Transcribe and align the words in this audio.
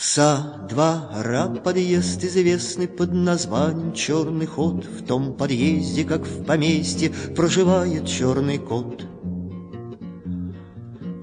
Со 0.00 0.66
двора 0.68 1.48
подъезд 1.64 2.22
известный 2.22 2.86
под 2.86 3.14
названием 3.14 3.94
«Черный 3.94 4.46
ход». 4.46 4.84
В 4.84 5.06
том 5.06 5.34
подъезде, 5.34 6.04
как 6.04 6.22
в 6.22 6.44
поместье, 6.44 7.10
проживает 7.34 8.06
черный 8.06 8.58
кот. 8.58 9.06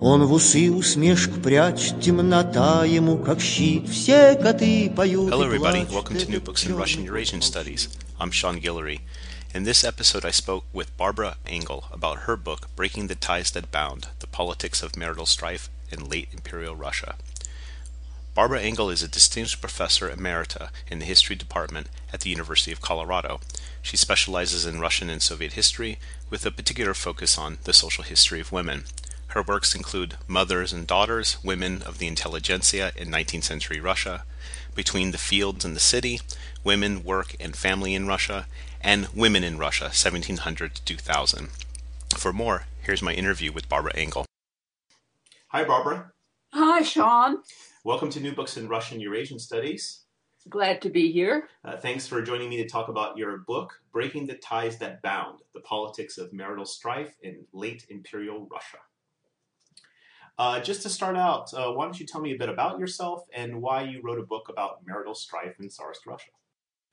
Он 0.01 0.25
в 0.25 0.33
усы 0.33 0.71
усмешку 0.71 1.39
прячет, 1.39 2.01
темнота 2.01 2.83
ему 2.83 3.17
как 3.17 3.39
щит. 3.39 3.87
Все 3.87 4.35
коты 4.35 4.89
поют 4.89 5.31
Hello 5.31 5.45
everybody, 5.45 5.85
welcome 5.85 6.17
to 6.17 6.29
New 6.29 6.41
Books 6.41 6.65
in 6.65 6.75
Russian 6.75 7.05
Eurasian 7.05 7.41
Studies. 7.41 7.87
I'm 8.19 8.31
Sean 8.31 8.59
Guillory. 8.59 8.99
In 9.53 9.63
this 9.63 9.83
episode 9.83 10.25
I 10.25 10.31
spoke 10.31 10.65
with 10.73 10.97
Barbara 10.97 11.37
Engel 11.47 11.85
about 11.91 12.27
her 12.27 12.35
book 12.35 12.67
Breaking 12.75 13.07
the 13.07 13.15
Ties 13.15 13.51
That 13.51 13.71
Bound, 13.71 14.07
The 14.19 14.27
Politics 14.27 14.81
of 14.81 14.97
Marital 14.97 15.27
Strife 15.27 15.69
in 15.91 16.09
Late 16.09 16.29
Imperial 16.33 16.75
Russia. 16.75 17.15
Barbara 18.38 18.60
Engel 18.60 18.88
is 18.88 19.02
a 19.02 19.08
distinguished 19.08 19.60
professor 19.60 20.08
emerita 20.08 20.68
in 20.88 21.00
the 21.00 21.04
history 21.04 21.34
department 21.34 21.88
at 22.12 22.20
the 22.20 22.30
University 22.30 22.70
of 22.70 22.80
Colorado. 22.80 23.40
She 23.82 23.96
specializes 23.96 24.64
in 24.64 24.78
Russian 24.78 25.10
and 25.10 25.20
Soviet 25.20 25.54
history 25.54 25.98
with 26.30 26.46
a 26.46 26.52
particular 26.52 26.94
focus 26.94 27.36
on 27.36 27.58
the 27.64 27.72
social 27.72 28.04
history 28.04 28.38
of 28.38 28.52
women. 28.52 28.84
Her 29.34 29.42
works 29.42 29.74
include 29.74 30.18
Mothers 30.28 30.72
and 30.72 30.86
Daughters, 30.86 31.38
Women 31.42 31.82
of 31.82 31.98
the 31.98 32.06
Intelligentsia 32.06 32.92
in 32.94 33.08
19th 33.08 33.42
Century 33.42 33.80
Russia, 33.80 34.22
Between 34.72 35.10
the 35.10 35.18
Fields 35.18 35.64
and 35.64 35.74
the 35.74 35.80
City, 35.80 36.20
Women, 36.62 37.02
Work, 37.02 37.34
and 37.40 37.56
Family 37.56 37.92
in 37.92 38.06
Russia, 38.06 38.46
and 38.80 39.08
Women 39.08 39.42
in 39.42 39.58
Russia, 39.58 39.86
1700 39.86 40.76
to 40.76 40.84
2000. 40.84 41.48
For 42.16 42.32
more, 42.32 42.66
here's 42.82 43.02
my 43.02 43.14
interview 43.14 43.50
with 43.50 43.68
Barbara 43.68 43.96
Engel. 43.96 44.26
Hi, 45.48 45.64
Barbara. 45.64 46.12
Hi, 46.52 46.82
Sean. 46.82 47.38
Welcome 47.88 48.10
to 48.10 48.20
New 48.20 48.34
Books 48.34 48.58
in 48.58 48.68
Russian 48.68 49.00
Eurasian 49.00 49.38
Studies. 49.38 50.00
Glad 50.50 50.82
to 50.82 50.90
be 50.90 51.10
here. 51.10 51.48
Uh, 51.64 51.78
thanks 51.78 52.06
for 52.06 52.20
joining 52.20 52.50
me 52.50 52.58
to 52.58 52.68
talk 52.68 52.88
about 52.88 53.16
your 53.16 53.38
book, 53.38 53.80
Breaking 53.94 54.26
the 54.26 54.34
Ties 54.34 54.76
That 54.76 55.00
Bound 55.00 55.38
The 55.54 55.60
Politics 55.60 56.18
of 56.18 56.30
Marital 56.30 56.66
Strife 56.66 57.16
in 57.22 57.46
Late 57.54 57.86
Imperial 57.88 58.46
Russia. 58.52 58.76
Uh, 60.38 60.60
just 60.60 60.82
to 60.82 60.90
start 60.90 61.16
out, 61.16 61.54
uh, 61.54 61.72
why 61.72 61.86
don't 61.86 61.98
you 61.98 62.04
tell 62.04 62.20
me 62.20 62.34
a 62.34 62.38
bit 62.38 62.50
about 62.50 62.78
yourself 62.78 63.24
and 63.32 63.62
why 63.62 63.84
you 63.84 64.02
wrote 64.04 64.18
a 64.18 64.26
book 64.26 64.50
about 64.50 64.86
marital 64.86 65.14
strife 65.14 65.58
in 65.58 65.70
Tsarist 65.70 66.04
Russia? 66.06 66.32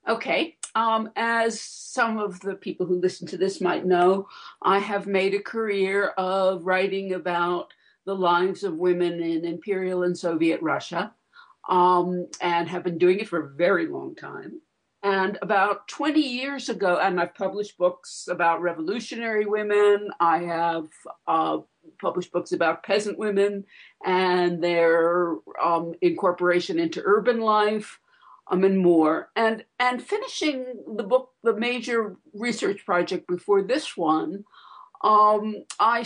Okay. 0.07 0.55
Um, 0.75 1.11
as 1.17 1.59
some 1.59 2.19
of 2.19 2.39
the 2.39 2.55
people 2.55 2.85
who 2.85 3.01
listen 3.01 3.27
to 3.27 3.38
this 3.38 3.59
might 3.59 3.85
know, 3.85 4.29
I 4.61 4.79
have 4.79 5.07
made 5.07 5.33
a 5.33 5.41
career 5.41 6.13
of 6.17 6.66
writing 6.66 7.11
about 7.11 7.73
the 8.06 8.16
lives 8.16 8.64
of 8.64 8.75
women 8.75 9.22
in 9.22 9.45
Imperial 9.45 10.03
and 10.03 10.17
Soviet 10.17 10.61
Russia 10.61 11.14
um, 11.70 12.28
and 12.42 12.70
have 12.70 12.84
been 12.84 12.97
doing 12.97 13.20
it 13.20 13.28
for 13.28 13.39
a 13.39 13.56
very 13.56 13.88
long 13.88 14.16
time. 14.16 14.62
And 15.03 15.38
about 15.44 15.88
20 15.88 16.20
years 16.20 16.67
ago, 16.67 16.97
and 17.00 17.20
I've 17.20 17.36
published 17.36 17.78
books 17.78 18.28
about 18.30 18.62
revolutionary 18.62 19.46
women. 19.46 20.09
I 20.19 20.40
have 20.40 20.88
uh, 21.28 21.59
published 22.02 22.31
books 22.31 22.53
about 22.53 22.84
peasant 22.84 23.19
women 23.19 23.66
and 24.03 24.63
their 24.63 25.35
um, 25.63 25.94
incorporation 26.02 26.79
into 26.79 27.03
urban 27.06 27.40
life, 27.40 28.00
um, 28.50 28.63
and 28.63 28.79
more. 28.79 29.29
And 29.35 29.63
and 29.79 30.02
finishing 30.02 30.66
the 30.96 31.03
book, 31.03 31.34
the 31.44 31.56
major 31.56 32.16
research 32.34 32.84
project 32.84 33.28
before 33.28 33.62
this 33.62 33.96
one, 33.96 34.44
um, 35.03 35.66
I 35.79 36.03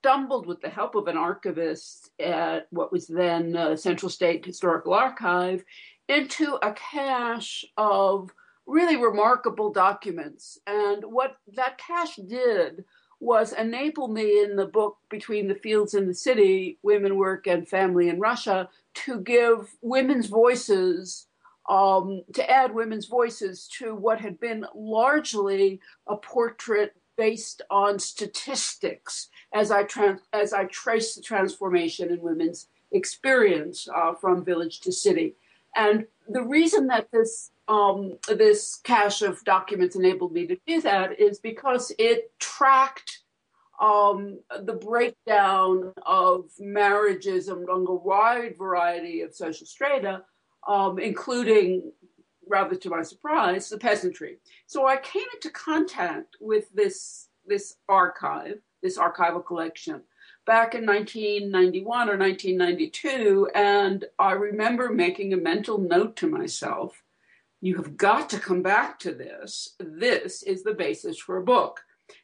stumbled 0.00 0.46
with 0.46 0.62
the 0.62 0.68
help 0.68 0.94
of 0.94 1.08
an 1.08 1.16
archivist 1.18 2.10
at 2.18 2.66
what 2.70 2.90
was 2.90 3.06
then 3.06 3.54
uh, 3.54 3.76
Central 3.76 4.08
State 4.08 4.46
Historical 4.46 4.94
Archive 4.94 5.62
into 6.08 6.58
a 6.62 6.72
cache 6.72 7.66
of 7.76 8.30
really 8.66 8.96
remarkable 8.96 9.70
documents. 9.70 10.58
And 10.66 11.04
what 11.04 11.36
that 11.54 11.76
cache 11.76 12.16
did 12.16 12.84
was 13.20 13.52
enable 13.52 14.08
me 14.08 14.42
in 14.42 14.56
the 14.56 14.66
book 14.66 14.96
Between 15.10 15.48
the 15.48 15.54
Fields 15.54 15.92
and 15.92 16.08
the 16.08 16.14
City 16.14 16.78
Women, 16.82 17.16
Work, 17.16 17.46
and 17.46 17.68
Family 17.68 18.08
in 18.08 18.18
Russia 18.18 18.70
to 19.04 19.20
give 19.20 19.70
women's 19.82 20.26
voices. 20.26 21.26
Um, 21.68 22.22
to 22.32 22.50
add 22.50 22.74
women's 22.74 23.06
voices 23.06 23.68
to 23.78 23.94
what 23.94 24.20
had 24.20 24.40
been 24.40 24.66
largely 24.74 25.78
a 26.08 26.16
portrait 26.16 26.96
based 27.16 27.62
on 27.70 27.98
statistics 27.98 29.28
as 29.52 29.70
I 29.70 29.84
trans- 29.84 30.22
as 30.32 30.52
I 30.52 30.64
trace 30.64 31.14
the 31.14 31.22
transformation 31.22 32.10
in 32.10 32.20
women's 32.20 32.68
experience 32.92 33.88
uh, 33.94 34.14
from 34.14 34.44
village 34.44 34.80
to 34.80 34.92
city. 34.92 35.36
And 35.76 36.06
the 36.28 36.42
reason 36.42 36.88
that 36.88 37.10
this 37.12 37.50
um, 37.68 38.18
this 38.28 38.80
cache 38.82 39.22
of 39.22 39.44
documents 39.44 39.94
enabled 39.94 40.32
me 40.32 40.46
to 40.48 40.58
do 40.66 40.80
that 40.80 41.20
is 41.20 41.38
because 41.38 41.92
it 41.98 42.32
tracked 42.40 43.20
um, 43.80 44.40
the 44.62 44.74
breakdown 44.74 45.92
of 46.04 46.50
marriages 46.58 47.48
among 47.48 47.86
a 47.88 47.94
wide 47.94 48.58
variety 48.58 49.22
of 49.22 49.34
social 49.34 49.66
strata, 49.66 50.22
um, 50.68 50.98
including, 50.98 51.92
rather 52.48 52.74
to 52.74 52.90
my 52.90 53.02
surprise, 53.02 53.68
the 53.70 53.78
peasantry. 53.78 54.38
So 54.66 54.86
I 54.86 54.96
came 54.96 55.24
into 55.34 55.50
contact 55.50 56.36
with 56.40 56.70
this 56.74 57.28
this 57.46 57.76
archive, 57.88 58.60
this 58.82 58.98
archival 58.98 59.44
collection, 59.44 60.02
back 60.46 60.74
in 60.74 60.86
1991 60.86 62.08
or 62.08 62.16
1992, 62.16 63.50
and 63.54 64.04
I 64.18 64.32
remember 64.32 64.90
making 64.90 65.32
a 65.32 65.36
mental 65.36 65.78
note 65.78 66.16
to 66.16 66.28
myself 66.28 67.02
you 67.60 67.76
have 67.76 67.96
got 67.96 68.30
to 68.30 68.40
come 68.40 68.62
back 68.62 68.98
to 69.00 69.12
this. 69.12 69.74
This 69.78 70.42
is 70.42 70.62
the 70.62 70.74
basis 70.74 71.18
for 71.18 71.36
a 71.36 71.44
book. 71.44 71.80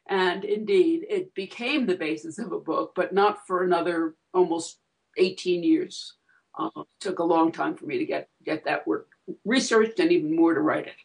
And 0.09 0.43
indeed, 0.43 1.05
it 1.09 1.33
became 1.33 1.85
the 1.85 1.95
basis 1.95 2.39
of 2.39 2.51
a 2.51 2.59
book, 2.59 2.93
but 2.95 3.13
not 3.13 3.45
for 3.45 3.63
another 3.63 4.15
almost 4.33 4.79
18 5.17 5.63
years. 5.63 6.15
Uh, 6.57 6.69
it 6.75 6.87
took 6.99 7.19
a 7.19 7.23
long 7.23 7.51
time 7.51 7.75
for 7.75 7.85
me 7.85 7.99
to 7.99 8.05
get, 8.05 8.29
get 8.43 8.65
that 8.65 8.87
work 8.87 9.09
researched 9.45 9.99
and 9.99 10.11
even 10.11 10.35
more 10.35 10.53
to 10.53 10.61
write 10.61 10.87
it. 10.87 10.95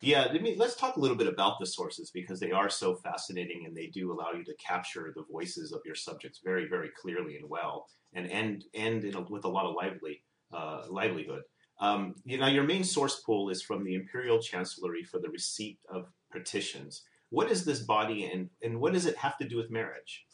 Yeah, 0.00 0.28
I 0.30 0.38
mean, 0.38 0.56
let's 0.58 0.76
talk 0.76 0.96
a 0.96 1.00
little 1.00 1.16
bit 1.16 1.26
about 1.26 1.58
the 1.58 1.66
sources 1.66 2.10
because 2.12 2.38
they 2.38 2.52
are 2.52 2.68
so 2.68 2.94
fascinating 2.94 3.64
and 3.66 3.76
they 3.76 3.88
do 3.88 4.12
allow 4.12 4.30
you 4.32 4.44
to 4.44 4.54
capture 4.54 5.12
the 5.14 5.24
voices 5.30 5.72
of 5.72 5.80
your 5.84 5.96
subjects 5.96 6.40
very, 6.44 6.68
very 6.68 6.90
clearly 7.00 7.36
and 7.36 7.48
well, 7.48 7.86
and 8.14 8.30
end 8.30 8.64
end 8.74 9.04
a, 9.14 9.20
with 9.22 9.44
a 9.44 9.48
lot 9.48 9.66
of 9.66 9.74
lively 9.74 10.22
uh, 10.52 10.82
livelihood. 10.88 11.42
Um, 11.80 12.14
you 12.24 12.38
know, 12.38 12.46
your 12.46 12.62
main 12.64 12.84
source 12.84 13.20
pool 13.20 13.50
is 13.50 13.62
from 13.62 13.84
the 13.84 13.94
Imperial 13.94 14.38
Chancellery 14.38 15.02
for 15.02 15.18
the 15.18 15.30
receipt 15.30 15.78
of 15.92 16.06
petitions. 16.32 17.02
What 17.30 17.50
is 17.50 17.64
this 17.64 17.80
body, 17.80 18.26
and 18.26 18.48
and 18.62 18.80
what 18.80 18.92
does 18.92 19.06
it 19.06 19.16
have 19.16 19.36
to 19.38 19.48
do 19.48 19.56
with 19.56 19.70
marriage? 19.70 20.24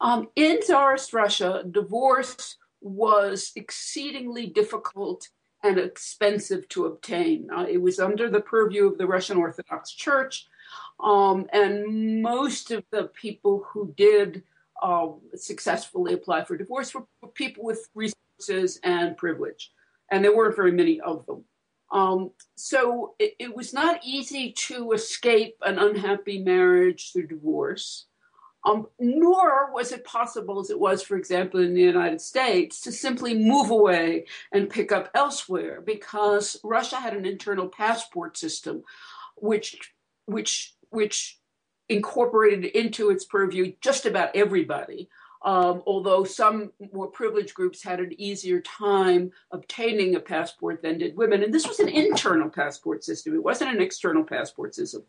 Um, 0.00 0.28
in 0.34 0.60
Tsarist 0.62 1.12
Russia, 1.12 1.62
divorce 1.70 2.56
was 2.80 3.52
exceedingly 3.54 4.46
difficult 4.46 5.28
and 5.62 5.78
expensive 5.78 6.68
to 6.68 6.86
obtain. 6.86 7.48
Uh, 7.54 7.66
it 7.68 7.78
was 7.78 8.00
under 8.00 8.30
the 8.30 8.40
purview 8.40 8.86
of 8.86 8.98
the 8.98 9.06
Russian 9.06 9.36
Orthodox 9.36 9.92
Church, 9.92 10.46
um, 11.00 11.46
and 11.52 12.22
most 12.22 12.70
of 12.70 12.84
the 12.90 13.04
people 13.04 13.66
who 13.68 13.92
did 13.96 14.42
uh, 14.82 15.08
successfully 15.34 16.14
apply 16.14 16.44
for 16.44 16.56
divorce 16.56 16.94
were 16.94 17.04
people 17.34 17.64
with 17.64 17.88
resources 17.94 18.80
and 18.82 19.16
privilege, 19.16 19.72
and 20.10 20.24
there 20.24 20.36
weren't 20.36 20.56
very 20.56 20.72
many 20.72 21.00
of 21.00 21.26
them. 21.26 21.44
Um, 21.92 22.30
so 22.54 23.14
it, 23.18 23.34
it 23.38 23.56
was 23.56 23.74
not 23.74 24.00
easy 24.04 24.52
to 24.68 24.92
escape 24.92 25.56
an 25.62 25.78
unhappy 25.78 26.42
marriage 26.42 27.12
through 27.12 27.26
divorce. 27.26 28.06
Um, 28.64 28.88
nor 28.98 29.72
was 29.72 29.90
it 29.90 30.04
possible, 30.04 30.60
as 30.60 30.70
it 30.70 30.78
was, 30.78 31.02
for 31.02 31.16
example, 31.16 31.60
in 31.60 31.74
the 31.74 31.80
United 31.80 32.20
States, 32.20 32.80
to 32.82 32.92
simply 32.92 33.34
move 33.34 33.70
away 33.70 34.26
and 34.52 34.68
pick 34.68 34.92
up 34.92 35.08
elsewhere 35.14 35.80
because 35.80 36.58
Russia 36.62 36.96
had 36.96 37.14
an 37.14 37.24
internal 37.24 37.68
passport 37.68 38.36
system, 38.36 38.84
which 39.36 39.92
which 40.26 40.74
which 40.90 41.38
incorporated 41.88 42.64
into 42.66 43.10
its 43.10 43.24
purview 43.24 43.72
just 43.80 44.06
about 44.06 44.34
everybody. 44.34 45.08
Um, 45.42 45.82
although 45.86 46.24
some 46.24 46.70
more 46.92 47.06
privileged 47.06 47.54
groups 47.54 47.82
had 47.82 47.98
an 47.98 48.12
easier 48.20 48.60
time 48.60 49.32
obtaining 49.50 50.14
a 50.14 50.20
passport 50.20 50.82
than 50.82 50.98
did 50.98 51.16
women. 51.16 51.42
And 51.42 51.52
this 51.52 51.66
was 51.66 51.80
an 51.80 51.88
internal 51.88 52.50
passport 52.50 53.04
system, 53.04 53.34
it 53.34 53.42
wasn't 53.42 53.74
an 53.74 53.80
external 53.80 54.22
passport 54.22 54.74
system. 54.74 55.02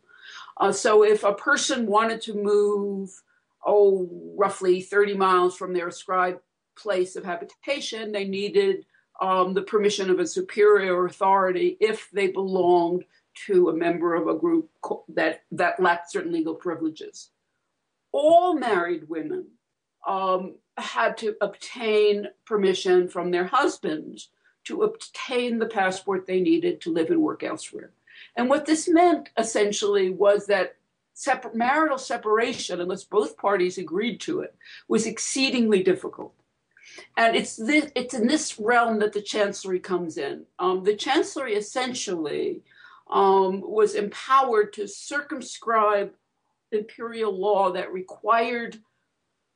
Uh, 0.56 0.72
so 0.72 1.04
if 1.04 1.22
a 1.22 1.34
person 1.34 1.86
wanted 1.86 2.22
to 2.22 2.34
move, 2.34 3.22
oh, 3.64 4.08
roughly 4.36 4.80
30 4.80 5.14
miles 5.14 5.56
from 5.56 5.72
their 5.72 5.88
ascribed 5.88 6.40
place 6.76 7.16
of 7.16 7.24
habitation, 7.24 8.12
they 8.12 8.24
needed 8.24 8.86
um, 9.20 9.54
the 9.54 9.62
permission 9.62 10.10
of 10.10 10.18
a 10.18 10.26
superior 10.26 11.04
authority 11.06 11.76
if 11.80 12.10
they 12.12 12.28
belonged 12.28 13.04
to 13.46 13.68
a 13.68 13.76
member 13.76 14.14
of 14.14 14.26
a 14.26 14.38
group 14.38 14.68
that, 15.08 15.42
that 15.52 15.80
lacked 15.80 16.10
certain 16.10 16.32
legal 16.32 16.54
privileges. 16.54 17.30
All 18.10 18.54
married 18.54 19.08
women 19.08 19.46
um, 20.06 20.56
had 20.76 21.16
to 21.18 21.36
obtain 21.40 22.26
permission 22.44 23.08
from 23.08 23.30
their 23.30 23.46
husbands 23.46 24.30
to 24.64 24.82
obtain 24.82 25.58
the 25.58 25.66
passport 25.66 26.26
they 26.26 26.40
needed 26.40 26.80
to 26.80 26.92
live 26.92 27.10
and 27.10 27.20
work 27.20 27.42
elsewhere. 27.42 27.92
And 28.36 28.48
what 28.48 28.66
this 28.66 28.88
meant 28.88 29.30
essentially 29.36 30.10
was 30.10 30.46
that 30.46 30.76
separ- 31.14 31.54
marital 31.54 31.98
separation, 31.98 32.80
unless 32.80 33.04
both 33.04 33.36
parties 33.36 33.78
agreed 33.78 34.20
to 34.20 34.40
it, 34.40 34.54
was 34.88 35.06
exceedingly 35.06 35.82
difficult. 35.82 36.34
And 37.16 37.36
it's 37.36 37.56
this, 37.56 37.90
it's 37.94 38.14
in 38.14 38.26
this 38.26 38.58
realm 38.58 38.98
that 39.00 39.12
the 39.12 39.22
chancellery 39.22 39.80
comes 39.80 40.18
in. 40.18 40.44
Um, 40.58 40.84
the 40.84 40.96
chancellery 40.96 41.54
essentially 41.54 42.62
um, 43.10 43.60
was 43.62 43.94
empowered 43.94 44.72
to 44.74 44.88
circumscribe 44.88 46.12
imperial 46.70 47.38
law 47.38 47.72
that 47.72 47.92
required 47.92 48.78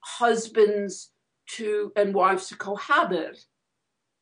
husbands 0.00 1.10
to 1.46 1.92
and 1.96 2.14
wives 2.14 2.48
to 2.48 2.56
cohabit. 2.56 3.44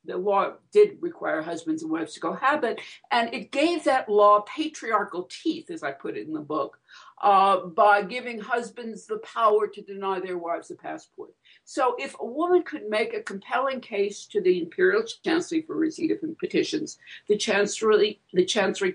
The 0.06 0.16
law 0.16 0.54
did 0.70 0.98
require 1.00 1.40
husbands 1.42 1.82
and 1.82 1.90
wives 1.90 2.12
to 2.14 2.20
cohabit, 2.20 2.78
and 3.10 3.32
it 3.32 3.50
gave 3.50 3.84
that 3.84 4.08
law 4.08 4.40
patriarchal 4.42 5.28
teeth, 5.30 5.70
as 5.70 5.82
I 5.82 5.92
put 5.92 6.16
it 6.16 6.26
in 6.26 6.34
the 6.34 6.40
book, 6.40 6.78
uh, 7.24 7.64
by 7.68 8.02
giving 8.02 8.38
husbands 8.38 9.06
the 9.06 9.16
power 9.16 9.66
to 9.66 9.80
deny 9.80 10.20
their 10.20 10.36
wives 10.36 10.70
a 10.70 10.74
passport. 10.74 11.30
So, 11.64 11.96
if 11.98 12.14
a 12.20 12.26
woman 12.26 12.62
could 12.62 12.90
make 12.90 13.14
a 13.14 13.22
compelling 13.22 13.80
case 13.80 14.26
to 14.26 14.42
the 14.42 14.60
imperial 14.60 15.02
chancellery 15.24 15.62
for 15.62 15.74
receipt 15.74 16.10
of 16.10 16.18
petitions, 16.38 16.98
the 17.26 17.38
chancellery 17.38 18.20
the 18.34 18.44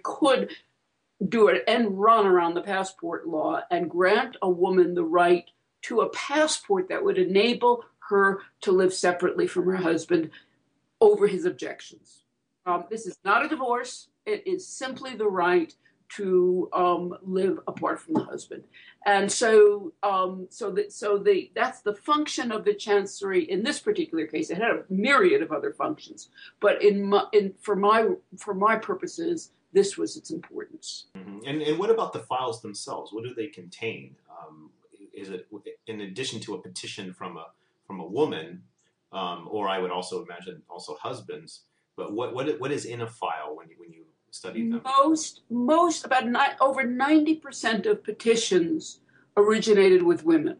could 0.03 0.51
do 1.27 1.47
it 1.47 1.63
and 1.67 1.99
run 1.99 2.27
around 2.27 2.53
the 2.53 2.61
passport 2.61 3.27
law 3.27 3.61
and 3.71 3.89
grant 3.89 4.37
a 4.43 4.49
woman 4.49 4.93
the 4.93 5.03
right 5.03 5.49
to 5.81 6.01
a 6.01 6.09
passport 6.09 6.87
that 6.89 7.03
would 7.03 7.17
enable 7.17 7.83
her 8.09 8.41
to 8.61 8.71
live 8.71 8.93
separately 8.93 9.47
from 9.47 9.65
her 9.65 9.77
husband 9.77 10.29
over 11.01 11.25
his 11.25 11.45
objections. 11.45 12.23
Um, 12.67 12.83
this 12.91 13.07
is 13.07 13.17
not 13.25 13.43
a 13.43 13.49
divorce, 13.49 14.09
it 14.27 14.45
is 14.45 14.67
simply 14.67 15.15
the 15.15 15.27
right 15.27 15.73
to 16.17 16.69
um, 16.73 17.15
live 17.23 17.59
apart 17.67 17.99
from 17.99 18.15
the 18.15 18.23
husband. 18.23 18.63
And 19.05 19.31
so, 19.31 19.93
um, 20.03 20.47
so 20.49 20.71
that 20.71 20.91
so 20.91 21.17
the 21.17 21.51
that's 21.55 21.81
the 21.81 21.93
function 21.93 22.51
of 22.51 22.65
the 22.65 22.73
chancery 22.73 23.43
in 23.43 23.63
this 23.63 23.79
particular 23.79 24.25
case. 24.25 24.49
It 24.49 24.57
had 24.57 24.71
a 24.71 24.83
myriad 24.89 25.41
of 25.41 25.51
other 25.51 25.71
functions, 25.71 26.29
but 26.59 26.83
in 26.83 27.09
my, 27.09 27.25
in 27.31 27.53
for 27.59 27.75
my 27.75 28.09
for 28.37 28.53
my 28.53 28.75
purposes, 28.75 29.51
this 29.71 29.97
was 29.97 30.17
its 30.17 30.31
importance. 30.31 31.05
Mm-hmm. 31.17 31.39
And 31.45 31.61
and 31.61 31.79
what 31.79 31.89
about 31.89 32.13
the 32.13 32.19
files 32.19 32.61
themselves? 32.61 33.13
What 33.13 33.23
do 33.23 33.33
they 33.33 33.47
contain? 33.47 34.15
Um, 34.29 34.71
is 35.13 35.29
it 35.29 35.47
in 35.87 36.01
addition 36.01 36.39
to 36.41 36.55
a 36.55 36.61
petition 36.61 37.13
from 37.13 37.37
a 37.37 37.47
from 37.87 37.99
a 37.99 38.05
woman, 38.05 38.63
um, 39.11 39.47
or 39.49 39.67
I 39.67 39.79
would 39.79 39.91
also 39.91 40.23
imagine 40.23 40.61
also 40.69 40.95
husbands. 40.95 41.61
But 41.95 42.13
what 42.13 42.33
what 42.33 42.59
what 42.59 42.71
is 42.71 42.85
in 42.85 43.01
a 43.01 43.07
file 43.07 43.55
when 43.55 43.69
you 43.69 43.75
when 43.77 43.91
you 43.91 43.98
study 44.31 44.69
them? 44.69 44.81
Most 44.83 45.41
most 45.49 46.05
about 46.05 46.27
ni- 46.27 46.57
over 46.59 46.83
ninety 46.83 47.35
percent 47.35 47.85
of 47.85 48.03
petitions 48.03 49.01
originated 49.37 50.03
with 50.03 50.25
women. 50.25 50.57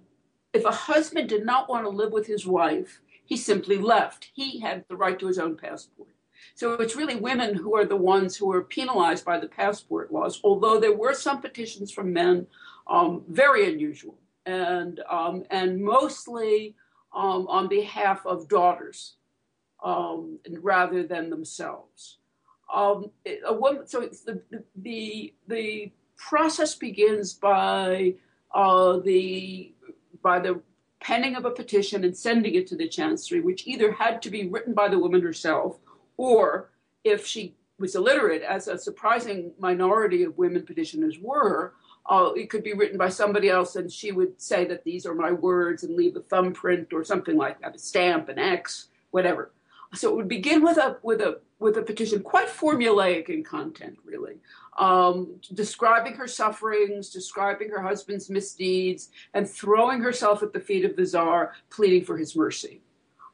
If 0.53 0.65
a 0.65 0.71
husband 0.71 1.29
did 1.29 1.45
not 1.45 1.69
want 1.69 1.85
to 1.85 1.89
live 1.89 2.11
with 2.11 2.27
his 2.27 2.45
wife, 2.45 3.01
he 3.25 3.37
simply 3.37 3.77
left. 3.77 4.31
He 4.33 4.59
had 4.59 4.85
the 4.87 4.95
right 4.95 5.19
to 5.19 5.27
his 5.27 5.39
own 5.39 5.55
passport. 5.57 6.09
So 6.55 6.73
it's 6.73 6.95
really 6.95 7.15
women 7.15 7.55
who 7.55 7.75
are 7.75 7.85
the 7.85 7.95
ones 7.95 8.35
who 8.35 8.51
are 8.51 8.63
penalized 8.63 9.25
by 9.25 9.39
the 9.39 9.47
passport 9.47 10.11
laws, 10.11 10.39
although 10.43 10.79
there 10.79 10.95
were 10.95 11.13
some 11.13 11.41
petitions 11.41 11.91
from 11.91 12.13
men, 12.13 12.47
um, 12.87 13.23
very 13.27 13.71
unusual 13.71 14.17
and 14.45 15.01
um, 15.09 15.43
and 15.49 15.81
mostly 15.81 16.75
um, 17.13 17.47
on 17.47 17.67
behalf 17.67 18.25
of 18.25 18.47
daughters 18.47 19.15
um, 19.83 20.39
rather 20.59 21.03
than 21.03 21.29
themselves. 21.29 22.18
Um, 22.73 23.11
a 23.47 23.53
woman, 23.53 23.87
so 23.87 24.01
the, 24.01 24.41
the 24.75 25.33
the 25.47 25.91
process 26.17 26.75
begins 26.75 27.33
by 27.33 28.15
uh, 28.53 28.99
the 28.99 29.73
by 30.21 30.39
the 30.39 30.61
penning 30.99 31.35
of 31.35 31.45
a 31.45 31.51
petition 31.51 32.03
and 32.03 32.15
sending 32.15 32.55
it 32.55 32.67
to 32.67 32.75
the 32.75 32.87
chancery, 32.87 33.41
which 33.41 33.65
either 33.65 33.91
had 33.91 34.21
to 34.21 34.29
be 34.29 34.47
written 34.47 34.73
by 34.73 34.87
the 34.87 34.99
woman 34.99 35.21
herself, 35.21 35.79
or 36.17 36.69
if 37.03 37.25
she 37.25 37.55
was 37.79 37.95
illiterate, 37.95 38.41
as 38.41 38.67
a 38.67 38.77
surprising 38.77 39.51
minority 39.57 40.23
of 40.23 40.37
women 40.37 40.63
petitioners 40.63 41.17
were, 41.21 41.73
uh, 42.09 42.31
it 42.35 42.49
could 42.49 42.63
be 42.63 42.73
written 42.73 42.97
by 42.97 43.07
somebody 43.07 43.49
else, 43.49 43.77
and 43.77 43.91
she 43.91 44.11
would 44.11 44.39
say 44.41 44.65
that 44.65 44.83
these 44.83 45.05
are 45.05 45.15
my 45.15 45.31
words 45.31 45.83
and 45.83 45.95
leave 45.95 46.15
a 46.17 46.19
thumbprint 46.19 46.91
or 46.91 47.03
something 47.03 47.37
like 47.37 47.61
that, 47.61 47.75
a 47.75 47.79
stamp, 47.79 48.27
an 48.27 48.37
X, 48.37 48.89
whatever. 49.11 49.51
So 49.95 50.09
it 50.09 50.15
would 50.15 50.27
begin 50.27 50.63
with 50.63 50.77
a 50.77 50.97
with 51.01 51.21
a 51.21 51.39
with 51.59 51.77
a 51.77 51.81
petition, 51.81 52.21
quite 52.21 52.47
formulaic 52.47 53.27
in 53.29 53.43
content, 53.43 53.97
really, 54.05 54.35
um, 54.77 55.35
describing 55.53 56.13
her 56.13 56.27
sufferings, 56.27 57.09
describing 57.09 57.69
her 57.69 57.81
husband's 57.81 58.29
misdeeds, 58.29 59.09
and 59.33 59.49
throwing 59.49 60.01
herself 60.01 60.41
at 60.43 60.53
the 60.53 60.59
feet 60.59 60.85
of 60.85 60.95
the 60.95 61.05
czar, 61.05 61.53
pleading 61.69 62.05
for 62.05 62.17
his 62.17 62.35
mercy. 62.35 62.81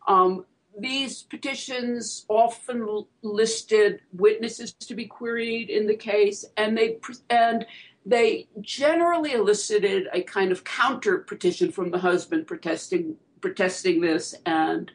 Um, 0.08 0.46
these 0.78 1.24
petitions 1.24 2.26
often 2.30 3.06
listed 3.22 4.02
witnesses 4.14 4.74
to 4.74 4.96
be 4.96 5.06
queried 5.06 5.70
in 5.70 5.88
the 5.88 5.96
case, 5.96 6.46
and 6.58 6.78
they 6.78 6.98
and 7.30 7.66
they 8.06 8.48
generally 8.62 9.34
elicited 9.34 10.08
a 10.14 10.22
kind 10.22 10.52
of 10.52 10.64
counter 10.64 11.20
petition 11.20 11.72
from 11.72 11.92
the 11.92 12.00
husband 12.00 12.48
protesting 12.48 13.18
protesting 13.42 14.02
this 14.02 14.36
and 14.46 14.92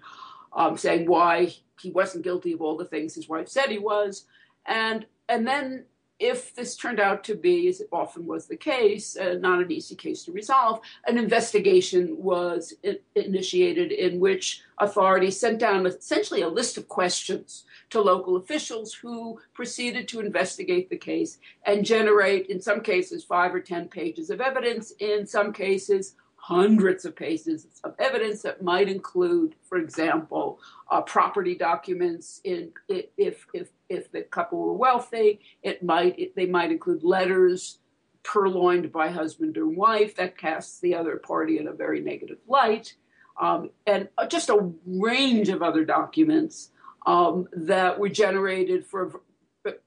um, 0.53 0.77
saying 0.77 1.07
why 1.07 1.55
he 1.81 1.91
wasn't 1.91 2.25
guilty 2.25 2.53
of 2.53 2.61
all 2.61 2.77
the 2.77 2.85
things 2.85 3.15
his 3.15 3.29
wife 3.29 3.49
said 3.49 3.71
he 3.71 3.79
was. 3.79 4.27
And 4.67 5.07
and 5.29 5.47
then 5.47 5.85
if 6.21 6.55
this 6.55 6.77
turned 6.77 7.01
out 7.01 7.25
to 7.25 7.35
be, 7.35 7.67
as 7.67 7.81
it 7.81 7.89
often 7.91 8.27
was 8.27 8.47
the 8.47 8.57
case, 8.57 9.17
uh, 9.17 9.37
not 9.41 9.63
an 9.63 9.73
easy 9.73 9.95
case 9.97 10.23
to 10.25 10.33
resolve, 10.33 10.81
an 11.07 11.17
investigation 11.17 12.15
was 12.19 12.75
I- 12.85 12.99
initiated 13.15 13.91
in 13.91 14.21
which 14.21 14.63
authorities 14.79 15.41
sent 15.41 15.59
down 15.59 15.87
essentially 15.87 16.43
a 16.43 16.49
list 16.49 16.77
of 16.77 16.89
questions 16.89 17.65
to 17.89 18.03
local 18.03 18.37
officials 18.37 18.93
who 18.93 19.41
proceeded 19.55 20.09
to 20.09 20.21
investigate 20.21 20.91
the 20.91 20.99
case 20.99 21.39
and 21.65 21.87
generate, 21.87 22.47
in 22.49 22.61
some 22.61 22.83
cases, 22.83 23.25
five 23.25 23.55
or 23.55 23.61
10 23.61 23.89
pages 23.89 24.29
of 24.29 24.43
evidence, 24.43 24.93
in 24.99 25.27
some 25.27 25.55
cases, 25.55 26.17
hundreds 26.41 27.05
of 27.05 27.15
pages 27.15 27.67
of 27.85 27.95
evidence 27.99 28.43
that 28.43 28.63
might 28.63 28.89
include, 28.89 29.55
for 29.69 29.77
example, 29.77 30.59
uh, 30.91 31.01
property 31.03 31.55
documents. 31.55 32.41
In 32.45 32.73
if 32.89 33.47
if 33.53 33.69
if 33.89 34.11
the 34.11 34.23
couple 34.23 34.59
were 34.59 34.73
wealthy, 34.73 35.41
it 35.63 35.83
might 35.83 36.19
it, 36.19 36.35
they 36.35 36.47
might 36.47 36.73
include 36.73 37.05
letters 37.05 37.79
purloined 38.23 38.91
by 38.91 39.09
husband 39.09 39.57
or 39.59 39.67
wife 39.67 40.17
that 40.17 40.37
casts 40.37 40.81
the 40.81 40.95
other 40.95 41.17
party 41.17 41.59
in 41.59 41.69
a 41.69 41.73
very 41.73 42.01
negative 42.01 42.39
light, 42.49 42.95
um, 43.39 43.71
and 43.87 44.09
uh, 44.17 44.27
just 44.27 44.49
a 44.49 44.73
range 44.87 45.51
of 45.51 45.63
other 45.63 45.85
documents 45.85 46.71
um, 47.07 47.49
that 47.53 47.99
were 47.99 48.09
generated 48.09 48.87
for 48.87 49.21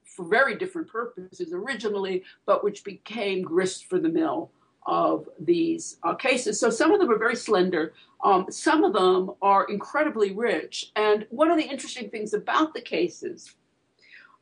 for 0.04 0.24
very 0.24 0.54
different 0.54 0.86
purposes 0.86 1.52
originally, 1.52 2.22
but 2.46 2.62
which 2.62 2.84
became 2.84 3.42
grist 3.42 3.86
for 3.86 3.98
the 3.98 4.08
mill 4.08 4.52
of 4.86 5.28
these 5.38 5.96
uh, 6.02 6.14
cases. 6.14 6.60
So 6.60 6.70
some 6.70 6.92
of 6.92 7.00
them 7.00 7.10
are 7.10 7.18
very 7.18 7.36
slender. 7.36 7.94
Um, 8.22 8.46
some 8.50 8.84
of 8.84 8.92
them 8.92 9.32
are 9.40 9.64
incredibly 9.64 10.32
rich. 10.32 10.92
And 10.96 11.26
one 11.30 11.50
of 11.50 11.56
the 11.56 11.64
interesting 11.64 12.10
things 12.10 12.34
about 12.34 12.74
the 12.74 12.80
cases 12.80 13.54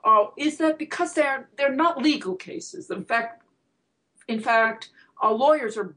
uh, 0.05 0.27
is 0.37 0.59
that 0.59 0.79
because 0.79 1.15
they're 1.15 1.49
they're 1.57 1.75
not 1.75 2.03
legal 2.03 2.35
cases. 2.35 2.91
In 2.91 3.05
fact, 3.05 3.45
in 4.29 4.41
fact, 4.41 4.91
uh, 5.23 5.33
lawyers 5.33 5.77
are, 5.77 5.95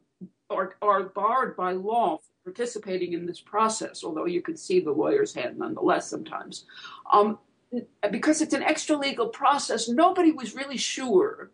are 0.50 0.75
are 0.82 1.04
barred 1.04 1.56
by 1.56 1.72
law 1.72 2.18
from 2.18 2.54
participating 2.54 3.14
in 3.14 3.25
this 3.25 3.42
process. 3.42 4.04
Although 4.04 4.25
you 4.25 4.42
can 4.42 4.58
see 4.58 4.80
the 4.80 4.92
lawyer's 4.92 5.34
hand 5.34 5.58
nonetheless 5.58 6.10
sometimes. 6.10 6.66
Um, 7.12 7.40
because 8.12 8.42
it's 8.42 8.54
an 8.54 8.64
extra 8.64 8.96
legal 8.96 9.28
process, 9.28 9.90
nobody 9.90 10.32
was 10.32 10.56
really 10.56 10.78
sure 10.78 11.52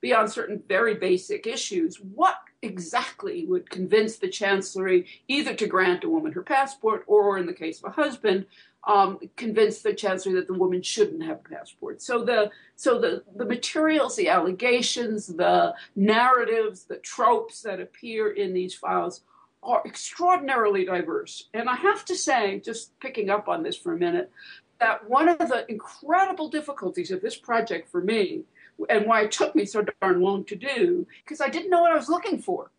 beyond 0.00 0.30
certain 0.30 0.62
very 0.68 0.94
basic 0.94 1.46
issues, 1.46 1.96
what 1.96 2.36
exactly 2.62 3.46
would 3.46 3.70
convince 3.70 4.16
the 4.16 4.28
chancellery 4.28 5.06
either 5.28 5.54
to 5.54 5.66
grant 5.66 6.04
a 6.04 6.08
woman 6.08 6.32
her 6.32 6.42
passport 6.42 7.04
or, 7.06 7.38
in 7.38 7.46
the 7.46 7.52
case 7.52 7.78
of 7.78 7.90
a 7.90 8.02
husband, 8.02 8.46
um, 8.86 9.18
convince 9.36 9.82
the 9.82 9.94
chancellery 9.94 10.38
that 10.38 10.46
the 10.46 10.58
woman 10.58 10.82
shouldn't 10.82 11.22
have 11.22 11.40
a 11.44 11.48
passport. 11.48 12.00
So 12.00 12.24
the 12.24 12.50
so 12.76 12.98
the 12.98 13.22
the 13.36 13.44
materials, 13.44 14.16
the 14.16 14.28
allegations, 14.28 15.26
the 15.26 15.74
narratives, 15.96 16.84
the 16.84 16.96
tropes 16.96 17.62
that 17.62 17.80
appear 17.80 18.30
in 18.30 18.54
these 18.54 18.74
files 18.74 19.22
are 19.62 19.82
extraordinarily 19.84 20.86
diverse. 20.86 21.48
And 21.52 21.68
I 21.68 21.76
have 21.76 22.04
to 22.06 22.16
say, 22.16 22.60
just 22.60 22.98
picking 23.00 23.28
up 23.28 23.48
on 23.48 23.62
this 23.62 23.76
for 23.76 23.92
a 23.92 23.98
minute, 23.98 24.30
that 24.78 25.08
one 25.08 25.28
of 25.28 25.38
the 25.38 25.70
incredible 25.70 26.48
difficulties 26.48 27.10
of 27.10 27.20
this 27.20 27.36
project 27.36 27.90
for 27.90 28.00
me 28.00 28.44
and 28.88 29.06
why 29.06 29.22
it 29.22 29.32
took 29.32 29.54
me 29.54 29.64
so 29.64 29.84
darn 30.00 30.20
long 30.20 30.44
to 30.44 30.56
do, 30.56 31.06
because 31.24 31.40
I 31.40 31.48
didn't 31.48 31.70
know 31.70 31.82
what 31.82 31.92
I 31.92 31.96
was 31.96 32.08
looking 32.08 32.40
for. 32.40 32.70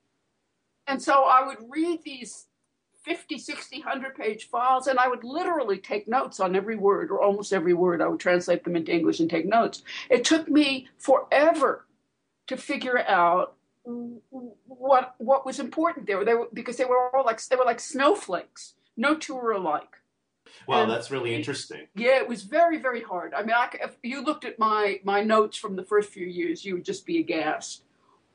And 0.88 1.02
so 1.02 1.24
I 1.24 1.46
would 1.46 1.58
read 1.70 2.04
these 2.04 2.48
50, 3.04 3.38
60, 3.38 3.80
100 3.80 4.16
page 4.16 4.50
files, 4.50 4.88
and 4.88 5.00
I 5.00 5.08
would 5.08 5.24
literally 5.24 5.78
take 5.78 6.08
notes 6.08 6.40
on 6.40 6.56
every 6.56 6.76
word 6.76 7.10
or 7.10 7.22
almost 7.22 7.54
every 7.54 7.74
word. 7.74 8.02
I 8.02 8.08
would 8.08 8.20
translate 8.20 8.64
them 8.64 8.76
into 8.76 8.94
English 8.94 9.20
and 9.20 9.30
take 9.30 9.46
notes. 9.46 9.84
It 10.10 10.24
took 10.24 10.48
me 10.48 10.88
forever 10.98 11.86
to 12.48 12.58
figure 12.58 13.00
out 13.00 13.56
what 13.84 15.16
what 15.18 15.46
was 15.46 15.60
important 15.60 16.06
there. 16.06 16.24
They 16.24 16.36
were, 16.36 16.48
because 16.54 16.78
they 16.78 16.86
were 16.86 17.16
all 17.16 17.26
like 17.26 17.44
they 17.48 17.56
were 17.56 17.66
like 17.66 17.80
snowflakes. 17.80 18.76
No 18.96 19.16
two 19.16 19.36
were 19.36 19.52
alike. 19.52 20.01
Wow, 20.68 20.84
and 20.84 20.92
that's 20.92 21.12
really 21.12 21.34
interesting. 21.36 21.88
Yeah, 21.96 22.18
it 22.18 22.28
was 22.28 22.44
very, 22.44 22.78
very 22.78 23.02
hard. 23.02 23.34
I 23.34 23.42
mean, 23.42 23.56
I, 23.56 23.70
if 23.82 23.96
you 24.04 24.24
looked 24.24 24.46
at 24.46 24.60
my 24.60 25.00
my 25.04 25.22
notes 25.22 25.58
from 25.58 25.76
the 25.76 25.84
first 25.84 26.10
few 26.10 26.28
years, 26.28 26.64
you 26.66 26.76
would 26.76 26.86
just 26.86 27.06
be 27.06 27.20
aghast. 27.20 27.84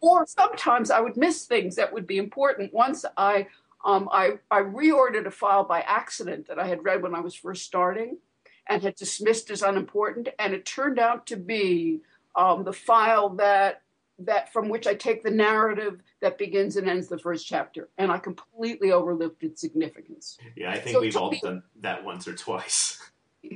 Or 0.01 0.27
sometimes 0.27 0.91
I 0.91 1.01
would 1.01 1.17
miss 1.17 1.47
things 1.47 1.77
that 1.77 1.93
would 1.93 2.07
be 2.07 2.19
important. 2.19 2.73
Once 2.73 3.05
I 3.17 3.47
um, 3.85 4.09
I, 4.13 4.39
I 4.51 4.61
reordered 4.61 5.27
a 5.27 5.31
file 5.31 5.65
by 5.65 5.81
accident 5.81 6.49
that 6.49 6.59
I 6.59 6.67
had 6.67 6.85
read 6.85 7.03
when 7.03 7.15
I 7.15 7.21
was 7.21 7.35
first 7.35 7.65
starting 7.65 8.19
and 8.69 8.83
had 8.83 8.97
dismissed 8.97 9.51
as 9.51 9.63
unimportant, 9.63 10.29
and 10.41 10.53
it 10.53 10.67
turned 10.67 10.99
out 10.99 11.27
to 11.29 11.37
be 11.37 12.01
um, 12.35 12.65
the 12.65 12.73
file 12.73 13.31
that 13.37 13.83
that 14.19 14.53
from 14.53 14.69
which 14.69 14.87
I 14.87 14.95
take 14.95 15.23
the 15.23 15.31
narrative 15.31 16.01
that 16.21 16.39
begins 16.39 16.77
and 16.77 16.89
ends 16.89 17.09
the 17.09 17.19
first 17.19 17.47
chapter, 17.47 17.89
and 17.99 18.11
I 18.11 18.19
completely 18.19 18.93
overlooked 18.93 19.43
its 19.43 19.61
significance. 19.61 20.39
Yeah, 20.57 20.71
I 20.71 20.79
think 20.79 20.95
so 20.95 21.01
we've 21.01 21.17
all 21.17 21.31
me, 21.31 21.41
done 21.43 21.63
that 21.81 22.05
once 22.05 22.27
or 22.27 22.35
twice. 22.35 23.01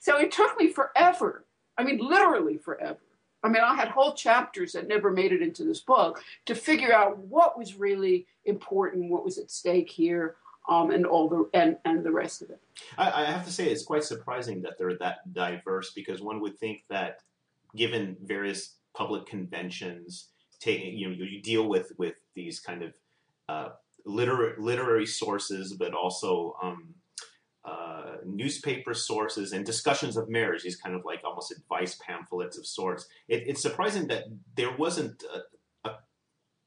so 0.00 0.18
it 0.18 0.32
took 0.32 0.58
me 0.58 0.68
forever. 0.68 1.44
I 1.78 1.84
mean, 1.84 1.98
literally 1.98 2.58
forever. 2.58 2.98
I 3.42 3.48
mean, 3.48 3.62
I 3.62 3.74
had 3.74 3.88
whole 3.88 4.14
chapters 4.14 4.72
that 4.72 4.88
never 4.88 5.10
made 5.10 5.32
it 5.32 5.42
into 5.42 5.64
this 5.64 5.80
book 5.80 6.22
to 6.46 6.54
figure 6.54 6.94
out 6.94 7.18
what 7.18 7.58
was 7.58 7.76
really 7.76 8.26
important, 8.46 9.10
what 9.10 9.24
was 9.24 9.36
at 9.38 9.50
stake 9.50 9.90
here, 9.90 10.36
um, 10.68 10.90
and 10.90 11.04
all 11.04 11.28
the 11.28 11.50
and 11.52 11.76
and 11.84 12.02
the 12.02 12.10
rest 12.10 12.40
of 12.40 12.50
it. 12.50 12.60
I, 12.96 13.22
I 13.22 13.24
have 13.26 13.44
to 13.44 13.52
say, 13.52 13.66
it's 13.66 13.84
quite 13.84 14.02
surprising 14.02 14.62
that 14.62 14.78
they're 14.78 14.96
that 14.98 15.32
diverse 15.32 15.92
because 15.92 16.22
one 16.22 16.40
would 16.40 16.58
think 16.58 16.84
that, 16.88 17.20
given 17.76 18.16
various 18.22 18.76
public 18.94 19.26
conventions, 19.26 20.28
taking 20.60 20.96
you 20.96 21.08
know 21.08 21.14
you 21.14 21.42
deal 21.42 21.68
with 21.68 21.92
with 21.98 22.14
these 22.34 22.60
kind 22.60 22.82
of 22.82 22.94
uh, 23.48 23.68
literary 24.06 24.54
literary 24.58 25.06
sources, 25.06 25.74
but 25.74 25.94
also 25.94 26.56
um, 26.62 26.94
uh, 27.64 28.16
newspaper 28.26 28.94
sources 28.94 29.52
and 29.52 29.64
discussions 29.64 30.16
of 30.16 30.28
marriage. 30.28 30.62
These 30.62 30.76
kind 30.76 30.94
of 30.94 31.04
like 31.04 31.22
almost 31.24 31.52
advice 31.52 31.98
pamphlets 32.06 32.58
of 32.58 32.66
sorts. 32.66 33.06
It, 33.28 33.44
it's 33.46 33.62
surprising 33.62 34.08
that 34.08 34.24
there 34.56 34.76
wasn't 34.76 35.22
a, 35.84 35.88
a, 35.88 35.94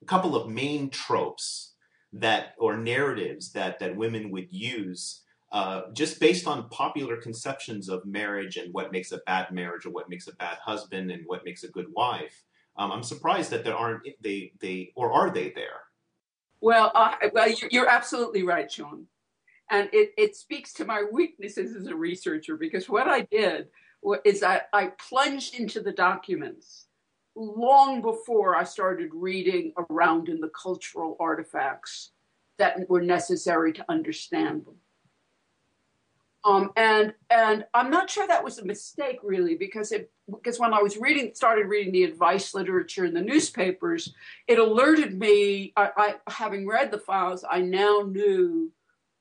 couple 0.05 0.35
of 0.35 0.49
main 0.49 0.89
tropes 0.89 1.73
that 2.13 2.53
or 2.57 2.77
narratives 2.77 3.51
that 3.51 3.79
that 3.79 3.95
women 3.95 4.31
would 4.31 4.47
use. 4.51 5.21
Uh, 5.51 5.83
just 5.93 6.19
based 6.19 6.45
on 6.45 6.67
popular 6.69 7.15
conceptions 7.15 7.87
of 7.87 8.05
marriage 8.05 8.57
and 8.57 8.73
what 8.73 8.91
makes 8.91 9.13
a 9.13 9.19
bad 9.25 9.49
marriage 9.51 9.85
or 9.85 9.91
what 9.91 10.09
makes 10.09 10.27
a 10.27 10.35
bad 10.35 10.57
husband 10.57 11.09
and 11.09 11.23
what 11.25 11.45
makes 11.45 11.63
a 11.63 11.69
good 11.69 11.87
wife, 11.95 12.43
um, 12.77 12.91
I'm 12.91 13.03
surprised 13.03 13.51
that 13.51 13.63
there 13.63 13.75
aren't 13.75 14.01
they 14.21 14.51
they 14.59 14.91
or 14.95 15.11
are 15.13 15.29
they 15.29 15.51
there? 15.51 15.81
Well, 16.59 16.91
uh, 16.93 17.15
well, 17.33 17.47
you're 17.71 17.89
absolutely 17.89 18.43
right, 18.43 18.69
Sean, 18.69 19.05
and 19.69 19.89
it 19.93 20.11
it 20.17 20.35
speaks 20.35 20.73
to 20.73 20.85
my 20.85 21.05
weaknesses 21.09 21.75
as 21.75 21.87
a 21.87 21.95
researcher 21.95 22.57
because 22.57 22.89
what 22.89 23.07
I 23.07 23.21
did 23.21 23.67
is 24.25 24.43
I, 24.43 24.61
I 24.73 24.91
plunged 25.09 25.55
into 25.55 25.81
the 25.81 25.91
documents 25.91 26.87
long 27.35 28.01
before 28.01 28.55
I 28.55 28.63
started 28.63 29.09
reading 29.13 29.73
around 29.89 30.27
in 30.27 30.39
the 30.39 30.49
cultural 30.49 31.15
artifacts 31.19 32.11
that 32.57 32.77
were 32.89 33.01
necessary 33.01 33.71
to 33.73 33.85
understand 33.89 34.65
them. 34.65 34.75
Um, 36.47 36.71
and 36.77 37.13
and 37.29 37.65
I'm 37.73 37.91
not 37.91 38.09
sure 38.09 38.25
that 38.25 38.43
was 38.43 38.57
a 38.57 38.65
mistake 38.65 39.19
really 39.21 39.55
because 39.55 39.91
it 39.91 40.09
because 40.31 40.59
when 40.59 40.73
I 40.73 40.81
was 40.81 40.95
reading 40.95 41.31
started 41.35 41.67
reading 41.67 41.91
the 41.91 42.05
advice 42.05 42.53
literature 42.53 43.03
in 43.03 43.13
the 43.13 43.21
newspapers, 43.21 44.13
it 44.47 44.57
alerted 44.57 45.19
me. 45.19 45.73
I, 45.75 45.89
I 45.97 46.31
having 46.31 46.65
read 46.65 46.89
the 46.89 46.99
files, 46.99 47.43
I 47.49 47.59
now 47.61 48.03
knew 48.07 48.71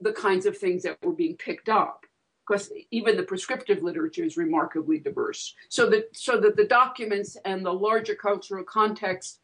the 0.00 0.12
kinds 0.12 0.46
of 0.46 0.56
things 0.56 0.84
that 0.84 0.98
were 1.02 1.12
being 1.12 1.36
picked 1.36 1.68
up 1.68 2.06
because 2.46 2.70
even 2.92 3.16
the 3.16 3.22
prescriptive 3.24 3.82
literature 3.82 4.22
is 4.22 4.36
remarkably 4.36 4.98
diverse. 5.00 5.54
So 5.68 5.90
that 5.90 6.16
so 6.16 6.40
that 6.40 6.56
the 6.56 6.66
documents 6.66 7.36
and 7.44 7.66
the 7.66 7.72
larger 7.72 8.14
cultural 8.14 8.62
context 8.62 9.40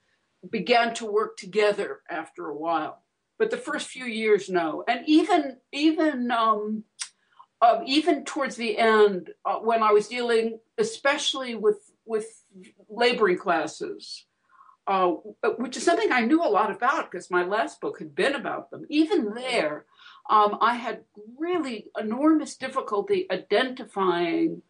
began 0.51 0.95
to 0.95 1.07
work 1.07 1.37
together 1.37 2.01
after 2.09 2.47
a 2.47 2.57
while. 2.57 3.03
But 3.39 3.51
the 3.51 3.57
first 3.57 3.89
few 3.89 4.05
years, 4.05 4.49
no, 4.49 4.85
and 4.87 5.03
even 5.09 5.57
even 5.73 6.31
um, 6.31 6.85
uh, 7.63 7.81
even 7.87 8.25
towards 8.25 8.57
the 8.57 8.77
end, 8.77 9.31
uh, 9.45 9.59
when 9.59 9.83
I 9.83 9.93
was 9.93 10.09
dealing, 10.09 10.59
especially 10.79 11.55
with 11.55 11.79
with 12.05 12.27
laboring 12.91 13.39
classes, 13.39 14.27
uh, 14.89 15.13
which 15.59 15.77
is 15.77 15.85
something 15.85 16.11
I 16.11 16.23
knew 16.23 16.43
a 16.43 16.51
lot 16.51 16.75
about 16.75 17.11
because 17.11 17.31
my 17.31 17.45
last 17.45 17.81
book 17.81 18.01
had 18.01 18.17
been 18.17 18.35
about 18.35 18.71
them. 18.71 18.85
Even 18.89 19.33
there, 19.33 19.87
um, 20.29 20.59
I 20.61 20.75
had 20.75 21.05
really 21.39 21.87
enormous 21.97 22.57
difficulty 22.57 23.27
identifying 23.31 24.63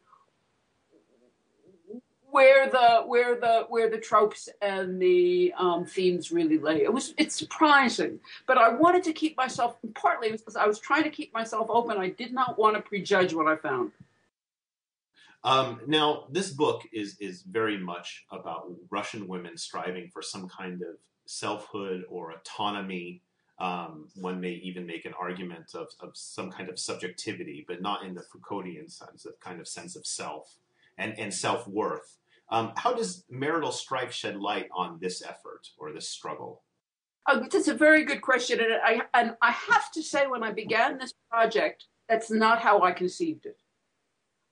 where 2.32 2.66
the 2.70 3.02
where 3.06 3.38
the 3.38 3.66
where 3.68 3.90
the 3.90 3.98
tropes 3.98 4.48
and 4.62 5.00
the 5.00 5.52
um, 5.58 5.84
themes 5.84 6.32
really 6.32 6.58
lay. 6.58 6.82
It 6.82 6.92
was 6.92 7.12
it's 7.18 7.36
surprising, 7.36 8.18
but 8.46 8.56
I 8.56 8.70
wanted 8.70 9.04
to 9.04 9.12
keep 9.12 9.36
myself 9.36 9.76
partly 9.94 10.32
because 10.32 10.56
I 10.56 10.66
was 10.66 10.80
trying 10.80 11.04
to 11.04 11.10
keep 11.10 11.32
myself 11.34 11.66
open. 11.68 11.98
I 11.98 12.08
did 12.08 12.32
not 12.32 12.58
want 12.58 12.74
to 12.76 12.82
prejudge 12.82 13.34
what 13.34 13.46
I 13.46 13.56
found. 13.56 13.92
Um, 15.44 15.82
now, 15.86 16.24
this 16.30 16.50
book 16.50 16.82
is 16.90 17.18
is 17.20 17.42
very 17.42 17.76
much 17.76 18.24
about 18.32 18.72
Russian 18.88 19.28
women 19.28 19.58
striving 19.58 20.08
for 20.08 20.22
some 20.22 20.48
kind 20.48 20.80
of 20.80 20.96
selfhood 21.26 22.04
or 22.08 22.32
autonomy. 22.32 23.20
Um, 23.58 24.08
one 24.14 24.40
may 24.40 24.52
even 24.52 24.86
make 24.86 25.04
an 25.04 25.12
argument 25.20 25.74
of, 25.74 25.88
of 26.00 26.12
some 26.14 26.50
kind 26.50 26.70
of 26.70 26.78
subjectivity, 26.78 27.64
but 27.68 27.82
not 27.82 28.04
in 28.04 28.14
the 28.14 28.22
Foucauldian 28.22 28.90
sense, 28.90 29.26
of 29.26 29.38
kind 29.38 29.60
of 29.60 29.68
sense 29.68 29.94
of 29.94 30.06
self 30.06 30.56
and, 30.96 31.16
and 31.18 31.32
self 31.32 31.68
worth. 31.68 32.16
Um, 32.52 32.72
how 32.76 32.92
does 32.92 33.24
marital 33.30 33.72
strife 33.72 34.12
shed 34.12 34.36
light 34.36 34.68
on 34.76 34.98
this 35.00 35.22
effort 35.22 35.66
or 35.78 35.90
this 35.90 36.06
struggle? 36.06 36.62
Oh, 37.26 37.46
that's 37.50 37.68
a 37.68 37.74
very 37.74 38.04
good 38.04 38.20
question, 38.20 38.60
and 38.60 38.74
I 38.84 39.02
and 39.14 39.34
I 39.40 39.52
have 39.52 39.90
to 39.92 40.02
say, 40.02 40.26
when 40.26 40.42
I 40.42 40.52
began 40.52 40.98
this 40.98 41.14
project, 41.30 41.86
that's 42.08 42.30
not 42.30 42.60
how 42.60 42.82
I 42.82 42.92
conceived 42.92 43.46
it. 43.46 43.58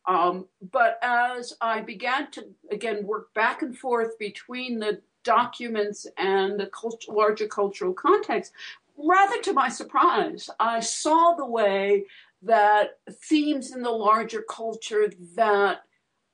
Um, 0.08 0.46
but 0.72 0.98
as 1.02 1.52
I 1.60 1.82
began 1.82 2.30
to 2.30 2.46
again 2.70 3.06
work 3.06 3.34
back 3.34 3.60
and 3.60 3.76
forth 3.76 4.18
between 4.18 4.78
the 4.78 5.02
documents 5.22 6.06
and 6.16 6.58
the 6.58 6.68
cult- 6.68 7.08
larger 7.08 7.48
cultural 7.48 7.92
context, 7.92 8.52
rather 8.96 9.42
to 9.42 9.52
my 9.52 9.68
surprise, 9.68 10.48
I 10.58 10.80
saw 10.80 11.34
the 11.34 11.44
way 11.44 12.06
that 12.42 12.98
themes 13.10 13.74
in 13.74 13.82
the 13.82 13.90
larger 13.90 14.42
culture 14.48 15.12
that 15.34 15.82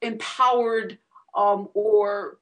empowered 0.03 0.99
um, 1.37 1.69
or 1.75 2.39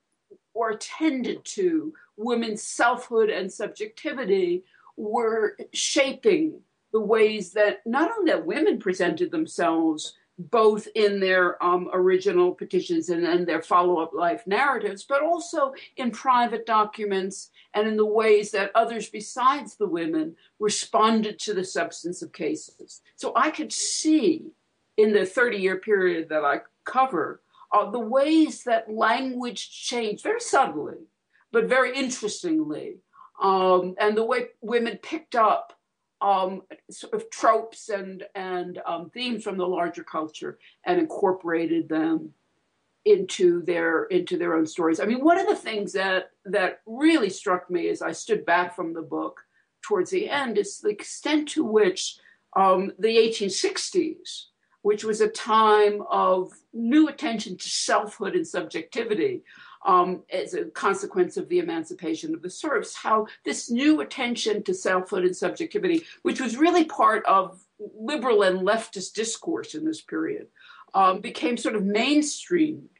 or 0.54 0.70
attended 0.70 1.44
to. 1.44 1.92
Women's 2.16 2.62
selfhood 2.62 3.28
and 3.28 3.52
subjectivity 3.52 4.64
were 4.96 5.56
shaping 5.72 6.60
the 6.92 7.00
ways 7.00 7.52
that 7.52 7.82
not 7.84 8.10
only 8.16 8.30
that 8.30 8.46
women 8.46 8.78
presented 8.78 9.32
themselves 9.32 10.14
both 10.38 10.88
in 10.94 11.20
their 11.20 11.62
um, 11.62 11.88
original 11.92 12.52
petitions 12.52 13.08
and, 13.08 13.24
and 13.24 13.46
their 13.46 13.62
follow-up 13.62 14.12
life 14.12 14.44
narratives 14.46 15.04
but 15.04 15.22
also 15.22 15.72
in 15.96 16.10
private 16.10 16.66
documents 16.66 17.50
and 17.74 17.86
in 17.86 17.96
the 17.96 18.06
ways 18.06 18.50
that 18.50 18.72
others 18.74 19.08
besides 19.08 19.76
the 19.76 19.86
women 19.86 20.34
responded 20.58 21.38
to 21.38 21.54
the 21.54 21.64
substance 21.64 22.22
of 22.22 22.32
cases. 22.32 23.02
So 23.16 23.32
i 23.36 23.50
could 23.50 23.72
see 23.72 24.52
in 24.96 25.12
the 25.12 25.26
30 25.26 25.58
year 25.58 25.76
period 25.76 26.28
that 26.28 26.44
i 26.44 26.60
cover 26.84 27.40
uh, 27.74 27.90
the 27.90 27.98
ways 27.98 28.62
that 28.64 28.90
language 28.90 29.68
changed 29.70 30.22
very 30.22 30.40
subtly, 30.40 31.08
but 31.50 31.64
very 31.64 31.94
interestingly, 31.94 32.98
um, 33.42 33.96
and 34.00 34.16
the 34.16 34.24
way 34.24 34.46
women 34.60 34.96
picked 35.02 35.34
up 35.34 35.76
um, 36.20 36.62
sort 36.88 37.14
of 37.14 37.28
tropes 37.30 37.88
and 37.88 38.22
and 38.36 38.80
um, 38.86 39.10
themes 39.10 39.42
from 39.42 39.58
the 39.58 39.66
larger 39.66 40.04
culture 40.04 40.58
and 40.84 41.00
incorporated 41.00 41.88
them 41.88 42.32
into 43.04 43.62
their 43.62 44.04
into 44.04 44.38
their 44.38 44.54
own 44.54 44.66
stories. 44.66 45.00
I 45.00 45.04
mean, 45.04 45.24
one 45.24 45.38
of 45.38 45.48
the 45.48 45.56
things 45.56 45.92
that 45.94 46.30
that 46.44 46.80
really 46.86 47.28
struck 47.28 47.68
me 47.68 47.88
as 47.88 48.02
I 48.02 48.12
stood 48.12 48.46
back 48.46 48.76
from 48.76 48.94
the 48.94 49.02
book 49.02 49.40
towards 49.82 50.10
the 50.10 50.30
end 50.30 50.58
is 50.58 50.78
the 50.78 50.90
extent 50.90 51.48
to 51.50 51.64
which 51.64 52.16
um, 52.56 52.92
the 53.00 53.16
1860s, 53.16 54.44
which 54.84 55.02
was 55.02 55.22
a 55.22 55.28
time 55.28 56.02
of 56.10 56.52
new 56.74 57.08
attention 57.08 57.56
to 57.56 57.66
selfhood 57.66 58.34
and 58.34 58.46
subjectivity, 58.46 59.42
um, 59.86 60.22
as 60.30 60.52
a 60.52 60.66
consequence 60.66 61.38
of 61.38 61.48
the 61.48 61.58
emancipation 61.58 62.34
of 62.34 62.42
the 62.42 62.50
serfs, 62.50 62.94
how 62.94 63.26
this 63.46 63.70
new 63.70 64.02
attention 64.02 64.62
to 64.62 64.74
selfhood 64.74 65.24
and 65.24 65.34
subjectivity, 65.34 66.04
which 66.20 66.38
was 66.38 66.58
really 66.58 66.84
part 66.84 67.24
of 67.24 67.64
liberal 67.98 68.42
and 68.42 68.60
leftist 68.60 69.14
discourse 69.14 69.74
in 69.74 69.86
this 69.86 70.02
period, 70.02 70.48
um, 70.92 71.18
became 71.22 71.56
sort 71.56 71.76
of 71.76 71.82
mainstream 71.82 72.90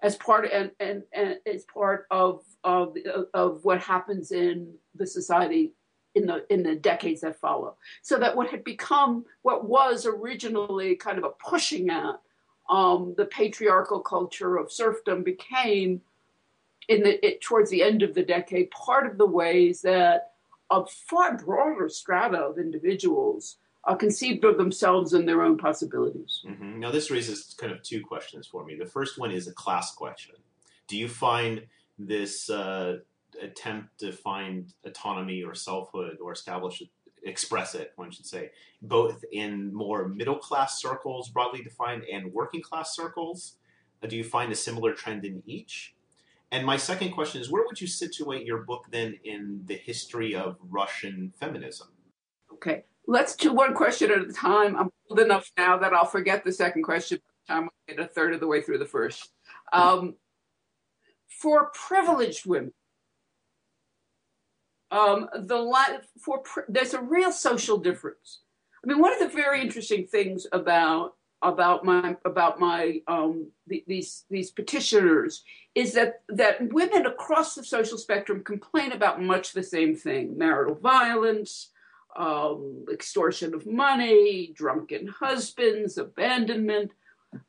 as 0.00 0.14
part 0.14 0.48
and, 0.52 0.70
and, 0.78 1.02
and 1.12 1.38
as 1.44 1.64
part 1.64 2.06
of 2.12 2.44
of, 2.62 2.96
of 3.34 3.64
what 3.64 3.80
happens 3.80 4.30
in 4.30 4.72
the 4.94 5.08
society 5.08 5.72
in 6.14 6.26
the 6.26 6.44
in 6.52 6.62
the 6.62 6.76
decades 6.76 7.22
that 7.22 7.40
follow. 7.40 7.76
So 8.02 8.18
that 8.18 8.36
what 8.36 8.50
had 8.50 8.64
become 8.64 9.24
what 9.42 9.68
was 9.68 10.06
originally 10.06 10.96
kind 10.96 11.18
of 11.18 11.24
a 11.24 11.30
pushing 11.30 11.90
at 11.90 12.20
um, 12.68 13.14
the 13.16 13.24
patriarchal 13.26 14.00
culture 14.00 14.56
of 14.56 14.72
serfdom 14.72 15.22
became 15.22 16.02
in 16.88 17.02
the 17.02 17.24
it, 17.26 17.40
towards 17.40 17.70
the 17.70 17.82
end 17.82 18.02
of 18.02 18.14
the 18.14 18.22
decade 18.22 18.70
part 18.70 19.06
of 19.06 19.18
the 19.18 19.26
ways 19.26 19.82
that 19.82 20.32
a 20.70 20.86
far 20.86 21.36
broader 21.36 21.88
strata 21.88 22.38
of 22.38 22.58
individuals 22.58 23.56
uh, 23.84 23.94
conceived 23.94 24.44
of 24.44 24.56
themselves 24.56 25.12
and 25.12 25.28
their 25.28 25.42
own 25.42 25.58
possibilities. 25.58 26.42
Mm-hmm. 26.46 26.80
Now, 26.80 26.90
this 26.90 27.10
raises 27.10 27.54
kind 27.58 27.72
of 27.72 27.82
two 27.82 28.02
questions 28.04 28.46
for 28.46 28.64
me. 28.64 28.76
The 28.76 28.86
first 28.86 29.18
one 29.18 29.30
is 29.32 29.48
a 29.48 29.52
class 29.52 29.94
question. 29.94 30.36
Do 30.86 30.96
you 30.96 31.08
find 31.08 31.66
this 31.98 32.48
uh, 32.48 32.98
attempt 33.42 33.98
to 34.00 34.12
find 34.12 34.72
autonomy 34.84 35.42
or 35.42 35.54
selfhood 35.54 36.18
or 36.22 36.32
establish 36.32 36.80
it, 36.80 36.88
express 37.24 37.74
it, 37.74 37.92
one 37.96 38.10
should 38.10 38.26
say, 38.26 38.50
both 38.82 39.24
in 39.32 39.72
more 39.72 40.08
middle 40.08 40.38
class 40.38 40.80
circles, 40.80 41.28
broadly 41.28 41.62
defined, 41.62 42.04
and 42.10 42.32
working 42.32 42.62
class 42.62 42.94
circles? 42.94 43.56
Uh, 44.02 44.06
do 44.06 44.16
you 44.16 44.24
find 44.24 44.50
a 44.52 44.56
similar 44.56 44.92
trend 44.92 45.24
in 45.24 45.42
each? 45.46 45.94
And 46.50 46.66
my 46.66 46.76
second 46.76 47.12
question 47.12 47.40
is 47.40 47.50
where 47.50 47.64
would 47.66 47.80
you 47.80 47.86
situate 47.86 48.46
your 48.46 48.58
book 48.58 48.86
then 48.90 49.18
in 49.24 49.62
the 49.66 49.76
history 49.76 50.34
of 50.34 50.56
Russian 50.60 51.32
feminism? 51.38 51.88
Okay 52.52 52.84
let's 53.06 53.36
do 53.36 53.52
one 53.52 53.74
question 53.74 54.10
at 54.10 54.20
a 54.20 54.32
time. 54.32 54.76
I'm 54.76 54.90
old 55.10 55.20
enough 55.20 55.50
now 55.56 55.76
that 55.78 55.92
I'll 55.92 56.06
forget 56.06 56.44
the 56.44 56.52
second 56.52 56.82
question 56.82 57.18
by 57.18 57.54
the 57.54 57.60
time 57.60 57.68
I 57.88 57.92
get 57.92 58.04
a 58.04 58.08
third 58.08 58.34
of 58.34 58.40
the 58.40 58.46
way 58.46 58.62
through 58.62 58.78
the 58.78 58.86
first. 58.86 59.30
Um, 59.72 60.14
for 61.28 61.70
privileged 61.74 62.46
women, 62.46 62.72
um, 64.92 65.28
the 65.34 66.02
for 66.20 66.42
there's 66.68 66.94
a 66.94 67.00
real 67.00 67.32
social 67.32 67.78
difference. 67.78 68.40
I 68.84 68.88
mean, 68.88 69.00
one 69.00 69.12
of 69.12 69.18
the 69.18 69.34
very 69.34 69.60
interesting 69.60 70.06
things 70.06 70.46
about 70.52 71.14
about 71.40 71.84
my 71.84 72.16
about 72.24 72.60
my 72.60 73.00
um, 73.08 73.48
the, 73.66 73.82
these 73.86 74.24
these 74.30 74.50
petitioners 74.50 75.44
is 75.74 75.94
that 75.94 76.22
that 76.28 76.72
women 76.72 77.06
across 77.06 77.54
the 77.54 77.64
social 77.64 77.96
spectrum 77.96 78.44
complain 78.44 78.92
about 78.92 79.22
much 79.22 79.52
the 79.52 79.62
same 79.62 79.96
thing: 79.96 80.36
marital 80.36 80.74
violence, 80.74 81.70
um, 82.14 82.84
extortion 82.92 83.54
of 83.54 83.66
money, 83.66 84.52
drunken 84.54 85.06
husbands, 85.06 85.96
abandonment. 85.96 86.92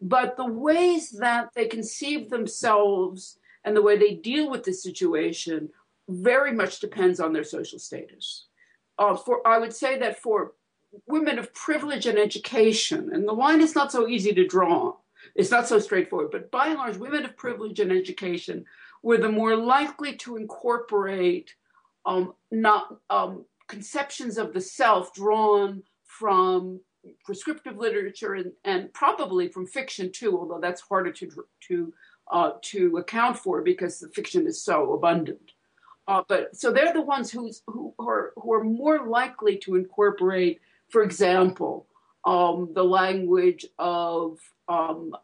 But 0.01 0.37
the 0.37 0.45
ways 0.45 1.09
that 1.19 1.49
they 1.55 1.67
conceive 1.67 2.29
themselves 2.29 3.37
and 3.65 3.75
the 3.75 3.81
way 3.81 3.97
they 3.97 4.15
deal 4.15 4.49
with 4.49 4.63
the 4.63 4.73
situation 4.73 5.69
very 6.09 6.53
much 6.53 6.79
depends 6.79 7.19
on 7.19 7.33
their 7.33 7.43
social 7.43 7.79
status. 7.79 8.47
Uh, 8.97 9.15
for 9.15 9.45
I 9.47 9.57
would 9.57 9.73
say 9.73 9.97
that 9.99 10.19
for 10.21 10.53
women 11.07 11.39
of 11.39 11.53
privilege 11.53 12.05
and 12.05 12.17
education, 12.17 13.11
and 13.13 13.27
the 13.27 13.33
line 13.33 13.61
is 13.61 13.75
not 13.75 13.91
so 13.91 14.07
easy 14.07 14.33
to 14.33 14.47
draw. 14.47 14.93
It's 15.35 15.51
not 15.51 15.67
so 15.67 15.79
straightforward, 15.79 16.31
but 16.31 16.51
by 16.51 16.67
and 16.67 16.77
large, 16.77 16.97
women 16.97 17.25
of 17.25 17.37
privilege 17.37 17.79
and 17.79 17.91
education 17.91 18.65
were 19.01 19.17
the 19.17 19.31
more 19.31 19.55
likely 19.55 20.15
to 20.17 20.37
incorporate 20.37 21.53
um, 22.05 22.33
not 22.51 22.97
um, 23.09 23.45
conceptions 23.67 24.37
of 24.37 24.53
the 24.53 24.61
self 24.61 25.13
drawn 25.13 25.81
from 26.05 26.79
prescriptive 27.25 27.77
literature 27.77 28.35
and, 28.35 28.51
and 28.63 28.93
probably 28.93 29.47
from 29.47 29.65
fiction 29.65 30.11
too, 30.11 30.37
although 30.37 30.59
that's 30.59 30.81
harder 30.81 31.11
to 31.11 31.29
to 31.67 31.93
uh, 32.31 32.51
to 32.61 32.97
account 32.97 33.37
for 33.37 33.61
because 33.61 33.99
the 33.99 34.09
fiction 34.09 34.45
is 34.47 34.63
so 34.63 34.93
abundant. 34.93 35.52
Uh, 36.07 36.21
but 36.27 36.55
so 36.55 36.71
they're 36.71 36.93
the 36.93 37.01
ones 37.01 37.31
who's, 37.31 37.61
who 37.67 37.93
are 37.97 38.33
who 38.35 38.53
are 38.53 38.63
more 38.63 39.07
likely 39.07 39.57
to 39.57 39.75
incorporate, 39.75 40.59
for 40.89 41.01
example, 41.01 41.87
um, 42.25 42.69
the 42.73 42.83
language 42.83 43.65
of 43.79 44.39
um, 44.67 45.15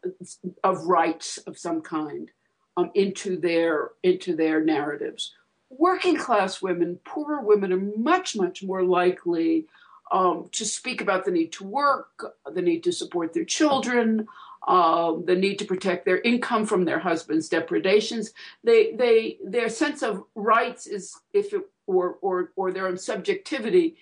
of 0.64 0.84
rights 0.84 1.38
of 1.38 1.58
some 1.58 1.82
kind 1.82 2.30
um, 2.76 2.90
into 2.94 3.36
their 3.36 3.90
into 4.02 4.34
their 4.34 4.64
narratives. 4.64 5.34
Working 5.68 6.16
class 6.16 6.60
women, 6.60 6.98
poorer 7.04 7.40
women, 7.40 7.72
are 7.72 7.92
much, 7.96 8.34
much 8.34 8.62
more 8.62 8.82
likely 8.82 9.66
um, 10.10 10.48
to 10.52 10.64
speak 10.64 11.00
about 11.00 11.24
the 11.24 11.30
need 11.30 11.52
to 11.52 11.64
work, 11.64 12.34
the 12.52 12.62
need 12.62 12.82
to 12.84 12.92
support 12.92 13.32
their 13.32 13.44
children, 13.44 14.26
the 14.66 15.36
need 15.36 15.58
to 15.58 15.64
protect 15.64 16.04
their 16.04 16.20
income 16.20 16.66
from 16.66 16.84
their 16.84 16.98
husband's 16.98 17.48
depredations. 17.48 18.32
They, 18.62 18.92
they, 18.92 19.38
their 19.44 19.68
sense 19.68 20.02
of 20.02 20.24
rights 20.34 20.86
is, 20.86 21.18
if 21.32 21.52
it, 21.52 21.62
or, 21.86 22.18
or, 22.20 22.52
or 22.56 22.72
their 22.72 22.86
own 22.86 22.98
subjectivity, 22.98 23.96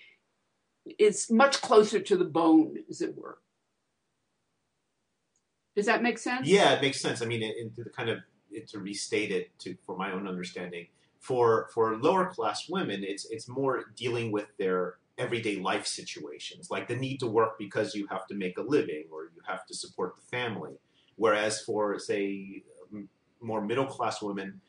is 0.97 1.29
much 1.29 1.61
closer 1.61 1.99
to 1.99 2.17
the 2.17 2.25
bone, 2.25 2.77
as 2.89 3.01
it 3.01 3.17
were. 3.17 3.39
Does 5.75 5.85
that 5.85 6.03
make 6.03 6.17
sense? 6.17 6.47
Yeah, 6.47 6.73
it 6.73 6.81
makes 6.81 6.99
sense. 6.99 7.21
I 7.21 7.25
mean, 7.25 7.71
kind 7.95 8.09
of 8.09 8.19
to 8.67 8.79
restate 8.79 9.31
it 9.31 9.57
to 9.59 9.77
for 9.85 9.95
my 9.95 10.11
own 10.11 10.27
understanding, 10.27 10.87
for 11.19 11.69
for 11.73 11.95
lower 11.97 12.25
class 12.25 12.67
women, 12.67 13.03
it's 13.03 13.25
it's 13.25 13.47
more 13.47 13.85
dealing 13.95 14.31
with 14.31 14.47
their 14.57 14.95
everyday 15.19 15.57
life 15.57 15.85
situations, 15.85 16.71
like 16.71 16.87
the 16.87 16.95
need 16.95 17.19
to 17.19 17.27
work 17.27 17.59
because 17.59 17.93
you 17.93 18.07
have 18.07 18.25
to 18.27 18.35
make 18.35 18.57
a 18.57 18.61
living 18.61 19.05
or 19.11 19.25
you 19.25 19.41
have 19.47 19.65
to 19.67 19.75
support 19.75 20.15
the 20.15 20.37
family. 20.37 20.73
Whereas 21.15 21.61
for 21.61 21.99
say 21.99 22.63
more 23.41 23.61
middle 23.61 23.85
class 23.85 24.21
women, 24.21 24.61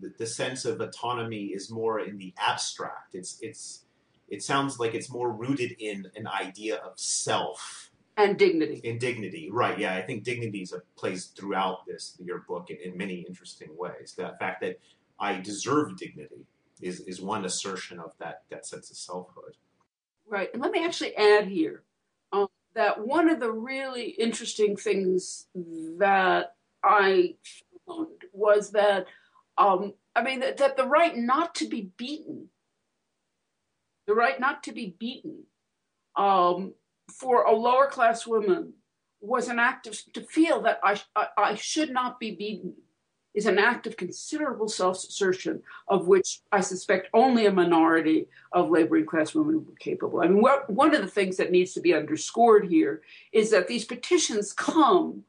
the, 0.00 0.12
the 0.18 0.26
sense 0.26 0.64
of 0.64 0.80
autonomy 0.80 1.46
is 1.46 1.70
more 1.70 2.00
in 2.00 2.18
the 2.18 2.34
abstract. 2.38 3.14
It's 3.14 3.38
it's 3.42 3.84
it 4.28 4.42
sounds 4.42 4.78
like 4.78 4.94
it's 4.94 5.10
more 5.10 5.30
rooted 5.30 5.76
in 5.78 6.06
an 6.16 6.26
idea 6.26 6.76
of 6.76 6.98
self 6.98 7.90
and 8.16 8.36
dignity. 8.36 8.80
In 8.82 8.98
dignity, 8.98 9.48
right? 9.50 9.78
Yeah, 9.78 9.94
I 9.94 10.02
think 10.02 10.24
dignity 10.24 10.62
is 10.62 10.72
a 10.72 10.82
place 10.96 11.26
throughout 11.26 11.86
this 11.86 12.16
your 12.18 12.40
book 12.40 12.70
in, 12.70 12.78
in 12.84 12.98
many 12.98 13.20
interesting 13.20 13.68
ways. 13.76 14.14
The 14.16 14.34
fact 14.40 14.60
that 14.62 14.80
I 15.20 15.40
deserve 15.40 15.96
dignity 15.96 16.46
is, 16.80 17.00
is 17.00 17.20
one 17.20 17.44
assertion 17.44 17.98
of 17.98 18.12
that, 18.18 18.42
that 18.50 18.66
sense 18.66 18.90
of 18.90 18.96
selfhood. 18.96 19.56
Right. 20.30 20.50
And 20.52 20.62
let 20.62 20.72
me 20.72 20.84
actually 20.84 21.16
add 21.16 21.46
here 21.48 21.84
um, 22.32 22.48
that 22.74 23.06
one 23.06 23.30
of 23.30 23.40
the 23.40 23.50
really 23.50 24.10
interesting 24.10 24.76
things 24.76 25.46
that 25.98 26.54
I 26.84 27.36
found 27.86 28.08
was 28.32 28.72
that, 28.72 29.06
um, 29.56 29.94
I 30.14 30.22
mean, 30.22 30.40
that, 30.40 30.58
that 30.58 30.76
the 30.76 30.86
right 30.86 31.16
not 31.16 31.54
to 31.56 31.68
be 31.68 31.90
beaten, 31.96 32.48
the 34.06 34.14
right 34.14 34.38
not 34.38 34.62
to 34.64 34.72
be 34.72 34.94
beaten 34.98 35.44
um, 36.14 36.74
for 37.10 37.44
a 37.44 37.52
lower 37.52 37.86
class 37.86 38.26
woman 38.26 38.74
was 39.20 39.48
an 39.48 39.58
act 39.58 39.86
of 39.86 39.98
to 40.12 40.20
feel 40.20 40.62
that 40.62 40.78
I, 40.84 41.00
I, 41.16 41.26
I 41.38 41.54
should 41.54 41.90
not 41.90 42.20
be 42.20 42.32
beaten 42.34 42.74
is 43.38 43.46
an 43.46 43.56
act 43.56 43.86
of 43.86 43.96
considerable 43.96 44.68
self 44.68 44.96
assertion, 44.96 45.62
of 45.86 46.08
which 46.08 46.40
I 46.50 46.60
suspect 46.60 47.08
only 47.14 47.46
a 47.46 47.52
minority 47.52 48.26
of 48.50 48.68
laboring 48.68 49.06
class 49.06 49.32
women 49.32 49.64
were 49.64 49.76
capable. 49.78 50.20
I 50.20 50.26
mean, 50.26 50.42
what, 50.42 50.68
one 50.68 50.92
of 50.92 51.02
the 51.02 51.06
things 51.06 51.36
that 51.36 51.52
needs 51.52 51.72
to 51.74 51.80
be 51.80 51.94
underscored 51.94 52.66
here 52.68 53.00
is 53.32 53.52
that 53.52 53.68
these 53.68 53.84
petitions 53.84 54.52
come. 54.52 55.22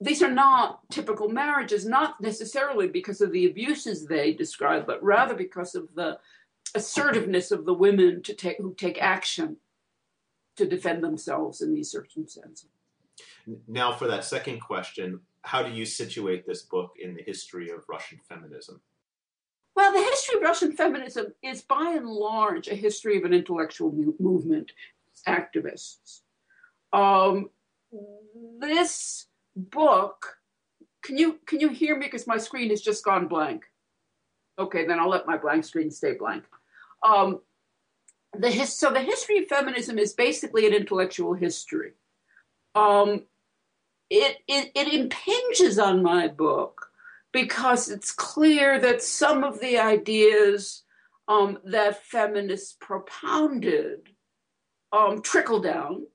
These 0.00 0.24
are 0.24 0.30
not 0.30 0.80
typical 0.90 1.28
marriages, 1.28 1.86
not 1.86 2.20
necessarily 2.20 2.88
because 2.88 3.20
of 3.20 3.30
the 3.30 3.46
abuses 3.46 4.06
they 4.06 4.32
describe, 4.32 4.84
but 4.84 5.00
rather 5.00 5.34
because 5.34 5.76
of 5.76 5.86
the 5.94 6.18
assertiveness 6.74 7.52
of 7.52 7.64
the 7.64 7.74
women 7.74 8.22
to 8.24 8.34
take, 8.34 8.58
who 8.58 8.74
take 8.74 9.00
action 9.00 9.58
to 10.56 10.66
defend 10.66 11.04
themselves 11.04 11.60
in 11.60 11.72
these 11.72 11.92
circumstances. 11.92 12.70
Now, 13.68 13.92
for 13.92 14.08
that 14.08 14.24
second 14.24 14.58
question, 14.60 15.20
how 15.44 15.62
do 15.62 15.70
you 15.70 15.84
situate 15.84 16.46
this 16.46 16.62
book 16.62 16.94
in 16.98 17.14
the 17.14 17.22
history 17.22 17.70
of 17.70 17.84
Russian 17.88 18.18
feminism? 18.26 18.80
Well, 19.76 19.92
the 19.92 20.02
history 20.02 20.36
of 20.36 20.42
Russian 20.42 20.72
feminism 20.72 21.34
is 21.42 21.62
by 21.62 21.94
and 21.96 22.06
large 22.06 22.68
a 22.68 22.74
history 22.74 23.18
of 23.18 23.24
an 23.24 23.34
intellectual 23.34 23.92
mu- 23.92 24.14
movement, 24.18 24.72
activists. 25.28 26.22
Um, 26.92 27.50
this 28.58 29.26
book, 29.54 30.38
can 31.02 31.18
you 31.18 31.38
can 31.46 31.60
you 31.60 31.68
hear 31.68 31.96
me? 31.96 32.06
Because 32.06 32.26
my 32.26 32.38
screen 32.38 32.70
has 32.70 32.80
just 32.80 33.04
gone 33.04 33.28
blank. 33.28 33.64
Okay, 34.58 34.86
then 34.86 34.98
I'll 34.98 35.10
let 35.10 35.26
my 35.26 35.36
blank 35.36 35.64
screen 35.64 35.90
stay 35.90 36.14
blank. 36.14 36.44
Um, 37.02 37.40
the 38.32 38.50
his, 38.50 38.72
so 38.72 38.90
the 38.90 39.00
history 39.00 39.38
of 39.38 39.48
feminism 39.48 39.98
is 39.98 40.14
basically 40.14 40.66
an 40.66 40.72
intellectual 40.72 41.34
history. 41.34 41.92
Um, 42.74 43.24
it, 44.14 44.38
it 44.46 44.70
it 44.74 44.94
impinges 44.94 45.78
on 45.78 46.02
my 46.02 46.28
book 46.28 46.90
because 47.32 47.90
it's 47.90 48.12
clear 48.12 48.78
that 48.78 49.02
some 49.02 49.42
of 49.42 49.60
the 49.60 49.78
ideas 49.78 50.84
um, 51.26 51.58
that 51.64 52.04
feminists 52.04 52.76
propounded 52.80 54.10
um, 54.92 55.20
trickle 55.22 55.60
down. 55.60 56.06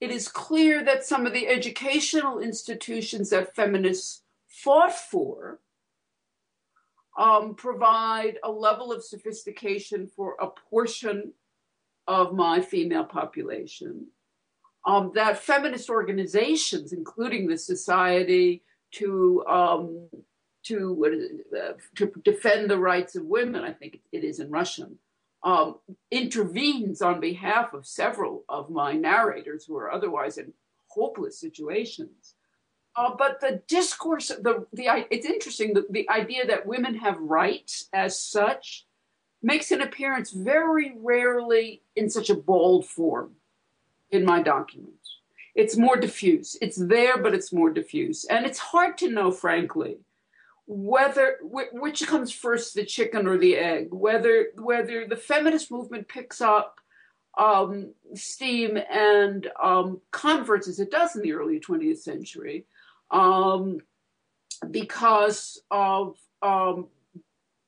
It 0.00 0.10
is 0.10 0.28
clear 0.28 0.84
that 0.84 1.04
some 1.04 1.26
of 1.26 1.32
the 1.32 1.48
educational 1.48 2.38
institutions 2.38 3.30
that 3.30 3.56
feminists 3.56 4.22
fought 4.46 4.94
for 4.94 5.60
um, 7.18 7.54
provide 7.54 8.38
a 8.44 8.50
level 8.50 8.92
of 8.92 9.02
sophistication 9.02 10.06
for 10.06 10.36
a 10.40 10.48
portion 10.70 11.32
of 12.06 12.34
my 12.34 12.60
female 12.60 13.04
population. 13.04 14.08
Um, 14.86 15.12
that 15.14 15.38
feminist 15.38 15.88
organizations, 15.88 16.92
including 16.92 17.46
the 17.46 17.56
Society 17.56 18.62
to 18.92 19.44
um, 19.46 20.08
to 20.64 21.34
uh, 21.56 21.72
to 21.96 22.12
defend 22.22 22.70
the 22.70 22.78
rights 22.78 23.16
of 23.16 23.24
women, 23.24 23.64
I 23.64 23.72
think 23.72 24.00
it 24.12 24.24
is 24.24 24.40
in 24.40 24.50
Russian, 24.50 24.98
um, 25.42 25.76
intervenes 26.10 27.00
on 27.02 27.20
behalf 27.20 27.72
of 27.72 27.86
several 27.86 28.44
of 28.48 28.70
my 28.70 28.92
narrators 28.92 29.64
who 29.64 29.76
are 29.76 29.90
otherwise 29.90 30.38
in 30.38 30.52
hopeless 30.88 31.38
situations. 31.38 32.34
Uh, 32.96 33.14
but 33.16 33.40
the 33.40 33.62
discourse, 33.66 34.28
the 34.28 34.66
the 34.72 35.06
it's 35.10 35.26
interesting. 35.26 35.74
The, 35.74 35.86
the 35.90 36.08
idea 36.10 36.46
that 36.46 36.66
women 36.66 36.94
have 36.96 37.18
rights 37.18 37.88
as 37.92 38.20
such 38.20 38.86
makes 39.42 39.70
an 39.70 39.80
appearance 39.80 40.30
very 40.30 40.94
rarely 40.98 41.82
in 41.96 42.08
such 42.08 42.30
a 42.30 42.34
bold 42.34 42.86
form 42.86 43.32
in 44.10 44.24
my 44.24 44.42
documents. 44.42 45.18
It's 45.54 45.76
more 45.76 45.96
diffuse. 45.96 46.56
It's 46.60 46.76
there, 46.76 47.18
but 47.18 47.34
it's 47.34 47.52
more 47.52 47.70
diffuse, 47.70 48.24
and 48.24 48.44
it's 48.44 48.58
hard 48.58 48.98
to 48.98 49.10
know, 49.10 49.30
frankly, 49.30 49.98
whether 50.66 51.38
which 51.42 52.06
comes 52.06 52.32
first, 52.32 52.74
the 52.74 52.84
chicken 52.84 53.26
or 53.26 53.38
the 53.38 53.56
egg. 53.56 53.88
Whether 53.92 54.48
whether 54.56 55.06
the 55.06 55.16
feminist 55.16 55.70
movement 55.70 56.08
picks 56.08 56.40
up 56.40 56.80
um, 57.38 57.92
steam 58.14 58.78
and 58.90 59.48
um, 59.62 60.00
converts 60.10 60.68
as 60.68 60.80
it 60.80 60.90
does 60.90 61.14
in 61.14 61.22
the 61.22 61.32
early 61.32 61.60
20th 61.60 61.98
century, 61.98 62.66
um, 63.10 63.78
because 64.70 65.62
of 65.70 66.16
um, 66.42 66.88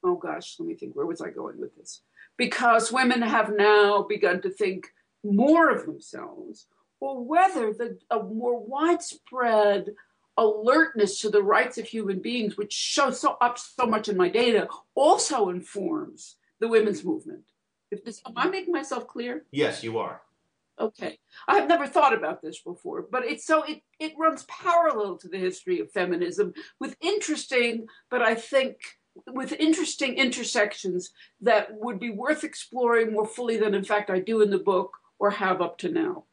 oh 0.02 0.16
gosh, 0.16 0.56
let 0.58 0.68
me 0.68 0.74
think. 0.74 0.96
Where 0.96 1.06
was 1.06 1.20
I 1.20 1.30
going 1.30 1.60
with 1.60 1.76
this? 1.76 2.00
Because 2.36 2.92
women 2.92 3.22
have 3.22 3.54
now 3.56 4.02
begun 4.02 4.42
to 4.42 4.50
think 4.50 4.88
more 5.34 5.70
of 5.70 5.86
themselves, 5.86 6.66
or 7.00 7.22
whether 7.24 7.72
the 7.72 7.98
a 8.10 8.22
more 8.22 8.58
widespread 8.58 9.94
alertness 10.36 11.20
to 11.20 11.30
the 11.30 11.42
rights 11.42 11.78
of 11.78 11.86
human 11.86 12.20
beings, 12.20 12.56
which 12.56 12.72
shows 12.72 13.20
so 13.20 13.36
up 13.40 13.58
so 13.58 13.86
much 13.86 14.08
in 14.08 14.16
my 14.16 14.28
data, 14.28 14.68
also 14.94 15.48
informs 15.48 16.36
the 16.60 16.68
women's 16.68 17.04
movement. 17.04 17.44
If 17.90 18.04
this, 18.04 18.20
am 18.26 18.34
I 18.36 18.48
making 18.48 18.72
myself 18.72 19.06
clear? 19.06 19.44
Yes, 19.50 19.82
you 19.82 19.98
are. 19.98 20.20
Okay. 20.78 21.18
I 21.48 21.56
have 21.56 21.68
never 21.68 21.86
thought 21.86 22.12
about 22.12 22.42
this 22.42 22.60
before, 22.60 23.06
but 23.10 23.24
it's 23.24 23.46
so 23.46 23.62
it, 23.62 23.82
it 23.98 24.12
runs 24.18 24.44
parallel 24.44 25.16
to 25.18 25.28
the 25.28 25.38
history 25.38 25.80
of 25.80 25.90
feminism 25.90 26.52
with 26.78 26.96
interesting, 27.00 27.86
but 28.10 28.20
I 28.20 28.34
think 28.34 28.76
with 29.26 29.52
interesting 29.52 30.14
intersections 30.16 31.10
that 31.40 31.68
would 31.72 31.98
be 31.98 32.10
worth 32.10 32.44
exploring 32.44 33.12
more 33.12 33.26
fully 33.26 33.56
than 33.56 33.74
in 33.74 33.84
fact 33.84 34.10
I 34.10 34.20
do 34.20 34.42
in 34.42 34.50
the 34.50 34.58
book 34.58 34.98
or 35.18 35.30
have 35.30 35.60
up 35.60 35.78
to 35.78 35.88
now. 35.90 36.24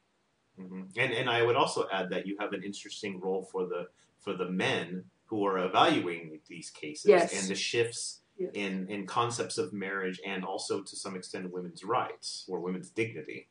Mm-hmm. 0.60 0.82
And 0.98 1.14
and 1.14 1.30
I 1.30 1.42
would 1.44 1.56
also 1.56 1.88
add 1.92 2.10
that 2.12 2.28
you 2.28 2.38
have 2.40 2.54
an 2.54 2.64
interesting 2.64 3.20
role 3.20 3.48
for 3.52 3.66
the 3.66 3.88
for 4.20 4.34
the 4.34 4.50
men 4.50 5.04
who 5.26 5.46
are 5.46 5.66
evaluating 5.66 6.40
these 6.48 6.70
cases 6.70 7.06
yes. 7.06 7.40
and 7.40 7.50
the 7.50 7.56
shifts 7.56 8.20
yes. 8.38 8.52
in 8.54 8.88
in 8.88 9.08
concepts 9.08 9.58
of 9.58 9.74
marriage 9.74 10.20
and 10.26 10.46
also 10.46 10.82
to 10.82 10.96
some 10.96 11.16
extent 11.16 11.52
women's 11.52 11.84
rights 11.84 12.46
or 12.48 12.60
women's 12.60 12.90
dignity. 12.90 13.48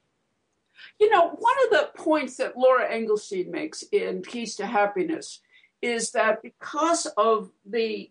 You 0.99 1.11
know, 1.11 1.29
one 1.29 1.55
of 1.65 1.71
the 1.71 1.91
points 1.97 2.37
that 2.37 2.57
Laura 2.57 2.89
Engelstein 2.89 3.51
makes 3.51 3.83
in 3.93 4.23
Keys 4.23 4.57
to 4.57 4.67
Happiness 4.67 5.41
is 5.81 6.13
that 6.13 6.43
because 6.43 7.07
of 7.17 7.51
the 7.67 8.11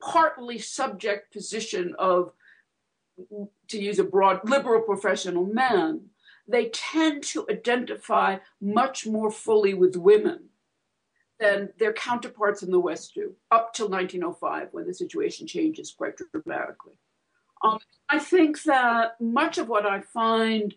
partly 0.00 0.58
subject 0.58 1.32
position 1.32 1.94
of, 1.98 2.32
to 3.68 3.78
use 3.78 3.98
a 3.98 4.04
broad, 4.04 4.48
liberal 4.48 4.82
professional 4.82 5.46
men, 5.46 6.09
they 6.50 6.68
tend 6.70 7.22
to 7.22 7.46
identify 7.50 8.38
much 8.60 9.06
more 9.06 9.30
fully 9.30 9.74
with 9.74 9.96
women 9.96 10.50
than 11.38 11.70
their 11.78 11.92
counterparts 11.92 12.62
in 12.62 12.70
the 12.70 12.78
West 12.78 13.14
do, 13.14 13.34
up 13.50 13.72
till 13.72 13.88
1905, 13.88 14.68
when 14.72 14.86
the 14.86 14.92
situation 14.92 15.46
changes 15.46 15.90
quite 15.90 16.14
dramatically. 16.32 16.94
Um, 17.62 17.78
I 18.08 18.18
think 18.18 18.62
that 18.64 19.20
much 19.20 19.58
of 19.58 19.68
what 19.68 19.86
I 19.86 20.00
find 20.00 20.74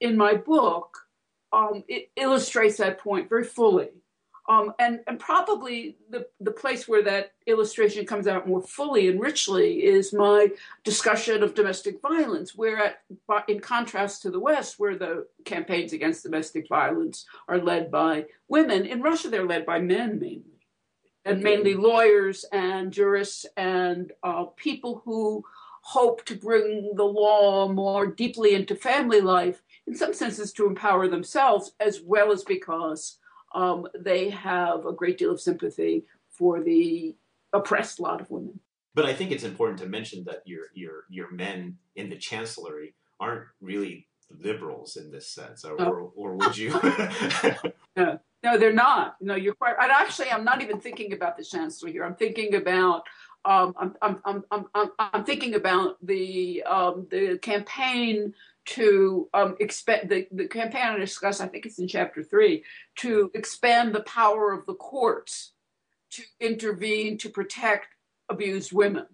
in 0.00 0.16
my 0.16 0.34
book, 0.34 0.98
um, 1.52 1.84
illustrates 2.16 2.76
that 2.76 2.98
point 2.98 3.28
very 3.28 3.44
fully. 3.44 3.88
Um, 4.48 4.72
and, 4.78 5.00
and 5.08 5.18
probably 5.18 5.96
the, 6.08 6.26
the 6.40 6.52
place 6.52 6.86
where 6.86 7.02
that 7.02 7.32
illustration 7.46 8.06
comes 8.06 8.28
out 8.28 8.46
more 8.46 8.62
fully 8.62 9.08
and 9.08 9.20
richly 9.20 9.84
is 9.84 10.12
my 10.12 10.48
discussion 10.84 11.42
of 11.42 11.54
domestic 11.54 12.00
violence, 12.00 12.54
where, 12.54 12.76
at, 12.78 13.02
in 13.48 13.58
contrast 13.58 14.22
to 14.22 14.30
the 14.30 14.38
West, 14.38 14.78
where 14.78 14.96
the 14.96 15.26
campaigns 15.44 15.92
against 15.92 16.22
domestic 16.22 16.68
violence 16.68 17.26
are 17.48 17.58
led 17.58 17.90
by 17.90 18.26
women, 18.48 18.86
in 18.86 19.02
Russia 19.02 19.28
they're 19.28 19.46
led 19.46 19.66
by 19.66 19.80
men 19.80 20.20
mainly, 20.20 20.42
and 21.24 21.42
mainly 21.42 21.74
lawyers 21.74 22.44
and 22.52 22.92
jurists 22.92 23.46
and 23.56 24.12
uh, 24.22 24.44
people 24.56 25.02
who 25.04 25.44
hope 25.82 26.24
to 26.24 26.36
bring 26.36 26.92
the 26.94 27.04
law 27.04 27.68
more 27.68 28.06
deeply 28.06 28.54
into 28.54 28.74
family 28.74 29.20
life 29.20 29.62
in 29.86 29.94
some 29.94 30.12
senses 30.12 30.52
to 30.52 30.66
empower 30.66 31.08
themselves 31.08 31.72
as 31.78 32.00
well 32.00 32.32
as 32.32 32.42
because 32.42 33.18
um, 33.56 33.88
they 33.98 34.28
have 34.30 34.84
a 34.84 34.92
great 34.92 35.18
deal 35.18 35.32
of 35.32 35.40
sympathy 35.40 36.04
for 36.28 36.62
the 36.62 37.16
oppressed 37.52 37.98
lot 37.98 38.20
of 38.20 38.30
women. 38.30 38.60
But 38.94 39.06
I 39.06 39.14
think 39.14 39.32
it's 39.32 39.44
important 39.44 39.78
to 39.80 39.86
mention 39.86 40.24
that 40.24 40.42
your 40.44 40.66
your 40.74 41.04
your 41.08 41.30
men 41.30 41.78
in 41.96 42.08
the 42.08 42.16
chancellery 42.16 42.94
aren't 43.18 43.44
really 43.60 44.08
liberals 44.30 44.96
in 44.96 45.10
this 45.10 45.28
sense, 45.28 45.64
or, 45.64 45.80
oh. 45.80 45.84
or, 45.84 46.12
or 46.14 46.34
would 46.36 46.56
you? 46.56 46.70
no, 47.96 48.18
no, 48.42 48.58
they're 48.58 48.72
not. 48.72 49.16
No, 49.20 49.34
you're 49.34 49.54
quite. 49.54 49.76
And 49.80 49.90
actually, 49.90 50.30
I'm 50.30 50.44
not 50.44 50.62
even 50.62 50.80
thinking 50.80 51.12
about 51.12 51.36
the 51.36 51.44
chancellor 51.44 51.90
here. 51.90 52.04
I'm 52.04 52.14
thinking 52.14 52.54
about. 52.54 53.02
Um, 53.44 53.74
I'm, 53.78 53.94
I'm, 54.24 54.44
I'm, 54.50 54.64
I'm, 54.74 54.90
I'm 54.98 55.24
thinking 55.24 55.54
about 55.54 56.04
the 56.04 56.62
um, 56.64 57.06
the 57.10 57.38
campaign 57.38 58.34
to 58.66 59.28
um, 59.32 59.56
expand 59.60 60.10
the, 60.10 60.26
the 60.32 60.48
campaign 60.48 60.82
I 60.82 60.98
discussed, 60.98 61.40
I 61.40 61.46
think 61.46 61.66
it's 61.66 61.78
in 61.78 61.88
chapter 61.88 62.22
three, 62.22 62.64
to 62.96 63.30
expand 63.34 63.94
the 63.94 64.02
power 64.02 64.52
of 64.52 64.66
the 64.66 64.74
courts 64.74 65.52
to 66.10 66.22
intervene 66.40 67.18
to 67.18 67.28
protect 67.28 67.88
abused 68.28 68.72
women. 68.72 69.06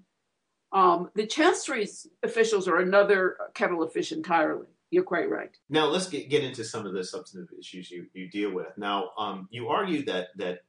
Um, 0.72 1.10
the 1.14 1.26
chancery's 1.26 2.06
officials 2.22 2.66
are 2.66 2.78
another 2.78 3.36
kettle 3.54 3.82
of 3.82 3.92
fish 3.92 4.10
entirely. 4.10 4.68
You're 4.90 5.04
quite 5.04 5.30
right. 5.30 5.54
Now 5.68 5.86
let's 5.86 6.08
get, 6.08 6.30
get 6.30 6.44
into 6.44 6.64
some 6.64 6.86
of 6.86 6.94
the 6.94 7.04
substantive 7.04 7.58
issues 7.58 7.90
you, 7.90 8.06
you 8.14 8.30
deal 8.30 8.52
with. 8.52 8.76
Now, 8.76 9.10
um, 9.18 9.48
you 9.50 9.68
argue 9.68 10.04
that 10.06 10.28
that 10.36 10.60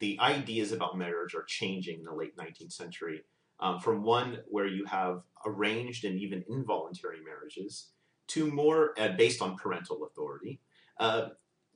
the 0.00 0.18
ideas 0.20 0.72
about 0.72 0.96
marriage 0.96 1.34
are 1.34 1.44
changing 1.44 1.98
in 1.98 2.04
the 2.04 2.14
late 2.14 2.36
19th 2.36 2.72
century 2.72 3.22
um, 3.60 3.80
from 3.80 4.04
one 4.04 4.38
where 4.46 4.66
you 4.66 4.84
have 4.84 5.22
arranged 5.44 6.04
and 6.04 6.18
even 6.20 6.44
involuntary 6.48 7.18
marriages 7.24 7.88
to 8.28 8.50
more 8.50 8.94
uh, 8.98 9.08
based 9.08 9.42
on 9.42 9.56
parental 9.56 10.04
authority, 10.04 10.60
uh, 10.98 11.28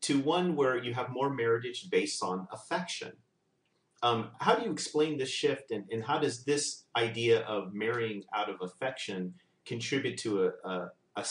to 0.03 0.21
one 0.21 0.57
where 0.57 0.83
you 0.83 0.95
have 0.95 1.11
more 1.11 1.31
marriage 1.31 1.89
based 1.91 2.23
on 2.23 2.47
affection. 2.53 3.13
Um, 4.03 4.31
how 4.41 4.55
do 4.57 4.65
you 4.65 4.73
explain 4.73 5.17
this 5.17 5.29
shift, 5.29 5.71
and, 5.71 5.85
and, 5.93 6.03
how 6.03 6.19
does 6.19 6.45
this 6.45 6.85
idea 6.97 7.43
of 7.43 7.73
marrying 7.73 8.25
out 8.35 8.51
of 8.51 8.57
affection 8.61 9.33
contribute 9.65 10.19
to 10.19 10.47
a, 10.47 10.69
a, 10.69 10.91
a, 11.15 11.25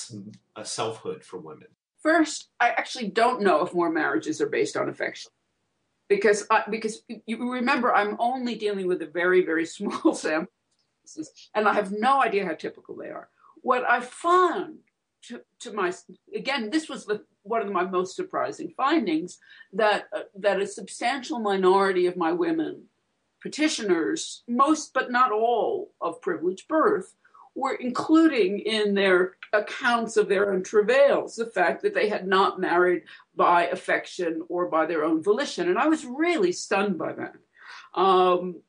a 0.55 0.65
selfhood 0.65 1.21
for 1.21 1.38
women? 1.38 1.67
First, 2.01 2.49
I 2.62 2.69
actually 2.69 3.10
don't 3.10 3.41
know 3.41 3.62
if 3.65 3.73
more 3.73 3.91
marriages 3.91 4.39
are 4.39 4.47
based 4.47 4.77
on 4.77 4.88
affection 4.88 5.31
because 6.07 6.45
I, 6.49 6.63
because 6.69 7.03
you 7.25 7.51
remember 7.51 7.93
I'm 7.93 8.17
only 8.19 8.55
dealing 8.55 8.88
with 8.88 9.01
a 9.01 9.05
very 9.07 9.45
very 9.45 9.65
small 9.77 10.13
sample 10.13 10.51
and 11.55 11.67
I 11.67 11.73
have 11.73 11.91
no 11.91 12.21
idea 12.21 12.45
how 12.45 12.53
typical 12.53 12.95
they 12.95 13.10
are. 13.10 13.29
What 13.62 13.89
I 13.89 14.01
found 14.01 14.79
to, 15.27 15.41
to 15.60 15.73
my 15.73 15.93
again, 16.36 16.69
this 16.69 16.89
was 16.89 17.05
the, 17.05 17.23
one 17.43 17.62
of 17.62 17.71
my 17.71 17.86
most 17.86 18.15
surprising 18.15 18.73
findings 18.75 19.38
that 19.73 20.07
uh, 20.15 20.21
that 20.36 20.62
a 20.62 20.67
substantial 20.67 21.39
minority 21.39 22.07
of 22.07 22.17
my 22.17 22.31
women 22.31 22.84
petitioners, 23.41 24.43
most 24.47 24.93
but 24.93 25.12
not 25.12 25.31
all 25.31 25.91
of 25.99 26.21
privileged 26.21 26.67
birth, 26.67 27.15
were 27.55 27.73
including 27.73 28.60
in 28.60 28.93
their 28.93 29.36
accounts 29.51 30.15
of 30.15 30.29
their 30.29 30.53
own 30.53 30.63
travails 30.63 31.36
the 31.36 31.45
fact 31.45 31.81
that 31.81 31.93
they 31.93 32.07
had 32.07 32.25
not 32.25 32.60
married 32.60 33.03
by 33.36 33.65
affection 33.67 34.41
or 34.47 34.69
by 34.69 34.86
their 34.86 35.03
own 35.03 35.21
volition. 35.21 35.67
And 35.67 35.77
I 35.77 35.88
was 35.88 36.05
really 36.05 36.53
stunned 36.53 36.97
by 36.97 37.13
that 37.13 37.36
um, 37.93 38.62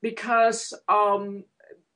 because, 0.00 0.72
um, 0.88 1.44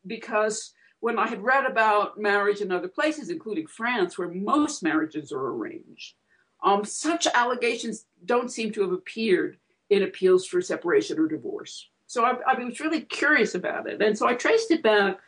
because 0.06 0.72
when 1.04 1.18
I 1.18 1.26
had 1.28 1.44
read 1.44 1.66
about 1.66 2.18
marriage 2.18 2.62
in 2.62 2.72
other 2.72 2.88
places, 2.88 3.28
including 3.28 3.66
France, 3.66 4.16
where 4.16 4.28
most 4.28 4.82
marriages 4.82 5.32
are 5.32 5.48
arranged, 5.48 6.14
um, 6.62 6.82
such 6.82 7.26
allegations 7.26 8.06
don't 8.24 8.50
seem 8.50 8.72
to 8.72 8.80
have 8.80 8.92
appeared 8.92 9.58
in 9.90 10.04
appeals 10.04 10.46
for 10.46 10.62
separation 10.62 11.18
or 11.18 11.28
divorce. 11.28 11.90
So 12.06 12.24
I, 12.24 12.36
I 12.50 12.58
was 12.58 12.80
really 12.80 13.02
curious 13.02 13.54
about 13.54 13.86
it. 13.86 14.00
And 14.00 14.16
so 14.16 14.26
I 14.26 14.32
traced 14.32 14.70
it 14.70 14.82
back 14.82 15.18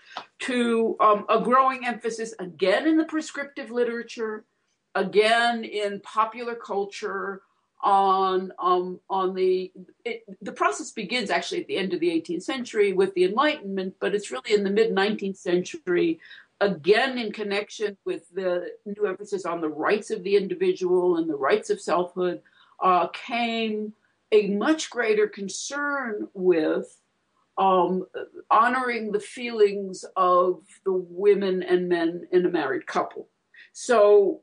to 0.49 0.97
um, 0.99 1.27
a 1.29 1.43
growing 1.43 1.85
emphasis 1.85 2.33
again 2.39 2.89
in 2.89 2.97
the 2.97 3.05
prescriptive 3.05 3.71
literature, 3.71 4.47
again 4.95 5.62
in 5.62 6.01
popular 6.01 6.55
culture 6.55 7.43
on 7.87 8.53
um, 8.59 8.99
on 9.09 9.33
the 9.33 9.70
it, 10.05 10.25
the 10.42 10.51
process 10.51 10.90
begins 10.90 11.31
actually 11.31 11.61
at 11.61 11.68
the 11.68 11.77
end 11.77 11.94
of 11.94 12.01
the 12.01 12.09
18th 12.09 12.42
century 12.42 12.92
with 12.92 13.14
the 13.14 13.25
Enlightenment, 13.25 13.94
but 14.01 14.12
it's 14.12 14.33
really 14.33 14.53
in 14.53 14.64
the 14.64 14.70
mid 14.70 14.92
19th 14.92 15.37
century, 15.37 16.18
again 16.61 17.16
in 17.16 17.31
connection 17.31 17.96
with 18.05 18.29
the 18.35 18.72
new 18.85 19.07
emphasis 19.07 19.46
on 19.46 19.61
the 19.61 19.68
rights 19.68 20.11
of 20.11 20.25
the 20.25 20.37
individual 20.37 21.16
and 21.18 21.31
the 21.31 21.37
rights 21.37 21.70
of 21.70 21.81
selfhood, 21.81 22.42
uh, 22.83 23.07
came 23.09 23.92
a 24.33 24.49
much 24.49 24.90
greater 24.90 25.29
concern 25.29 26.27
with 26.35 27.01
um, 27.57 28.05
honoring 28.51 29.12
the 29.12 29.20
feelings 29.20 30.05
of 30.16 30.61
the 30.85 30.92
women 30.92 31.62
and 31.62 31.88
men 31.88 32.27
in 32.33 32.44
a 32.44 32.51
married 32.51 32.88
couple. 32.88 33.29
So 33.72 34.40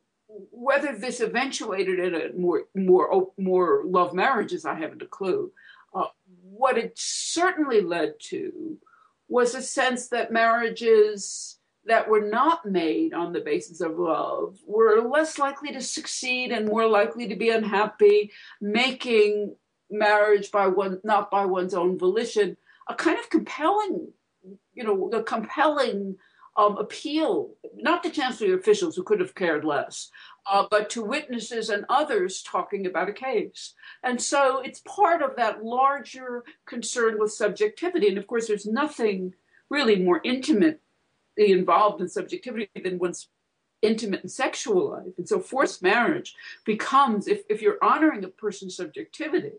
whether 0.51 0.95
this 0.97 1.21
eventuated 1.21 1.99
in 1.99 2.15
a 2.15 2.33
more 2.33 2.63
more 2.75 3.31
more 3.37 3.83
love 3.85 4.13
marriages, 4.13 4.65
I 4.65 4.75
haven't 4.75 5.01
a 5.01 5.07
clue. 5.07 5.51
Uh, 5.93 6.07
what 6.41 6.77
it 6.77 6.93
certainly 6.95 7.81
led 7.81 8.15
to 8.19 8.77
was 9.27 9.55
a 9.55 9.61
sense 9.61 10.09
that 10.09 10.31
marriages 10.31 11.59
that 11.85 12.09
were 12.09 12.21
not 12.21 12.65
made 12.65 13.13
on 13.13 13.33
the 13.33 13.41
basis 13.41 13.81
of 13.81 13.99
love 13.99 14.57
were 14.65 15.01
less 15.01 15.37
likely 15.37 15.71
to 15.73 15.81
succeed 15.81 16.51
and 16.51 16.67
more 16.67 16.87
likely 16.87 17.27
to 17.27 17.35
be 17.35 17.49
unhappy, 17.49 18.31
making 18.61 19.55
marriage 19.89 20.49
by 20.51 20.67
one 20.67 20.99
not 21.03 21.29
by 21.29 21.45
one's 21.45 21.73
own 21.73 21.97
volition 21.97 22.57
a 22.87 22.95
kind 22.95 23.17
of 23.19 23.29
compelling, 23.29 24.09
you 24.73 24.83
know, 24.83 25.09
the 25.11 25.23
compelling 25.23 26.17
um, 26.55 26.77
appeal, 26.77 27.51
not 27.75 28.03
to 28.03 28.09
Chancery 28.09 28.53
officials 28.53 28.95
who 28.95 29.03
could 29.03 29.19
have 29.19 29.35
cared 29.35 29.65
less, 29.65 30.11
uh, 30.45 30.65
but 30.69 30.89
to 30.91 31.03
witnesses 31.03 31.69
and 31.69 31.85
others 31.89 32.43
talking 32.43 32.85
about 32.85 33.09
a 33.09 33.13
case. 33.13 33.73
And 34.03 34.21
so 34.21 34.59
it's 34.59 34.81
part 34.81 35.21
of 35.21 35.35
that 35.35 35.63
larger 35.63 36.43
concern 36.65 37.17
with 37.19 37.31
subjectivity. 37.31 38.07
And 38.07 38.17
of 38.17 38.27
course, 38.27 38.47
there's 38.47 38.65
nothing 38.65 39.33
really 39.69 39.97
more 39.97 40.21
intimately 40.23 40.79
involved 41.37 42.01
in 42.01 42.07
subjectivity 42.07 42.69
than 42.83 42.99
one's 42.99 43.29
intimate 43.81 44.21
and 44.21 44.31
sexual 44.31 44.91
life. 44.91 45.13
And 45.17 45.27
so 45.27 45.39
forced 45.39 45.81
marriage 45.81 46.35
becomes, 46.65 47.27
if, 47.27 47.41
if 47.49 47.61
you're 47.61 47.83
honoring 47.83 48.23
a 48.23 48.29
person's 48.29 48.77
subjectivity 48.77 49.53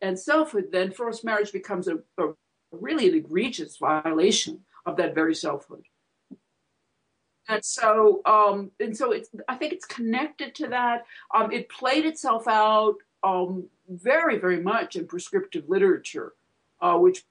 and 0.00 0.18
selfhood, 0.18 0.70
then 0.72 0.92
forced 0.92 1.24
marriage 1.24 1.52
becomes 1.52 1.88
a, 1.88 1.98
a 2.18 2.32
really 2.70 3.08
an 3.08 3.14
egregious 3.14 3.76
violation 3.76 4.60
of 4.86 4.96
that 4.96 5.14
very 5.14 5.34
selfhood. 5.34 5.82
And 7.48 7.64
so, 7.64 8.20
um, 8.26 8.70
and 8.78 8.96
so 8.96 9.12
it's, 9.12 9.30
I 9.48 9.54
think 9.54 9.72
it's 9.72 9.86
connected 9.86 10.54
to 10.56 10.68
that. 10.68 11.06
Um, 11.34 11.50
it 11.50 11.68
played 11.70 12.04
itself 12.04 12.46
out 12.46 12.96
um, 13.24 13.64
very, 13.88 14.38
very 14.38 14.60
much 14.60 14.96
in 14.96 15.06
prescriptive 15.06 15.68
literature, 15.68 16.34
uh, 16.80 16.96
which, 16.98 17.24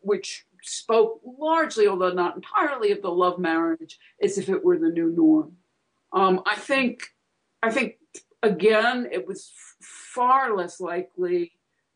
which 0.00 0.46
spoke 0.62 1.20
largely, 1.24 1.86
although 1.86 2.12
not 2.12 2.34
entirely, 2.36 2.90
of 2.90 3.02
the 3.02 3.10
love 3.10 3.38
marriage 3.38 3.98
as 4.20 4.36
if 4.36 4.48
it 4.48 4.64
were 4.64 4.78
the 4.78 4.88
new 4.88 5.10
norm. 5.10 5.56
Um, 6.12 6.42
I 6.44 6.56
think, 6.56 7.04
I 7.62 7.70
think 7.70 7.98
again, 8.42 9.08
it 9.12 9.26
was 9.26 9.52
far 9.80 10.56
less 10.56 10.80
likely 10.80 11.52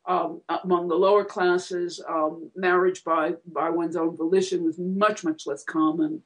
um, 0.06 0.40
among 0.48 0.86
the 0.86 0.94
lower 0.94 1.24
classes, 1.24 2.00
um, 2.08 2.50
marriage 2.54 3.02
by, 3.02 3.34
by 3.52 3.70
one's 3.70 3.96
own 3.96 4.16
volition 4.16 4.64
was 4.64 4.78
much, 4.78 5.24
much 5.24 5.48
less 5.48 5.64
common. 5.64 6.22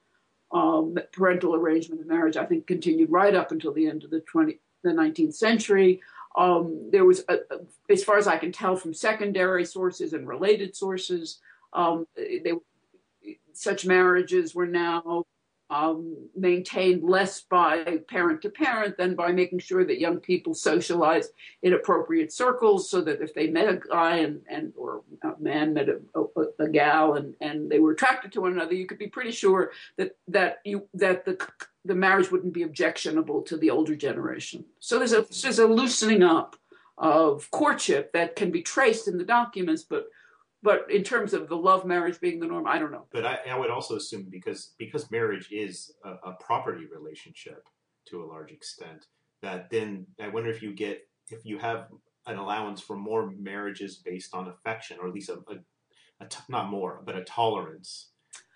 Um, 0.53 0.99
parental 1.13 1.55
arrangement 1.55 2.01
of 2.01 2.09
marriage, 2.09 2.37
I 2.37 2.45
think, 2.45 2.67
continued 2.67 3.11
right 3.11 3.35
up 3.35 3.53
until 3.53 3.73
the 3.73 3.87
end 3.87 4.03
of 4.03 4.11
the 4.11 4.21
20, 4.21 4.59
the 4.83 4.91
19th 4.91 5.35
century. 5.35 6.01
Um, 6.37 6.89
there 6.91 7.05
was, 7.05 7.25
a, 7.29 7.35
a, 7.35 7.93
as 7.93 8.03
far 8.03 8.19
as 8.19 8.27
I 8.27 8.37
can 8.37 8.51
tell 8.51 8.77
from 8.77 8.93
secondary 8.93 9.65
sources 9.65 10.13
and 10.13 10.27
related 10.27 10.75
sources, 10.75 11.39
um, 11.73 12.07
they, 12.17 12.53
such 13.53 13.87
marriages 13.87 14.55
were 14.55 14.67
now 14.67 15.25
um, 15.71 16.17
maintained 16.37 17.05
less 17.05 17.43
by 17.43 17.99
parent 18.09 18.43
to 18.43 18.51
parent 18.51 18.97
than 18.97 19.15
by 19.15 19.31
making 19.31 19.61
sure 19.61 19.85
that 19.85 20.01
young 20.01 20.19
people 20.19 20.53
socialize 20.53 21.29
in 21.63 21.75
appropriate 21.75 22.33
circles 22.33 22.91
so 22.91 23.01
that 23.01 23.23
if 23.23 23.33
they 23.35 23.47
met 23.47 23.69
a 23.69 23.77
guy 23.77 24.17
and, 24.17 24.43
and 24.51 24.73
or 24.77 25.03
a 25.23 25.33
man 25.39 25.73
met 25.73 25.89
a, 25.89 26.01
a, 26.17 26.65
a, 26.65 26.69
gal 26.69 27.15
and, 27.15 27.35
and 27.41 27.71
they 27.71 27.79
were 27.79 27.93
attracted 27.93 28.33
to 28.33 28.41
one 28.41 28.53
another, 28.53 28.75
you 28.75 28.87
could 28.87 28.99
be 28.99 29.07
pretty 29.07 29.31
sure 29.31 29.71
that 29.97 30.17
that 30.27 30.59
you 30.65 30.89
that 30.95 31.25
the 31.25 31.39
the 31.85 31.95
marriage 31.95 32.33
wouldn't 32.33 32.53
be 32.53 32.65
objectionable 32.65 33.41
to 33.43 33.57
the 33.57 33.71
older 33.71 33.95
generation. 33.95 34.65
So 34.81 34.99
there's 34.99 35.13
a 35.13 35.25
there's 35.43 35.61
a 35.61 35.67
loosening 35.67 36.25
up 36.25 36.57
of 36.99 37.51
courtship 37.53 38.13
that 38.13 38.35
can 38.35 38.51
be 38.51 38.61
traced 38.61 39.09
in 39.09 39.19
the 39.19 39.25
documents, 39.25 39.83
but 39.83 40.09
but 40.63 40.91
in 40.91 41.03
terms 41.03 41.33
of 41.33 41.49
the 41.49 41.57
love 41.57 41.85
marriage 41.85 42.21
being 42.21 42.39
the 42.39 42.47
norm, 42.47 42.67
I 42.67 42.79
don't 42.79 42.93
know. 42.93 43.07
But 43.13 43.25
I, 43.25 43.39
I 43.51 43.59
would 43.59 43.71
also 43.71 43.97
assume 43.97 44.27
because 44.31 44.75
because 44.79 45.11
marriage 45.11 45.49
is 45.51 45.93
a, 46.05 46.31
a, 46.31 46.33
property 46.41 46.87
relationship 46.87 47.67
to 48.09 48.23
a 48.23 48.27
large 48.27 48.53
extent, 48.53 49.07
that 49.43 49.71
then 49.71 50.07
I 50.21 50.29
wonder 50.29 50.51
if 50.51 50.63
you 50.63 50.75
get 50.75 51.09
if 51.31 51.45
you 51.45 51.59
have 51.59 51.89
an 52.27 52.37
allowance 52.37 52.81
for 52.81 52.97
more 52.97 53.31
marriages 53.39 53.97
based 53.97 54.35
on 54.35 54.49
affection, 54.49 54.99
or 55.01 55.09
at 55.09 55.15
least 55.15 55.31
a, 55.31 55.39
a, 55.51 56.25
a 56.25 56.27
t- 56.29 56.39
not 56.49 56.69
more, 56.69 57.03
but 57.05 57.17
a 57.17 57.25
tolerance. 57.25 58.11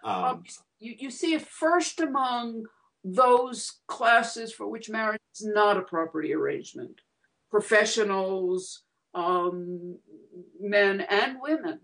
Um, 0.05 0.25
um, 0.25 0.45
you, 0.79 0.95
you 0.99 1.11
see 1.11 1.33
it 1.33 1.47
first 1.47 2.01
among 2.01 2.65
those 3.03 3.81
classes 3.87 4.53
for 4.53 4.69
which 4.69 4.91
marriage 4.91 5.21
is 5.35 5.47
not 5.47 5.79
a 5.79 5.83
property 5.83 6.35
arrangement, 6.35 7.01
professionals, 7.51 8.83
um, 9.15 9.97
men 10.61 11.01
and 11.03 11.39
women 11.41 11.81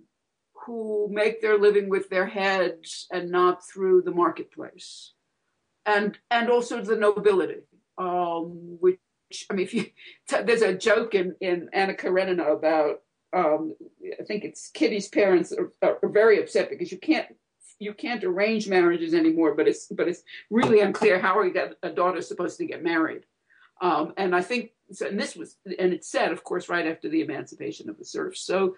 who 0.66 1.08
make 1.10 1.40
their 1.40 1.58
living 1.58 1.88
with 1.88 2.08
their 2.10 2.26
heads 2.26 3.06
and 3.10 3.30
not 3.30 3.66
through 3.66 4.02
the 4.02 4.10
marketplace, 4.10 5.12
and 5.86 6.18
and 6.30 6.50
also 6.50 6.82
the 6.82 6.96
nobility, 6.96 7.62
um, 7.98 8.78
which 8.80 8.98
I 9.50 9.54
mean, 9.54 9.66
if 9.66 9.74
you 9.74 9.86
there's 10.28 10.62
a 10.62 10.74
joke 10.74 11.14
in 11.14 11.34
in 11.40 11.68
Anna 11.72 11.94
Karenina 11.94 12.44
about 12.52 13.02
um, 13.32 13.74
I 14.18 14.24
think 14.24 14.44
it's 14.44 14.70
Kitty's 14.70 15.08
parents 15.08 15.52
are, 15.52 15.72
are, 15.82 16.08
very 16.08 16.40
upset 16.40 16.68
because 16.68 16.90
you 16.90 16.98
can't 16.98 17.26
you 17.78 17.94
can't 17.94 18.24
arrange 18.24 18.68
marriages 18.68 19.14
anymore, 19.14 19.54
but 19.54 19.68
it's 19.68 19.86
but 19.86 20.08
it's 20.08 20.22
really 20.50 20.80
unclear 20.80 21.18
how 21.18 21.38
are 21.38 21.46
you 21.46 21.54
a 21.82 21.90
daughter 21.90 22.20
supposed 22.22 22.58
to 22.58 22.66
get 22.66 22.82
married. 22.82 23.22
Um, 23.80 24.12
and 24.18 24.36
I 24.36 24.42
think, 24.42 24.72
and 25.00 25.18
this 25.18 25.34
was, 25.34 25.56
and 25.64 25.94
it's 25.94 26.10
said, 26.10 26.32
of 26.32 26.44
course, 26.44 26.68
right 26.68 26.86
after 26.86 27.08
the 27.08 27.22
emancipation 27.22 27.88
of 27.88 27.96
the 27.96 28.04
serfs. 28.04 28.42
So 28.42 28.76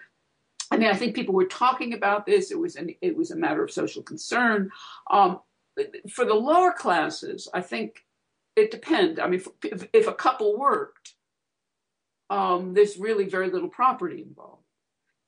I 0.71 0.77
mean, 0.77 0.89
I 0.89 0.95
think 0.95 1.15
people 1.15 1.33
were 1.33 1.45
talking 1.45 1.93
about 1.93 2.25
this. 2.25 2.51
It 2.51 2.59
was 2.59 2.75
an, 2.75 2.95
it 3.01 3.15
was 3.15 3.31
a 3.31 3.35
matter 3.35 3.63
of 3.63 3.71
social 3.71 4.03
concern. 4.03 4.71
Um, 5.09 5.39
for 6.09 6.25
the 6.25 6.33
lower 6.33 6.71
classes, 6.71 7.47
I 7.53 7.61
think 7.61 8.05
it 8.55 8.71
depends. 8.71 9.19
I 9.19 9.27
mean, 9.27 9.41
if, 9.63 9.87
if 9.93 10.07
a 10.07 10.13
couple 10.13 10.57
worked, 10.57 11.13
um, 12.29 12.73
there's 12.73 12.97
really 12.97 13.25
very 13.25 13.49
little 13.49 13.69
property 13.69 14.21
involved. 14.21 14.63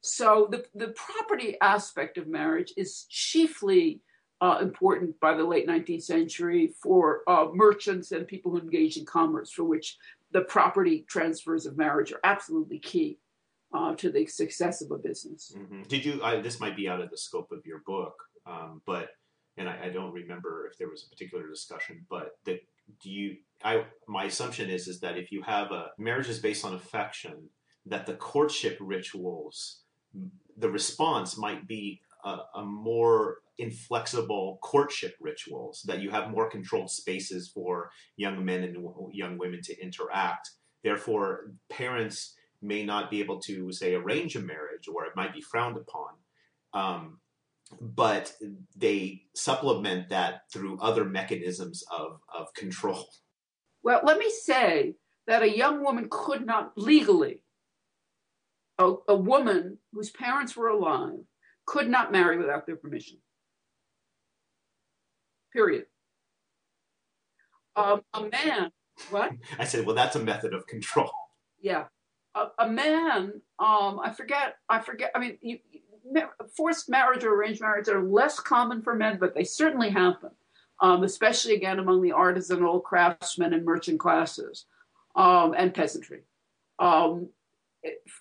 So 0.02 0.48
the, 0.52 0.66
the 0.76 0.90
property 0.90 1.58
aspect 1.62 2.18
of 2.18 2.28
marriage 2.28 2.74
is 2.78 3.06
chiefly 3.10 4.02
uh, 4.42 4.60
important 4.62 5.20
by 5.20 5.34
the 5.34 5.44
late 5.44 5.68
19th 5.68 6.04
century 6.04 6.74
for 6.82 7.22
uh, 7.28 7.48
merchants 7.54 8.12
and 8.12 8.28
people 8.28 8.52
who 8.52 8.60
engage 8.60 8.98
in 8.98 9.06
commerce, 9.06 9.52
for 9.52 9.64
which 9.64 9.98
the 10.32 10.42
property 10.42 11.06
transfers 11.08 11.66
of 11.66 11.78
marriage 11.78 12.12
are 12.12 12.20
absolutely 12.24 12.80
key 12.80 13.18
uh, 13.76 13.96
to 13.96 14.10
the 14.10 14.26
success 14.26 14.82
of 14.82 14.92
a 14.92 14.98
business. 14.98 15.54
Mm-hmm. 15.56 15.84
Did 15.84 16.06
you? 16.06 16.22
I, 16.24 16.40
this 16.40 16.60
might 16.60 16.76
be 16.76 16.88
out 16.88 17.02
of 17.02 17.10
the 17.10 17.18
scope 17.18 17.52
of 17.52 17.66
your 17.66 17.82
book, 17.86 18.16
um, 18.46 18.82
but 18.86 19.10
and 19.58 19.68
I, 19.68 19.86
I 19.86 19.90
don't 19.90 20.14
remember 20.14 20.68
if 20.72 20.78
there 20.78 20.90
was 20.90 21.04
a 21.06 21.10
particular 21.10 21.48
discussion, 21.48 22.06
but 22.10 22.38
that 22.46 22.60
do 23.04 23.10
you? 23.10 23.38
I 23.64 23.86
my 24.08 24.26
assumption 24.26 24.70
is 24.70 24.88
is 24.88 25.00
that 25.02 25.18
if 25.18 25.32
you 25.32 25.42
have 25.42 25.72
a 25.72 25.92
marriage 25.98 26.30
is 26.30 26.40
based 26.40 26.64
on 26.64 26.74
affection, 26.74 27.50
that 27.86 28.06
the 28.06 28.14
courtship 28.14 28.78
rituals, 28.80 29.82
the 30.58 30.70
response 30.70 31.38
might 31.38 31.68
be 31.68 32.02
a, 32.24 32.38
a 32.56 32.64
more 32.64 33.40
inflexible 33.58 34.60
courtship 34.62 35.16
rituals 35.22 35.82
that 35.86 36.02
you 36.02 36.10
have 36.12 36.30
more 36.30 36.50
controlled 36.50 36.92
spaces 36.92 37.50
for 37.50 37.90
young 38.18 38.44
men 38.44 38.64
and 38.64 38.78
young 39.12 39.38
women 39.38 39.62
to 39.64 39.82
interact. 39.82 40.52
Therefore, 40.84 41.52
parents 41.70 42.36
may 42.66 42.84
not 42.84 43.10
be 43.10 43.22
able 43.22 43.40
to 43.42 43.72
say 43.72 43.94
arrange 43.94 44.36
a 44.36 44.40
marriage 44.40 44.88
or 44.88 45.06
it 45.06 45.16
might 45.16 45.34
be 45.34 45.42
frowned 45.42 45.78
upon. 45.78 46.10
Um, 46.74 47.20
but 47.82 48.34
they 48.76 49.24
supplement 49.34 50.10
that 50.10 50.42
through 50.52 50.80
other 50.80 51.06
mechanisms 51.06 51.84
of, 51.92 52.20
of 52.34 52.54
control. 52.54 53.08
Well, 53.84 54.02
let 54.04 54.18
me 54.18 54.30
say 54.30 54.96
that 55.28 55.42
a 55.42 55.58
young 55.58 55.84
woman 55.84 56.08
could 56.10 56.46
not 56.46 56.74
legally, 56.76 57.44
a, 58.78 58.94
a 59.08 59.16
woman 59.16 59.80
whose 59.94 60.12
parents 60.12 60.56
were 60.56 60.68
alive, 60.68 61.20
could 61.66 61.90
not 61.90 62.12
marry 62.12 62.38
without 62.38 62.66
their 62.68 62.76
permission. 62.76 63.18
Period. 65.52 65.86
Um, 67.76 68.02
a 68.14 68.22
man, 68.22 68.72
what? 69.10 69.32
I 69.60 69.66
said, 69.66 69.86
well, 69.86 69.96
that's 69.96 70.16
a 70.16 70.24
method 70.24 70.54
of 70.54 70.68
control. 70.68 71.12
Yeah. 71.60 71.86
A, 72.60 72.70
man, 72.70 73.42
um, 73.60 74.00
I 74.04 74.12
forget, 74.16 74.56
I 74.68 74.80
forget, 74.80 75.12
I 75.16 75.20
mean, 75.20 75.38
you, 75.42 75.60
forced 76.56 76.90
marriage 76.90 77.24
or 77.24 77.34
arranged 77.34 77.62
marriage 77.62 77.88
are 77.88 78.04
less 78.04 78.40
common 78.40 78.82
for 78.82 78.94
men, 78.94 79.18
but 79.20 79.34
they 79.34 79.44
certainly 79.44 79.90
happen, 79.90 80.32
um, 80.82 81.04
especially 81.04 81.56
again 81.56 81.80
among 81.80 82.02
the 82.02 82.12
artisanal 82.12 82.84
craftsmen 82.84 83.54
and 83.54 83.66
merchant 83.66 84.00
classes 84.00 84.66
um, 85.16 85.56
and 85.58 85.74
peasantry. 85.74 86.24
Um, 86.78 87.30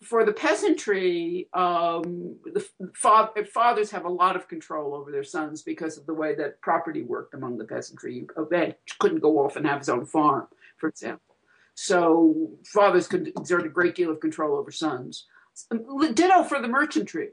for 0.02 0.24
the 0.24 0.32
peasantry, 0.32 1.48
um, 1.52 2.36
the 2.44 2.64
fathers 2.94 3.90
have 3.90 4.04
a 4.04 4.10
lot 4.10 4.36
of 4.36 4.46
control 4.46 4.94
over 4.94 5.10
their 5.10 5.24
sons 5.24 5.62
because 5.62 5.96
of 5.96 6.06
the 6.06 6.14
way 6.14 6.34
that 6.34 6.60
property 6.60 7.02
worked 7.02 7.34
among 7.34 7.58
the 7.58 7.64
peasantry. 7.64 8.26
A 8.36 8.42
man 8.50 8.74
couldn't 8.98 9.20
go 9.20 9.38
off 9.38 9.56
and 9.56 9.66
have 9.66 9.78
his 9.78 9.88
own 9.88 10.06
farm, 10.06 10.46
for 10.76 10.88
example. 10.88 11.33
So 11.74 12.50
fathers 12.64 13.08
could 13.08 13.28
exert 13.28 13.66
a 13.66 13.70
great 13.70 13.94
deal 13.94 14.10
of 14.10 14.20
control 14.20 14.56
over 14.56 14.70
sons. 14.70 15.26
Ditto 15.70 16.44
for 16.44 16.60
the 16.60 16.68
merchantry 16.68 17.30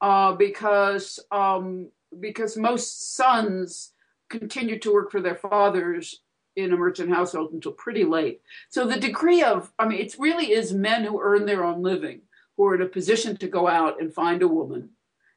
uh, 0.00 0.32
because 0.32 1.20
um, 1.30 1.90
because 2.20 2.56
most 2.56 3.14
sons 3.16 3.92
continue 4.30 4.78
to 4.78 4.92
work 4.92 5.10
for 5.10 5.20
their 5.20 5.34
fathers 5.34 6.22
in 6.56 6.72
a 6.72 6.76
merchant 6.76 7.10
household 7.10 7.52
until 7.52 7.72
pretty 7.72 8.04
late. 8.04 8.40
So 8.68 8.86
the 8.86 8.98
degree 8.98 9.42
of, 9.42 9.72
I 9.78 9.86
mean, 9.86 10.00
it 10.00 10.16
really 10.18 10.52
is 10.52 10.72
men 10.72 11.04
who 11.04 11.20
earn 11.20 11.46
their 11.46 11.64
own 11.64 11.82
living 11.82 12.22
who 12.56 12.66
are 12.66 12.74
in 12.74 12.82
a 12.82 12.86
position 12.86 13.36
to 13.36 13.48
go 13.48 13.68
out 13.68 14.00
and 14.00 14.12
find 14.12 14.42
a 14.42 14.48
woman 14.48 14.90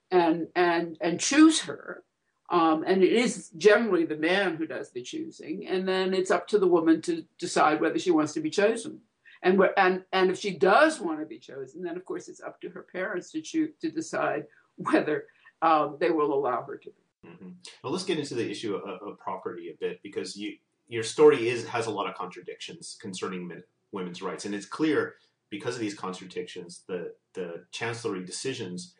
and 0.09 0.47
and 0.55 0.97
and 0.99 1.19
choose 1.19 1.61
her. 1.61 2.03
Um, 2.51 2.83
and 2.85 3.01
it 3.01 3.13
is 3.13 3.49
generally 3.57 4.05
the 4.05 4.17
man 4.17 4.57
who 4.57 4.67
does 4.67 4.91
the 4.91 5.01
choosing, 5.01 5.65
and 5.67 5.87
then 5.87 6.13
it's 6.13 6.31
up 6.31 6.49
to 6.49 6.59
the 6.59 6.67
woman 6.67 7.01
to 7.03 7.23
decide 7.39 7.79
whether 7.79 7.97
she 7.97 8.11
wants 8.11 8.33
to 8.33 8.41
be 8.41 8.49
chosen. 8.49 8.99
And, 9.41 9.59
and, 9.77 10.03
and 10.11 10.29
if 10.29 10.37
she 10.37 10.51
does 10.51 10.99
want 10.99 11.21
to 11.21 11.25
be 11.25 11.39
chosen, 11.39 11.81
then 11.81 11.95
of 11.95 12.03
course 12.03 12.27
it's 12.27 12.41
up 12.41 12.59
to 12.61 12.69
her 12.69 12.85
parents 12.91 13.31
to 13.31 13.41
choose 13.41 13.71
to 13.81 13.89
decide 13.89 14.45
whether 14.75 15.25
um, 15.61 15.95
they 15.99 16.11
will 16.11 16.33
allow 16.33 16.61
her 16.63 16.75
to 16.77 16.89
be. 16.89 17.29
Mm-hmm. 17.29 17.49
Well, 17.83 17.93
let's 17.93 18.03
get 18.03 18.19
into 18.19 18.35
the 18.35 18.49
issue 18.49 18.75
of, 18.75 19.01
of, 19.01 19.17
property 19.19 19.69
a 19.69 19.77
bit 19.79 20.01
because 20.01 20.35
you, 20.35 20.57
your 20.87 21.03
story 21.03 21.47
is 21.47 21.67
has 21.67 21.85
a 21.85 21.91
lot 21.91 22.09
of 22.09 22.15
contradictions 22.15 22.97
concerning 22.99 23.47
men, 23.47 23.63
women's 23.91 24.21
rights, 24.21 24.45
and 24.45 24.55
it's 24.55 24.65
clear 24.65 25.15
because 25.51 25.75
of 25.75 25.81
these 25.81 25.93
contradictions, 25.93 26.83
the 26.87 27.13
the 27.33 27.63
chancellery 27.71 28.25
decisions 28.25 28.95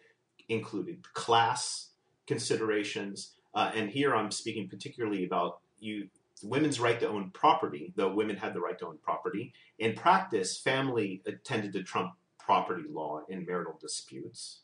included 0.50 1.04
class 1.14 1.90
considerations, 2.28 3.34
uh, 3.54 3.72
and 3.76 3.90
here 3.90 4.16
I'm 4.16 4.32
speaking 4.32 4.68
particularly 4.68 5.26
about 5.26 5.60
you 5.80 6.08
women's 6.44 6.80
right 6.80 7.00
to 7.00 7.08
own 7.08 7.30
property, 7.32 7.94
though 7.96 8.14
women 8.14 8.36
had 8.36 8.54
the 8.54 8.60
right 8.60 8.78
to 8.80 8.88
own 8.88 8.98
property. 9.04 9.54
In 9.80 9.94
practice, 9.94 10.58
family 10.58 11.22
tended 11.44 11.74
to 11.74 11.84
trump 11.84 12.14
property 12.40 12.84
law 12.90 13.22
in 13.30 13.46
marital 13.46 13.78
disputes. 13.80 14.62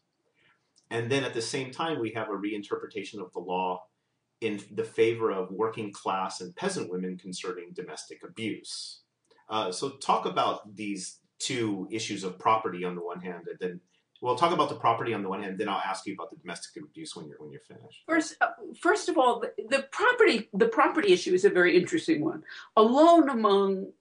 And 0.89 1.11
then 1.11 1.23
at 1.23 1.33
the 1.33 1.41
same 1.41 1.71
time, 1.71 1.99
we 1.99 2.11
have 2.11 2.29
a 2.29 2.31
reinterpretation 2.31 3.19
of 3.19 3.31
the 3.33 3.39
law 3.39 3.83
in 4.41 4.61
the 4.71 4.83
favor 4.83 5.31
of 5.31 5.51
working 5.51 5.91
class 5.91 6.41
and 6.41 6.55
peasant 6.55 6.89
women 6.89 7.17
concerning 7.17 7.71
domestic 7.73 8.23
abuse. 8.23 9.01
Uh, 9.49 9.71
so, 9.71 9.91
talk 9.91 10.25
about 10.25 10.75
these 10.75 11.19
two 11.39 11.87
issues 11.91 12.23
of 12.23 12.39
property 12.39 12.83
on 12.83 12.95
the 12.95 13.01
one 13.01 13.21
hand, 13.21 13.47
and 13.49 13.59
then 13.59 13.79
we'll 14.21 14.35
talk 14.35 14.53
about 14.53 14.69
the 14.69 14.75
property 14.75 15.13
on 15.13 15.23
the 15.23 15.29
one 15.29 15.43
hand. 15.43 15.57
Then 15.57 15.69
I'll 15.69 15.81
ask 15.85 16.05
you 16.05 16.13
about 16.13 16.29
the 16.29 16.37
domestic 16.37 16.83
abuse 16.83 17.15
when 17.15 17.27
you're 17.27 17.37
when 17.37 17.51
you're 17.51 17.61
finished. 17.61 18.03
First, 18.07 18.37
uh, 18.41 18.47
first 18.79 19.09
of 19.09 19.17
all, 19.17 19.39
the, 19.39 19.51
the, 19.69 19.83
property 19.91 20.49
the 20.53 20.67
property 20.67 21.13
issue 21.13 21.33
is 21.33 21.45
a 21.45 21.49
very 21.49 21.77
interesting 21.77 22.23
one. 22.23 22.43
Alone 22.75 23.29
among 23.29 23.91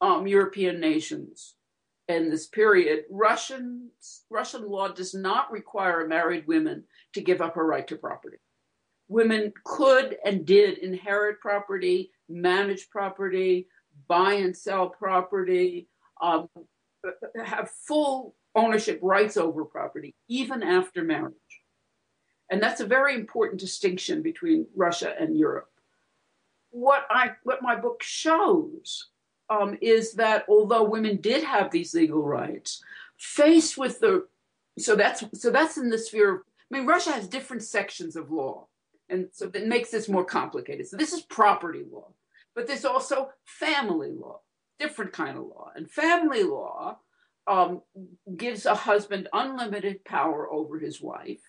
um, 0.00 0.26
European 0.26 0.80
nations, 0.80 1.56
in 2.08 2.30
this 2.30 2.46
period, 2.46 3.04
Russian 3.10 3.90
Russian 4.30 4.68
law 4.68 4.88
does 4.88 5.14
not 5.14 5.50
require 5.50 6.04
a 6.04 6.08
married 6.08 6.46
women 6.46 6.84
to 7.14 7.20
give 7.20 7.40
up 7.40 7.54
her 7.56 7.66
right 7.66 7.86
to 7.88 7.96
property. 7.96 8.38
Women 9.08 9.52
could 9.64 10.16
and 10.24 10.46
did 10.46 10.78
inherit 10.78 11.40
property, 11.40 12.10
manage 12.28 12.90
property, 12.90 13.68
buy 14.08 14.34
and 14.34 14.56
sell 14.56 14.88
property, 14.88 15.88
um, 16.20 16.48
have 17.44 17.70
full 17.70 18.34
ownership 18.56 18.98
rights 19.02 19.36
over 19.36 19.64
property, 19.64 20.14
even 20.28 20.62
after 20.62 21.04
marriage. 21.04 21.34
And 22.50 22.62
that's 22.62 22.80
a 22.80 22.86
very 22.86 23.14
important 23.14 23.60
distinction 23.60 24.22
between 24.22 24.66
Russia 24.74 25.14
and 25.18 25.36
Europe. 25.38 25.70
What 26.70 27.06
I 27.10 27.32
what 27.44 27.62
my 27.62 27.76
book 27.76 28.02
shows 28.02 29.08
um, 29.50 29.78
is 29.80 30.14
that 30.14 30.44
although 30.48 30.84
women 30.84 31.16
did 31.16 31.44
have 31.44 31.70
these 31.70 31.94
legal 31.94 32.22
rights, 32.22 32.82
faced 33.18 33.78
with 33.78 34.00
the 34.00 34.26
so 34.78 34.96
that's 34.96 35.24
so 35.34 35.50
that's 35.50 35.76
in 35.76 35.90
the 35.90 35.98
sphere 35.98 36.36
of 36.36 36.40
I 36.70 36.78
mean 36.78 36.86
Russia 36.86 37.12
has 37.12 37.28
different 37.28 37.62
sections 37.62 38.16
of 38.16 38.30
law, 38.30 38.66
and 39.08 39.28
so 39.32 39.46
that 39.46 39.66
makes 39.66 39.90
this 39.90 40.08
more 40.08 40.24
complicated. 40.24 40.86
So 40.86 40.96
this 40.96 41.12
is 41.12 41.22
property 41.22 41.84
law, 41.90 42.08
but 42.54 42.66
there's 42.66 42.84
also 42.84 43.30
family 43.44 44.12
law, 44.12 44.40
different 44.78 45.12
kind 45.12 45.36
of 45.36 45.44
law, 45.44 45.72
and 45.74 45.90
family 45.90 46.42
law 46.42 46.98
um, 47.46 47.82
gives 48.36 48.66
a 48.66 48.74
husband 48.74 49.28
unlimited 49.32 50.04
power 50.04 50.50
over 50.50 50.78
his 50.78 51.00
wife 51.00 51.40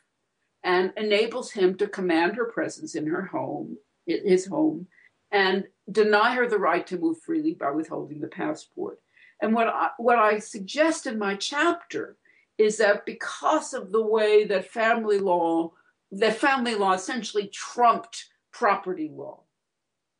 and 0.63 0.93
enables 0.97 1.51
him 1.51 1.75
to 1.75 1.87
command 1.87 2.35
her 2.35 2.45
presence 2.45 2.95
in 2.95 3.07
her 3.07 3.23
home, 3.25 3.77
his 4.05 4.45
home, 4.45 4.87
and 5.31 5.65
deny 5.91 6.35
her 6.35 6.47
the 6.47 6.59
right 6.59 6.85
to 6.87 6.97
move 6.97 7.19
freely 7.21 7.53
by 7.53 7.71
withholding 7.71 8.19
the 8.19 8.27
passport. 8.27 8.99
And 9.41 9.53
what 9.53 9.67
I, 9.67 9.89
what 9.97 10.17
I 10.17 10.39
suggest 10.39 11.05
in 11.05 11.17
my 11.19 11.35
chapter 11.35 12.17
is 12.57 12.77
that 12.77 13.05
because 13.05 13.73
of 13.73 13.91
the 13.91 14.01
way 14.01 14.45
that 14.45 14.71
family 14.71 15.19
law, 15.19 15.71
that 16.11 16.37
family 16.37 16.75
law 16.75 16.93
essentially 16.93 17.47
trumped 17.47 18.25
property 18.51 19.11
law, 19.13 19.41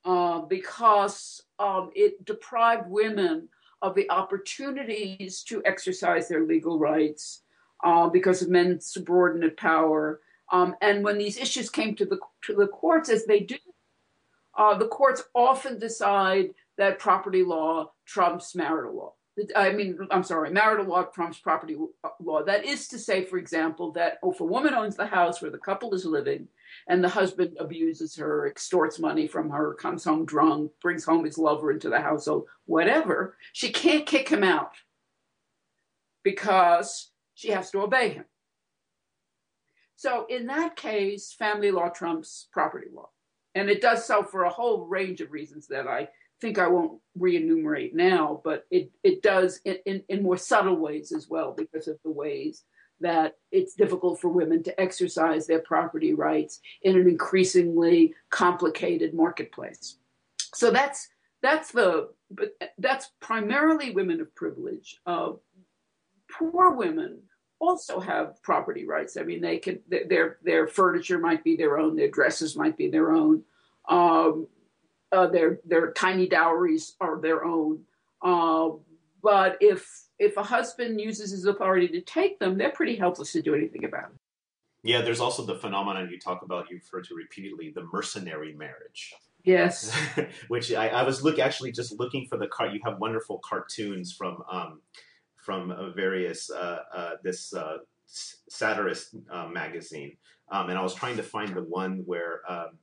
uh, 0.06 0.42
because 0.42 1.42
um, 1.60 1.90
it 1.96 2.24
deprived 2.24 2.90
women 2.90 3.50
of 3.82 3.96
the 3.96 4.10
opportunities 4.10 5.44
to 5.44 5.62
exercise 5.66 6.28
their 6.28 6.44
legal 6.44 6.80
rights 6.80 7.42
uh, 7.84 8.08
because 8.10 8.42
of 8.42 8.50
men's 8.50 8.86
subordinate 8.86 9.58
power. 9.58 10.22
Um, 10.52 10.76
and 10.82 11.04
when 11.04 11.18
these 11.18 11.38
issues 11.38 11.70
came 11.70 11.96
to 11.96 12.06
the 12.06 12.20
to 12.44 12.54
the 12.54 12.68
courts, 12.68 13.10
as 13.10 13.26
they 13.26 13.42
do 13.42 13.56
uh, 14.58 14.78
the 14.78 14.88
courts 14.88 15.24
often 15.36 15.78
decide 15.78 16.50
that 16.78 17.00
property 17.00 17.44
law 17.44 17.92
trumps 18.06 18.56
marital 18.56 18.96
law. 18.96 19.14
I 19.56 19.72
mean, 19.72 20.00
I'm 20.10 20.24
sorry, 20.24 20.50
marital 20.50 20.88
law 20.88 21.04
trumps 21.04 21.38
property 21.38 21.78
law. 22.20 22.44
That 22.44 22.66
is 22.66 22.88
to 22.88 22.98
say, 22.98 23.24
for 23.24 23.38
example, 23.38 23.92
that 23.92 24.18
if 24.24 24.40
a 24.40 24.44
woman 24.44 24.74
owns 24.74 24.96
the 24.96 25.06
house 25.06 25.42
where 25.42 25.52
the 25.52 25.60
couple 25.60 25.94
is 25.94 26.06
living 26.06 26.48
and 26.88 27.04
the 27.04 27.10
husband 27.10 27.58
abuses 27.60 28.16
her, 28.16 28.48
extorts 28.48 29.00
money 29.00 29.28
from 29.28 29.50
her, 29.50 29.74
comes 29.74 30.04
home 30.04 30.26
drunk, 30.26 30.72
brings 30.82 31.04
home 31.04 31.26
his 31.26 31.38
lover 31.38 31.72
into 31.72 31.90
the 31.90 32.00
household, 32.00 32.48
whatever, 32.66 33.38
she 33.54 33.70
can't 33.70 34.06
kick 34.06 34.30
him 34.30 34.44
out 34.44 34.72
because 36.24 37.12
she 37.36 37.50
has 37.50 37.72
to 37.72 37.82
obey 37.82 38.10
him. 38.10 38.26
So 39.96 40.26
in 40.30 40.48
that 40.48 40.76
case, 40.76 41.34
family 41.34 41.72
law 41.72 41.90
trumps 41.90 42.48
property 42.52 42.88
law. 42.94 43.10
And 43.56 43.70
it 43.70 43.82
does 43.82 44.06
so 44.06 44.24
for 44.24 44.44
a 44.44 44.50
whole 44.50 44.86
range 44.86 45.22
of 45.22 45.32
reasons 45.32 45.68
that 45.68 45.88
I 45.88 46.10
think 46.40 46.60
I 46.60 46.68
won't 46.68 47.02
re-enumerate 47.18 47.96
now, 47.96 48.42
but 48.44 48.66
it, 48.70 48.92
it 49.04 49.24
does 49.24 49.60
in, 49.66 49.78
in, 49.86 50.04
in 50.10 50.24
more 50.24 50.38
subtle 50.38 50.76
ways 50.76 51.12
as 51.12 51.28
well 51.28 51.54
because 51.58 51.88
of 51.88 51.98
the 52.04 52.12
ways 52.12 52.64
that 53.02 53.38
it's 53.52 53.76
difficult 53.76 54.20
for 54.20 54.30
women 54.30 54.64
to 54.64 54.82
exercise 54.82 55.46
their 55.46 55.60
property 55.60 56.14
rights 56.14 56.60
in 56.82 56.98
an 56.98 57.08
increasingly 57.08 58.14
complicated 58.30 59.14
marketplace. 59.14 59.98
So 60.54 60.72
that's 60.72 61.08
that's 61.42 61.72
the 61.72 62.10
that's 62.78 63.12
primarily 63.20 63.92
women 63.92 64.22
of 64.22 64.34
privilege. 64.36 65.00
Uh, 65.06 65.34
poor 66.32 66.72
women 66.72 67.20
also 67.60 68.00
have 68.00 68.42
property 68.44 68.86
rights. 68.86 69.18
I 69.18 69.24
mean, 69.24 69.42
they 69.42 69.58
can 69.58 69.80
their 69.88 70.38
their 70.44 70.68
furniture 70.68 71.20
might 71.20 71.44
be 71.44 71.56
their 71.56 71.78
own, 71.78 71.96
their 71.96 72.10
dresses 72.10 72.56
might 72.56 72.78
be 72.78 72.90
their 72.90 73.12
own, 73.12 73.44
um, 73.90 74.48
uh, 75.12 75.28
their 75.28 75.60
their 75.66 75.92
tiny 75.92 76.28
dowries 76.28 76.96
are 77.00 77.20
their 77.20 77.44
own. 77.44 77.84
Uh, 78.22 78.70
but 79.22 79.58
if 79.62 80.07
if 80.20 80.38
a 80.38 80.44
husband 80.44 81.00
uses 81.00 81.32
his 81.32 81.46
authority 81.46 81.88
to 81.90 82.02
take 82.02 82.40
them, 82.40 82.58
they're 82.58 82.72
pretty 82.72 82.96
helpless 82.96 83.32
to 83.34 83.42
do 83.42 83.54
anything 83.56 83.86
about 83.86 84.06
it. 84.06 84.18
Yeah, 84.84 85.02
there's 85.02 85.20
also 85.20 85.44
the 85.44 85.56
phenomenon 85.56 86.10
you 86.10 86.20
talk 86.20 86.44
about, 86.44 86.70
you 86.70 86.78
refer 86.78 87.02
to 87.02 87.16
repeatedly, 87.16 87.72
the 87.72 87.84
mercenary 87.92 88.54
marriage. 88.54 89.14
Yes. 89.44 89.94
Which 90.48 90.74
I, 90.74 90.90
I, 90.90 91.04
was 91.04 91.24
look 91.24 91.40
actually 91.40 91.72
just 91.72 91.98
looking 92.00 92.26
for 92.28 92.38
the 92.38 92.48
car. 92.48 92.68
You 92.68 92.80
have 92.84 93.00
wonderful 93.00 93.40
cartoons 93.44 94.14
from 94.14 94.44
um, 94.52 94.82
from 95.36 95.72
uh, 95.72 95.92
various 95.92 96.50
uh, 96.50 96.80
uh, 96.94 97.12
this 97.24 97.54
uh, 97.54 97.78
satirist 98.06 99.16
uh, 99.32 99.48
magazine, 99.48 100.18
um, 100.52 100.70
and 100.70 100.78
I 100.78 100.82
was 100.82 100.94
trying 100.94 101.16
to 101.18 101.24
find 101.24 101.56
the 101.56 101.64
one 101.64 102.04
where 102.06 102.42
um, 102.50 102.78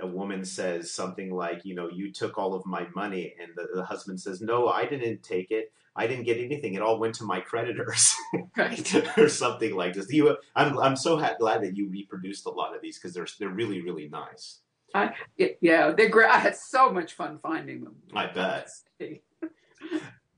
a 0.00 0.06
woman 0.06 0.44
says 0.44 0.92
something 0.92 1.30
like, 1.30 1.64
you 1.64 1.74
know, 1.74 1.88
you 1.88 2.12
took 2.12 2.38
all 2.38 2.54
of 2.54 2.64
my 2.64 2.86
money, 2.94 3.34
and 3.40 3.50
the, 3.56 3.68
the, 3.74 3.84
husband 3.84 4.20
says, 4.20 4.40
no, 4.40 4.68
I 4.68 4.86
didn't 4.86 5.22
take 5.22 5.50
it. 5.50 5.72
I 5.98 6.06
didn't 6.06 6.24
get 6.24 6.38
anything. 6.38 6.74
It 6.74 6.82
all 6.82 6.98
went 6.98 7.16
to 7.16 7.24
my 7.24 7.40
creditors, 7.40 8.14
right. 8.56 9.18
or 9.18 9.28
something 9.28 9.74
like 9.74 9.94
this. 9.94 10.10
You, 10.12 10.36
I'm, 10.54 10.78
I'm 10.78 10.96
so 10.96 11.16
glad 11.38 11.62
that 11.62 11.76
you 11.76 11.88
reproduced 11.88 12.46
a 12.46 12.50
lot 12.50 12.74
of 12.74 12.80
these 12.80 12.98
because 12.98 13.12
they're 13.12 13.26
they're 13.38 13.48
really 13.48 13.82
really 13.82 14.08
nice. 14.08 14.60
I, 14.94 15.12
yeah, 15.60 15.90
they're 15.90 16.08
great. 16.08 16.30
I 16.30 16.38
had 16.38 16.56
so 16.56 16.90
much 16.90 17.12
fun 17.12 17.38
finding 17.42 17.84
them. 17.84 17.96
I 18.14 18.26
bet. 18.26 18.70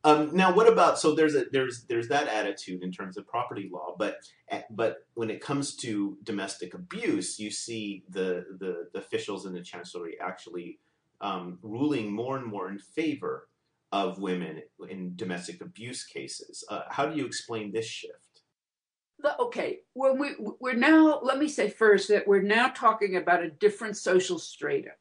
Um, 0.03 0.35
now, 0.35 0.55
what 0.55 0.67
about 0.67 0.99
so 0.99 1.15
there's 1.15 1.35
a 1.35 1.45
there's 1.53 1.85
there's 1.85 2.09
that 2.09 2.27
attitude 2.27 2.83
in 2.83 2.91
terms 2.91 3.19
of 3.19 3.27
property 3.27 3.69
law, 3.71 3.95
but 3.99 4.17
but 4.71 5.05
when 5.13 5.29
it 5.29 5.43
comes 5.43 5.77
to 5.77 6.17
domestic 6.25 6.73
abuse, 6.73 7.39
you 7.39 7.51
see 7.51 8.05
the 8.09 8.47
the, 8.59 8.89
the 8.95 8.99
officials 8.99 9.45
in 9.45 9.53
the 9.53 9.61
chancellery 9.61 10.17
actually 10.19 10.79
um, 11.21 11.59
ruling 11.63 12.11
more 12.11 12.39
and 12.39 12.47
more 12.47 12.71
in 12.71 12.79
favor 12.79 13.49
of 13.93 14.21
women 14.21 14.63
in 14.89 15.17
domestic 15.17 15.61
abuse 15.61 16.05
cases. 16.05 16.65
Uh, 16.69 16.83
how 16.89 17.07
do 17.07 17.17
you 17.17 17.27
explain 17.27 17.73
this 17.73 17.87
shift? 17.87 18.43
Okay, 19.39 19.81
well, 19.95 20.17
we 20.17 20.31
we're 20.61 20.75
now. 20.75 21.21
Let 21.23 21.39
me 21.39 21.49
say 21.49 21.69
first 21.69 22.09
that 22.09 22.27
we're 22.27 22.41
now 22.41 22.69
talking 22.69 23.17
about 23.17 23.43
a 23.43 23.51
different 23.51 23.97
social 23.97 24.39
strata. 24.39 24.93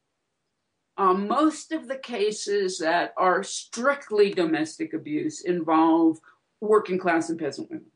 Um, 0.98 1.28
most 1.30 1.72
of 1.72 1.88
the 1.88 1.98
cases 1.98 2.80
that 2.80 3.14
are 3.16 3.44
strictly 3.44 4.34
domestic 4.34 4.94
abuse 4.94 5.42
involve 5.42 6.20
working 6.60 6.98
class 6.98 7.30
and 7.30 7.40
peasant 7.40 7.70
women. 7.70 7.92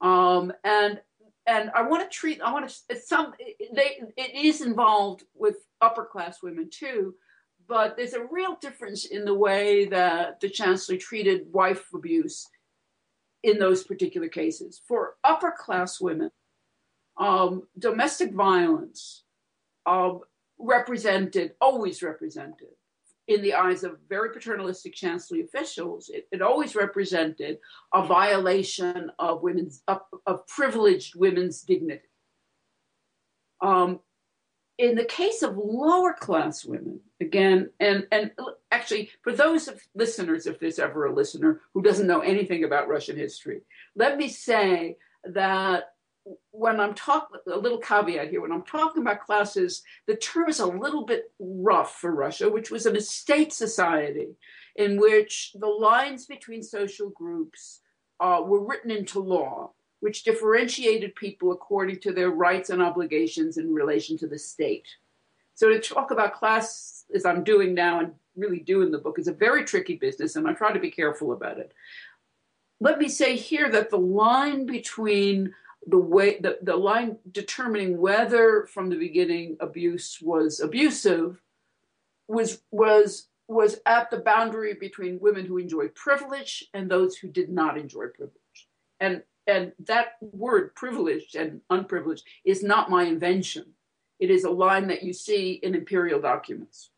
Um, 0.00 0.52
and 0.64 1.00
and 1.46 1.70
I 1.74 1.82
want 1.82 2.02
to 2.02 2.16
treat 2.16 2.40
I 2.40 2.52
want 2.52 2.68
to 2.88 2.96
some 2.96 3.34
they 3.74 4.00
it 4.16 4.34
is 4.34 4.62
involved 4.62 5.24
with 5.34 5.56
upper 5.80 6.06
class 6.06 6.42
women 6.42 6.70
too, 6.70 7.14
but 7.68 7.96
there's 7.96 8.14
a 8.14 8.26
real 8.30 8.56
difference 8.60 9.04
in 9.06 9.24
the 9.24 9.34
way 9.34 9.86
that 9.86 10.40
the 10.40 10.48
chancellor 10.48 10.96
treated 10.96 11.52
wife 11.52 11.86
abuse 11.94 12.46
in 13.42 13.58
those 13.58 13.84
particular 13.84 14.28
cases. 14.28 14.80
For 14.86 15.16
upper 15.24 15.52
class 15.56 16.00
women, 16.00 16.30
um, 17.18 17.68
domestic 17.78 18.32
violence 18.32 19.24
um, 19.86 20.20
represented, 20.58 21.52
always 21.60 22.02
represented, 22.02 22.68
in 23.26 23.40
the 23.40 23.54
eyes 23.54 23.84
of 23.84 23.98
very 24.08 24.30
paternalistic 24.30 24.94
chancellery 24.94 25.44
officials, 25.44 26.10
it, 26.10 26.26
it 26.30 26.42
always 26.42 26.76
represented 26.76 27.58
a 27.94 28.06
violation 28.06 29.10
of 29.18 29.42
women's 29.42 29.82
of, 29.88 30.00
of 30.26 30.46
privileged 30.46 31.14
women's 31.16 31.62
dignity. 31.62 32.02
Um, 33.62 34.00
in 34.78 34.96
the 34.96 35.04
case 35.04 35.42
of 35.42 35.56
lower 35.56 36.12
class 36.12 36.64
women, 36.64 37.00
again, 37.20 37.70
and 37.78 38.06
and 38.10 38.32
actually, 38.72 39.10
for 39.22 39.32
those 39.32 39.68
of 39.68 39.80
listeners, 39.94 40.46
if 40.46 40.58
there's 40.58 40.78
ever 40.78 41.06
a 41.06 41.14
listener 41.14 41.60
who 41.72 41.82
doesn't 41.82 42.06
know 42.06 42.20
anything 42.20 42.64
about 42.64 42.88
Russian 42.88 43.16
history, 43.16 43.60
let 43.94 44.16
me 44.16 44.28
say 44.28 44.96
that 45.24 45.90
when 46.50 46.80
I'm 46.80 46.94
talking, 46.94 47.38
a 47.46 47.58
little 47.58 47.78
caveat 47.78 48.30
here, 48.30 48.40
when 48.40 48.52
I'm 48.52 48.62
talking 48.62 49.02
about 49.02 49.24
classes, 49.24 49.82
the 50.06 50.16
term 50.16 50.48
is 50.48 50.60
a 50.60 50.66
little 50.66 51.04
bit 51.04 51.30
rough 51.38 51.96
for 51.96 52.14
Russia, 52.14 52.48
which 52.48 52.70
was 52.70 52.86
an 52.86 52.96
estate 52.96 53.52
society 53.52 54.28
in 54.76 54.98
which 54.98 55.52
the 55.54 55.68
lines 55.68 56.26
between 56.26 56.62
social 56.62 57.10
groups 57.10 57.80
uh, 58.20 58.40
were 58.44 58.64
written 58.64 58.90
into 58.90 59.20
law, 59.20 59.72
which 60.04 60.22
differentiated 60.22 61.14
people 61.14 61.50
according 61.50 61.98
to 61.98 62.12
their 62.12 62.28
rights 62.28 62.68
and 62.68 62.82
obligations 62.82 63.56
in 63.56 63.72
relation 63.72 64.18
to 64.18 64.26
the 64.26 64.38
state. 64.38 64.86
So 65.54 65.70
to 65.70 65.80
talk 65.80 66.10
about 66.10 66.34
class, 66.34 67.06
as 67.14 67.24
I'm 67.24 67.42
doing 67.42 67.72
now 67.72 68.00
and 68.00 68.12
really 68.36 68.58
do 68.58 68.82
in 68.82 68.90
the 68.90 68.98
book, 68.98 69.18
is 69.18 69.28
a 69.28 69.32
very 69.32 69.64
tricky 69.64 69.96
business, 69.96 70.36
and 70.36 70.46
I 70.46 70.52
try 70.52 70.74
to 70.74 70.78
be 70.78 70.90
careful 70.90 71.32
about 71.32 71.56
it. 71.58 71.72
Let 72.80 72.98
me 72.98 73.08
say 73.08 73.34
here 73.34 73.70
that 73.70 73.88
the 73.88 73.96
line 73.96 74.66
between 74.66 75.54
the 75.86 75.96
way 75.96 76.38
the, 76.38 76.58
the 76.60 76.76
line 76.76 77.16
determining 77.32 77.96
whether 77.96 78.66
from 78.66 78.90
the 78.90 78.98
beginning 78.98 79.56
abuse 79.60 80.20
was 80.20 80.60
abusive 80.60 81.40
was 82.28 82.60
was 82.70 83.28
was 83.48 83.80
at 83.86 84.10
the 84.10 84.18
boundary 84.18 84.74
between 84.74 85.18
women 85.20 85.46
who 85.46 85.56
enjoyed 85.56 85.94
privilege 85.94 86.66
and 86.74 86.90
those 86.90 87.16
who 87.16 87.28
did 87.28 87.48
not 87.48 87.78
enjoy 87.78 88.06
privilege 88.08 88.68
and 89.00 89.22
and 89.46 89.72
that 89.86 90.12
word 90.20 90.74
privileged 90.74 91.36
and 91.36 91.60
unprivileged 91.70 92.24
is 92.44 92.62
not 92.62 92.90
my 92.90 93.04
invention. 93.04 93.66
It 94.18 94.30
is 94.30 94.44
a 94.44 94.50
line 94.50 94.88
that 94.88 95.02
you 95.02 95.12
see 95.12 95.52
in 95.62 95.74
imperial 95.74 96.20
documents. 96.20 96.90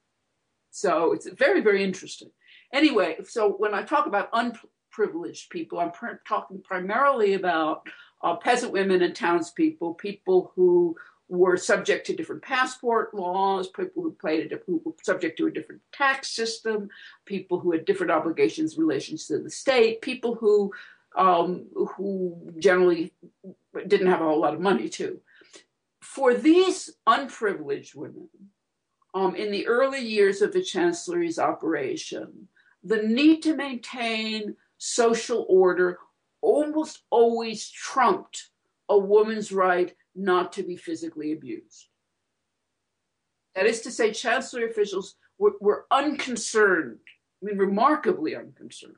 So 0.70 1.12
it's 1.12 1.28
very 1.28 1.60
very 1.60 1.82
interesting. 1.82 2.30
Anyway 2.72 3.16
so 3.24 3.50
when 3.50 3.74
i 3.74 3.82
talk 3.82 4.06
about 4.06 4.28
unprivileged 4.32 5.50
people 5.50 5.78
i'm 5.78 5.92
pr- 5.92 6.20
talking 6.26 6.60
primarily 6.62 7.34
about 7.34 7.86
uh, 8.22 8.36
peasant 8.36 8.72
women 8.72 9.02
and 9.02 9.14
townspeople, 9.14 9.94
people 9.94 10.52
who 10.54 10.96
were 11.28 11.56
subject 11.56 12.06
to 12.06 12.14
different 12.14 12.42
passport 12.42 13.12
laws, 13.12 13.68
people 13.68 14.02
who 14.02 14.12
played 14.12 14.52
a, 14.52 14.60
who 14.66 14.80
were 14.84 14.92
subject 15.02 15.36
to 15.38 15.46
a 15.46 15.50
different 15.50 15.80
tax 15.92 16.28
system, 16.28 16.88
people 17.24 17.58
who 17.58 17.72
had 17.72 17.84
different 17.84 18.12
obligations 18.12 18.74
in 18.74 18.80
relation 18.80 19.16
to 19.16 19.38
the 19.38 19.50
state, 19.50 20.00
people 20.02 20.36
who 20.36 20.72
um, 21.16 21.66
who 21.74 22.52
generally 22.58 23.12
didn't 23.86 24.08
have 24.08 24.20
a 24.20 24.24
whole 24.24 24.40
lot 24.40 24.54
of 24.54 24.60
money 24.60 24.88
too. 24.88 25.20
For 26.00 26.34
these 26.34 26.90
unprivileged 27.06 27.94
women, 27.94 28.28
um, 29.14 29.34
in 29.34 29.50
the 29.50 29.66
early 29.66 30.00
years 30.00 30.42
of 30.42 30.52
the 30.52 30.62
Chancellery's 30.62 31.38
operation, 31.38 32.48
the 32.84 33.02
need 33.02 33.42
to 33.42 33.56
maintain 33.56 34.56
social 34.78 35.46
order 35.48 35.98
almost 36.42 37.02
always 37.10 37.68
trumped 37.70 38.50
a 38.88 38.98
woman's 38.98 39.50
right 39.50 39.94
not 40.14 40.52
to 40.52 40.62
be 40.62 40.76
physically 40.76 41.32
abused. 41.32 41.88
That 43.54 43.66
is 43.66 43.80
to 43.82 43.90
say, 43.90 44.12
chancellery 44.12 44.70
officials 44.70 45.16
were, 45.38 45.54
were 45.60 45.86
unconcerned, 45.90 46.98
I 47.42 47.46
mean, 47.46 47.58
remarkably 47.58 48.36
unconcerned, 48.36 48.96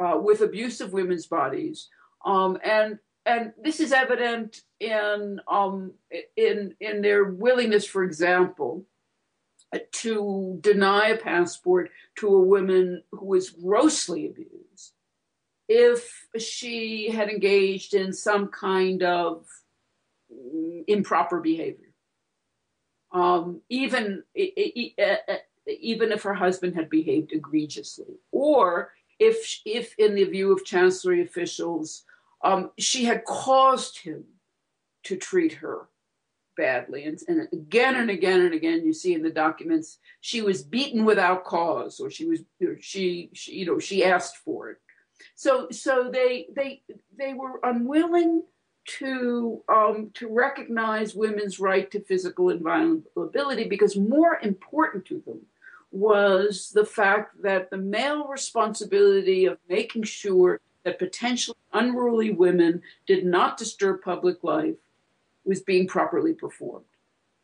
uh, 0.00 0.18
with 0.18 0.40
abuse 0.40 0.80
of 0.80 0.92
women's 0.92 1.26
bodies. 1.26 1.88
Um, 2.24 2.58
and 2.64 2.98
and 3.24 3.52
this 3.62 3.78
is 3.80 3.92
evident 3.92 4.62
in 4.80 5.40
um, 5.48 5.92
in 6.36 6.74
in 6.80 7.02
their 7.02 7.24
willingness, 7.24 7.86
for 7.86 8.02
example, 8.02 8.84
to 9.92 10.58
deny 10.60 11.08
a 11.08 11.16
passport 11.16 11.90
to 12.16 12.28
a 12.28 12.42
woman 12.42 13.02
who 13.12 13.26
was 13.26 13.50
grossly 13.50 14.26
abused 14.26 14.92
if 15.68 16.26
she 16.38 17.10
had 17.10 17.28
engaged 17.28 17.94
in 17.94 18.12
some 18.12 18.48
kind 18.48 19.02
of 19.02 19.46
improper 20.86 21.40
behavior. 21.40 21.92
Um, 23.12 23.60
even 23.68 24.24
even 25.66 26.10
if 26.10 26.22
her 26.22 26.34
husband 26.34 26.74
had 26.74 26.90
behaved 26.90 27.32
egregiously, 27.32 28.18
or 28.32 28.92
if 29.18 29.60
if 29.64 29.94
in 29.98 30.14
the 30.14 30.24
view 30.24 30.52
of 30.52 30.64
chancellery 30.64 31.22
officials, 31.22 32.04
um, 32.42 32.70
she 32.78 33.04
had 33.04 33.24
caused 33.24 33.98
him 33.98 34.24
to 35.04 35.16
treat 35.16 35.54
her 35.54 35.88
badly, 36.56 37.04
and, 37.04 37.18
and 37.28 37.48
again 37.52 37.96
and 37.96 38.10
again 38.10 38.40
and 38.40 38.54
again, 38.54 38.84
you 38.84 38.92
see 38.92 39.14
in 39.14 39.22
the 39.22 39.30
documents 39.30 39.98
she 40.20 40.42
was 40.42 40.62
beaten 40.62 41.04
without 41.04 41.44
cause, 41.44 42.00
or 42.00 42.10
she 42.10 42.26
was 42.26 42.40
or 42.62 42.76
she, 42.80 43.30
she 43.32 43.52
you 43.52 43.66
know 43.66 43.78
she 43.78 44.04
asked 44.04 44.36
for 44.38 44.70
it. 44.70 44.78
So 45.34 45.68
so 45.70 46.10
they 46.12 46.46
they 46.54 46.82
they 47.16 47.34
were 47.34 47.60
unwilling 47.62 48.42
to 48.84 49.62
um, 49.68 50.10
to 50.14 50.28
recognize 50.28 51.14
women's 51.14 51.60
right 51.60 51.90
to 51.90 52.00
physical 52.00 52.50
inviolability 52.50 53.68
because 53.68 53.96
more 53.96 54.38
important 54.42 55.04
to 55.06 55.22
them 55.24 55.40
was 55.92 56.70
the 56.74 56.86
fact 56.86 57.42
that 57.42 57.70
the 57.70 57.76
male 57.76 58.26
responsibility 58.26 59.44
of 59.44 59.58
making 59.68 60.02
sure 60.04 60.60
that 60.84 60.98
potentially 60.98 61.56
unruly 61.72 62.32
women 62.32 62.82
did 63.06 63.24
not 63.24 63.56
disturb 63.56 64.02
public 64.02 64.42
life 64.42 64.74
was 65.44 65.60
being 65.60 65.86
properly 65.86 66.32
performed. 66.32 66.84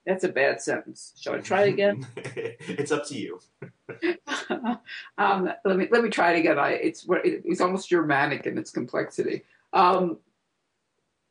That's 0.06 0.24
a 0.24 0.28
bad 0.28 0.60
sentence. 0.62 1.12
Shall 1.20 1.34
I 1.34 1.38
try 1.38 1.64
it 1.64 1.74
again? 1.74 2.06
it's 2.16 2.90
up 2.90 3.06
to 3.08 3.14
you. 3.18 3.40
um, 5.18 5.52
let 5.64 5.76
me 5.76 5.86
let 5.90 6.02
me 6.02 6.08
try 6.08 6.32
it 6.32 6.38
again. 6.38 6.58
I, 6.58 6.70
it's 6.70 7.06
it's 7.10 7.60
almost 7.60 7.90
Germanic 7.90 8.46
in 8.46 8.56
its 8.56 8.70
complexity. 8.70 9.42
Um, 9.74 10.16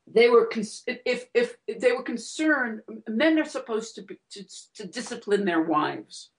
they 0.05 0.29
were 0.29 0.47
if, 0.55 0.99
if 1.05 1.27
if 1.33 1.57
they 1.67 1.91
were 1.91 2.03
concerned, 2.03 2.81
men 3.07 3.39
are 3.39 3.45
supposed 3.45 3.95
to 3.95 4.03
be, 4.03 4.19
to, 4.31 4.45
to 4.75 4.85
discipline 4.85 5.45
their 5.45 5.61
wives. 5.61 6.29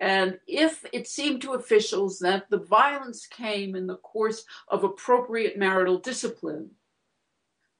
And 0.00 0.38
if 0.46 0.84
it 0.92 1.08
seemed 1.08 1.42
to 1.42 1.54
officials 1.54 2.20
that 2.20 2.48
the 2.50 2.58
violence 2.58 3.26
came 3.26 3.74
in 3.74 3.86
the 3.86 3.96
course 3.96 4.44
of 4.68 4.84
appropriate 4.84 5.58
marital 5.58 5.98
discipline, 5.98 6.70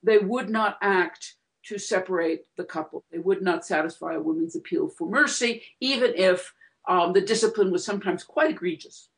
they 0.03 0.19
would 0.19 0.51
not 0.51 0.79
act 0.83 1.35
to 1.65 1.79
separate 1.79 2.45
the 2.57 2.65
couple. 2.65 3.05
They 3.13 3.19
would 3.19 3.43
not 3.43 3.65
satisfy 3.65 4.15
a 4.15 4.21
woman's 4.21 4.57
appeal 4.57 4.89
for 4.89 5.09
mercy, 5.09 5.63
even 5.81 6.13
if 6.17 6.53
um, 6.89 7.13
the 7.13 7.21
discipline 7.21 7.71
was 7.71 7.85
sometimes 7.85 8.25
quite 8.25 8.51
egregious. 8.51 9.11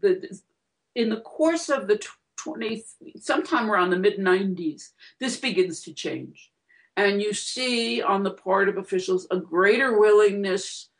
The, 0.00 0.40
in 0.94 1.10
the 1.10 1.20
course 1.20 1.68
of 1.68 1.88
the 1.88 2.00
20th, 2.38 2.94
sometime 3.20 3.70
around 3.70 3.90
the 3.90 3.98
mid 3.98 4.18
90s, 4.18 4.90
this 5.18 5.36
begins 5.36 5.82
to 5.82 5.92
change. 5.92 6.50
And 6.96 7.20
you 7.20 7.32
see 7.32 8.00
on 8.00 8.22
the 8.22 8.30
part 8.30 8.68
of 8.68 8.76
officials 8.76 9.26
a 9.30 9.38
greater 9.38 9.98
willingness 9.98 10.90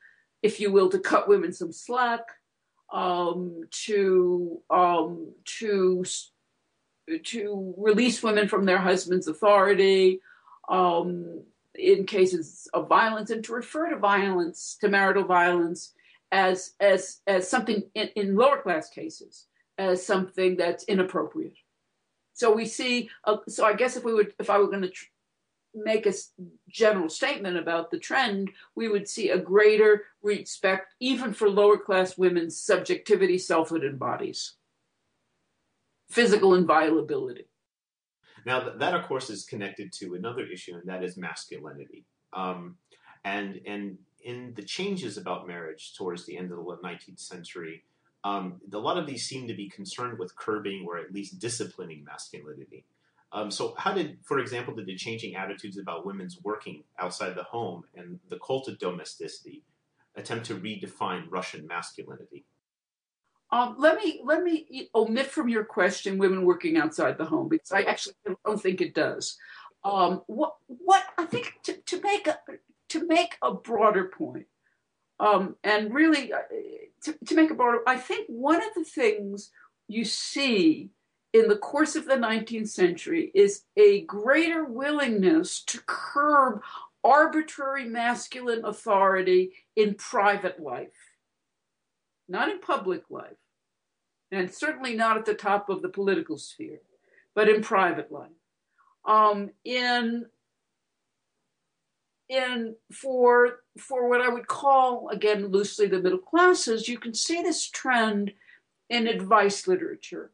if 0.44 0.60
you 0.60 0.70
will, 0.70 0.90
to 0.90 0.98
cut 0.98 1.26
women 1.26 1.54
some 1.54 1.72
slack, 1.72 2.20
um, 2.92 3.62
to 3.86 4.60
um, 4.68 5.32
to 5.58 6.04
to 7.24 7.74
release 7.78 8.22
women 8.22 8.46
from 8.46 8.66
their 8.66 8.78
husband's 8.78 9.26
authority 9.26 10.20
um, 10.68 11.42
in 11.74 12.04
cases 12.04 12.68
of 12.74 12.88
violence, 12.88 13.30
and 13.30 13.42
to 13.44 13.54
refer 13.54 13.88
to 13.88 13.96
violence, 13.96 14.76
to 14.82 14.88
marital 14.88 15.24
violence, 15.24 15.94
as 16.30 16.74
as 16.78 17.22
as 17.26 17.48
something 17.48 17.82
in, 17.94 18.10
in 18.14 18.36
lower 18.36 18.60
class 18.60 18.90
cases 18.90 19.46
as 19.78 20.04
something 20.06 20.56
that's 20.56 20.84
inappropriate. 20.84 21.56
So 22.34 22.52
we 22.52 22.66
see. 22.66 23.08
Uh, 23.24 23.38
so 23.48 23.64
I 23.64 23.72
guess 23.72 23.96
if 23.96 24.04
we 24.04 24.12
would, 24.12 24.34
if 24.38 24.50
I 24.50 24.58
were 24.58 24.66
going 24.66 24.82
to 24.82 24.90
tr- 24.90 25.13
make 25.74 26.06
a 26.06 26.12
general 26.68 27.08
statement 27.08 27.56
about 27.56 27.90
the 27.90 27.98
trend, 27.98 28.50
we 28.74 28.88
would 28.88 29.08
see 29.08 29.30
a 29.30 29.38
greater 29.38 30.04
respect, 30.22 30.94
even 31.00 31.32
for 31.32 31.48
lower 31.48 31.76
class 31.76 32.16
women's 32.16 32.58
subjectivity, 32.58 33.38
selfhood, 33.38 33.84
and 33.84 33.98
bodies, 33.98 34.54
physical 36.08 36.54
inviolability. 36.54 37.48
Now, 38.46 38.70
that 38.76 38.94
of 38.94 39.06
course 39.06 39.30
is 39.30 39.44
connected 39.44 39.92
to 39.94 40.14
another 40.14 40.44
issue, 40.44 40.74
and 40.74 40.86
that 40.86 41.02
is 41.02 41.16
masculinity. 41.16 42.04
Um, 42.32 42.76
and 43.24 43.60
and 43.66 43.98
in 44.22 44.54
the 44.54 44.62
changes 44.62 45.16
about 45.16 45.46
marriage 45.46 45.94
towards 45.96 46.26
the 46.26 46.36
end 46.36 46.50
of 46.50 46.58
the 46.58 46.64
19th 46.64 47.20
century, 47.20 47.84
um, 48.24 48.60
a 48.72 48.78
lot 48.78 48.96
of 48.96 49.06
these 49.06 49.26
seem 49.26 49.46
to 49.48 49.54
be 49.54 49.68
concerned 49.68 50.18
with 50.18 50.34
curbing 50.36 50.84
or 50.86 50.98
at 50.98 51.12
least 51.12 51.38
disciplining 51.38 52.04
masculinity. 52.04 52.84
Um, 53.34 53.50
so, 53.50 53.74
how 53.76 53.92
did, 53.92 54.18
for 54.22 54.38
example, 54.38 54.74
did 54.74 54.86
the 54.86 54.94
changing 54.94 55.34
attitudes 55.34 55.76
about 55.76 56.06
women's 56.06 56.38
working 56.44 56.84
outside 57.00 57.34
the 57.34 57.42
home 57.42 57.82
and 57.96 58.20
the 58.28 58.38
cult 58.38 58.68
of 58.68 58.78
domesticity 58.78 59.64
attempt 60.14 60.46
to 60.46 60.54
redefine 60.54 61.24
Russian 61.28 61.66
masculinity? 61.66 62.46
Um, 63.50 63.74
let 63.76 63.96
me 63.96 64.20
let 64.24 64.44
me 64.44 64.88
omit 64.94 65.26
from 65.26 65.48
your 65.48 65.64
question 65.64 66.16
women 66.16 66.44
working 66.44 66.76
outside 66.76 67.18
the 67.18 67.24
home 67.24 67.48
because 67.48 67.72
I 67.72 67.82
actually 67.82 68.14
don't 68.44 68.62
think 68.62 68.80
it 68.80 68.94
does. 68.94 69.36
Um, 69.82 70.22
what 70.28 70.54
what 70.66 71.04
I 71.18 71.26
think 71.26 71.54
to, 71.64 71.74
to 71.74 72.00
make 72.02 72.28
a 72.28 72.38
to 72.90 73.06
make 73.06 73.36
a 73.42 73.52
broader 73.52 74.12
point, 74.16 74.46
um, 75.18 75.56
and 75.64 75.92
really 75.92 76.32
uh, 76.32 76.38
to, 77.02 77.16
to 77.26 77.34
make 77.34 77.50
a 77.50 77.54
broader, 77.54 77.80
I 77.84 77.96
think 77.96 78.28
one 78.28 78.62
of 78.62 78.72
the 78.76 78.84
things 78.84 79.50
you 79.88 80.04
see 80.04 80.90
in 81.34 81.48
the 81.48 81.56
course 81.56 81.96
of 81.96 82.06
the 82.06 82.14
19th 82.14 82.68
century 82.68 83.32
is 83.34 83.64
a 83.76 84.02
greater 84.02 84.64
willingness 84.64 85.64
to 85.64 85.80
curb 85.84 86.62
arbitrary 87.02 87.84
masculine 87.84 88.64
authority 88.64 89.52
in 89.74 89.94
private 89.94 90.60
life, 90.60 90.94
not 92.28 92.48
in 92.48 92.60
public 92.60 93.02
life, 93.10 93.36
and 94.30 94.48
certainly 94.48 94.94
not 94.94 95.16
at 95.16 95.24
the 95.24 95.34
top 95.34 95.68
of 95.68 95.82
the 95.82 95.88
political 95.88 96.38
sphere, 96.38 96.80
but 97.34 97.48
in 97.48 97.62
private 97.62 98.12
life. 98.12 98.30
Um, 99.04 99.50
in 99.64 100.26
in 102.28 102.76
for 102.92 103.58
for 103.76 104.08
what 104.08 104.20
I 104.20 104.28
would 104.28 104.46
call 104.46 105.08
again 105.10 105.48
loosely 105.48 105.88
the 105.88 106.00
middle 106.00 106.18
classes, 106.18 106.88
you 106.88 106.96
can 106.96 107.12
see 107.12 107.42
this 107.42 107.68
trend 107.68 108.32
in 108.88 109.08
advice 109.08 109.66
literature 109.66 110.30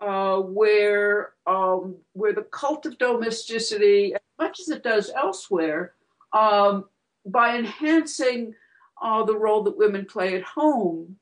uh, 0.00 0.38
where 0.38 1.32
um, 1.46 1.96
where 2.12 2.32
the 2.32 2.42
cult 2.42 2.86
of 2.86 2.98
domesticity, 2.98 4.14
as 4.14 4.20
much 4.38 4.60
as 4.60 4.68
it 4.68 4.82
does 4.82 5.10
elsewhere, 5.10 5.94
um, 6.32 6.84
by 7.26 7.56
enhancing 7.56 8.54
uh, 9.02 9.24
the 9.24 9.36
role 9.36 9.62
that 9.62 9.78
women 9.78 10.04
play 10.04 10.36
at 10.36 10.42
home, 10.42 11.16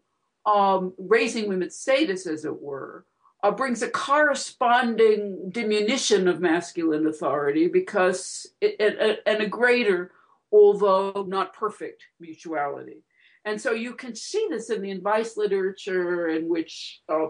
um, 0.45 0.93
raising 0.99 1.49
women's 1.49 1.77
status, 1.77 2.27
as 2.27 2.45
it 2.45 2.63
were, 2.63 3.05
uh, 3.43 3.51
brings 3.51 3.83
a 3.83 3.89
corresponding 3.89 5.51
diminution 5.51 6.29
of 6.29 6.41
masculine 6.41 7.07
authority 7.07 7.69
because 7.69 8.47
it, 8.61 8.77
it, 8.79 9.23
and 9.27 9.43
a 9.43 9.49
greater, 9.49 10.13
although 10.53 11.25
not 11.29 11.53
perfect, 11.53 12.05
mutuality. 12.21 13.03
And 13.47 13.61
so 13.61 13.71
you 13.71 13.95
can 13.95 14.17
see 14.17 14.49
this 14.51 14.71
in 14.71 14.83
the 14.83 14.91
advice 14.91 15.37
literature 15.37 16.29
in 16.29 16.49
which 16.49 17.01
uh, 17.09 17.29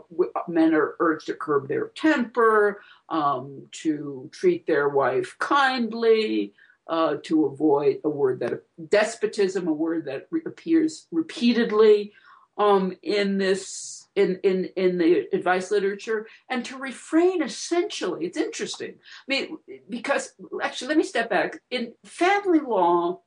men 0.49 0.75
are 0.75 0.97
urged 0.99 1.27
to 1.27 1.35
curb 1.35 1.69
their 1.69 1.89
temper, 1.89 2.81
um, 3.11 3.67
to 3.83 4.31
treat 4.33 4.67
their 4.67 4.89
wife 4.89 5.37
kindly, 5.39 6.55
uh, 6.89 7.17
to 7.25 7.45
avoid 7.45 7.99
a 8.03 8.09
word 8.09 8.41
that 8.41 8.63
despotism, 8.89 9.69
a 9.69 9.73
word 9.73 10.07
that 10.07 10.27
re- 10.31 10.41
appears 10.47 11.07
repeatedly 11.13 12.15
um, 12.57 12.97
in 13.03 13.37
this 13.37 14.09
in, 14.17 14.41
in 14.43 14.71
in 14.77 14.97
the 14.97 15.29
advice 15.35 15.71
literature, 15.71 16.27
and 16.49 16.65
to 16.65 16.79
refrain 16.79 17.43
essentially. 17.43 18.25
It's 18.25 18.39
interesting. 18.39 18.95
I 18.95 19.25
mean, 19.29 19.59
because 19.91 20.33
actually, 20.63 20.89
let 20.89 20.97
me 20.97 21.05
step 21.05 21.29
back. 21.29 21.61
In 21.71 21.93
family 22.05 22.61
law, 22.61 23.21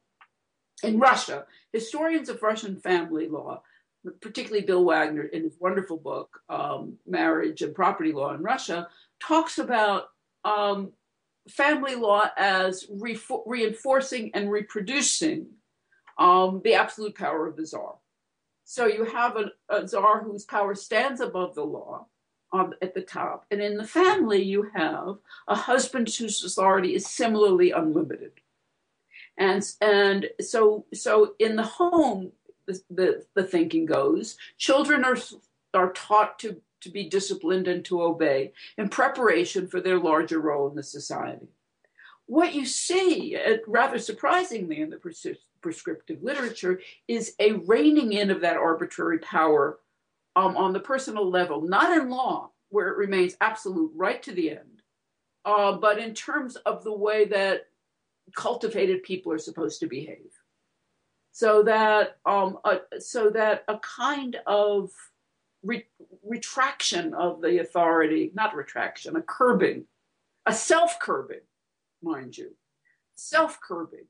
in 0.83 0.99
Russia, 0.99 1.45
historians 1.73 2.29
of 2.29 2.41
Russian 2.41 2.75
family 2.79 3.27
law, 3.27 3.61
particularly 4.21 4.65
Bill 4.65 4.85
Wagner 4.85 5.23
in 5.23 5.43
his 5.43 5.57
wonderful 5.59 5.97
book, 5.97 6.41
um, 6.49 6.97
Marriage 7.05 7.61
and 7.61 7.75
Property 7.75 8.11
Law 8.11 8.33
in 8.33 8.41
Russia, 8.41 8.87
talks 9.19 9.57
about 9.57 10.09
um, 10.45 10.91
family 11.49 11.95
law 11.95 12.29
as 12.37 12.85
re- 12.89 13.19
reinforcing 13.45 14.31
and 14.33 14.51
reproducing 14.51 15.47
um, 16.17 16.61
the 16.63 16.75
absolute 16.75 17.15
power 17.15 17.47
of 17.47 17.55
the 17.55 17.65
czar. 17.65 17.95
So 18.65 18.85
you 18.85 19.05
have 19.05 19.35
a, 19.69 19.87
czar 19.87 20.23
whose 20.23 20.45
power 20.45 20.75
stands 20.75 21.21
above 21.21 21.55
the 21.55 21.63
law 21.63 22.05
um, 22.53 22.73
at 22.81 22.93
the 22.93 23.01
top. 23.01 23.45
And 23.51 23.61
in 23.61 23.77
the 23.77 23.87
family, 23.87 24.43
you 24.43 24.69
have 24.75 25.17
a 25.47 25.55
husband 25.55 26.09
whose 26.09 26.43
authority 26.43 26.93
is 26.95 27.07
similarly 27.07 27.71
unlimited 27.71 28.33
and 29.39 29.63
and 29.81 30.29
so 30.39 30.85
so 30.93 31.33
in 31.39 31.55
the 31.55 31.63
home 31.63 32.31
the, 32.67 32.79
the, 32.91 33.25
the 33.33 33.43
thinking 33.43 33.85
goes 33.85 34.37
children 34.57 35.03
are 35.03 35.17
are 35.73 35.91
taught 35.93 36.37
to 36.39 36.61
to 36.81 36.89
be 36.89 37.09
disciplined 37.09 37.67
and 37.67 37.83
to 37.85 38.01
obey 38.01 38.53
in 38.77 38.89
preparation 38.89 39.67
for 39.67 39.81
their 39.81 39.99
larger 39.99 40.39
role 40.39 40.69
in 40.69 40.75
the 40.75 40.83
society. 40.83 41.47
What 42.25 42.53
you 42.53 42.65
see 42.65 43.35
uh, 43.35 43.57
rather 43.67 43.99
surprisingly 43.99 44.81
in 44.81 44.89
the 44.89 44.97
pres- 44.97 45.25
prescriptive 45.61 46.23
literature 46.23 46.79
is 47.07 47.33
a 47.39 47.53
reining 47.53 48.13
in 48.13 48.29
of 48.29 48.41
that 48.41 48.57
arbitrary 48.57 49.19
power 49.19 49.79
um, 50.35 50.55
on 50.55 50.73
the 50.73 50.79
personal 50.79 51.29
level 51.29 51.61
not 51.61 51.97
in 51.97 52.09
law 52.09 52.51
where 52.69 52.87
it 52.87 52.97
remains 52.97 53.35
absolute 53.41 53.91
right 53.95 54.23
to 54.23 54.31
the 54.31 54.51
end 54.51 54.83
uh, 55.43 55.73
but 55.73 55.97
in 55.97 56.13
terms 56.13 56.55
of 56.55 56.83
the 56.83 56.93
way 56.93 57.25
that 57.25 57.67
cultivated 58.35 59.03
people 59.03 59.31
are 59.31 59.39
supposed 59.39 59.79
to 59.79 59.87
behave. 59.87 60.31
So 61.31 61.63
that 61.63 62.17
um, 62.25 62.57
so 62.99 63.29
that 63.29 63.63
a 63.67 63.79
kind 63.79 64.37
of 64.45 64.91
re- 65.63 65.87
retraction 66.23 67.13
of 67.13 67.41
the 67.41 67.59
authority, 67.59 68.31
not 68.33 68.55
retraction, 68.55 69.15
a 69.15 69.21
curbing, 69.21 69.85
a 70.45 70.53
self 70.53 70.99
curbing, 70.99 71.41
mind 72.01 72.37
you, 72.37 72.55
self 73.15 73.59
curbing 73.61 74.05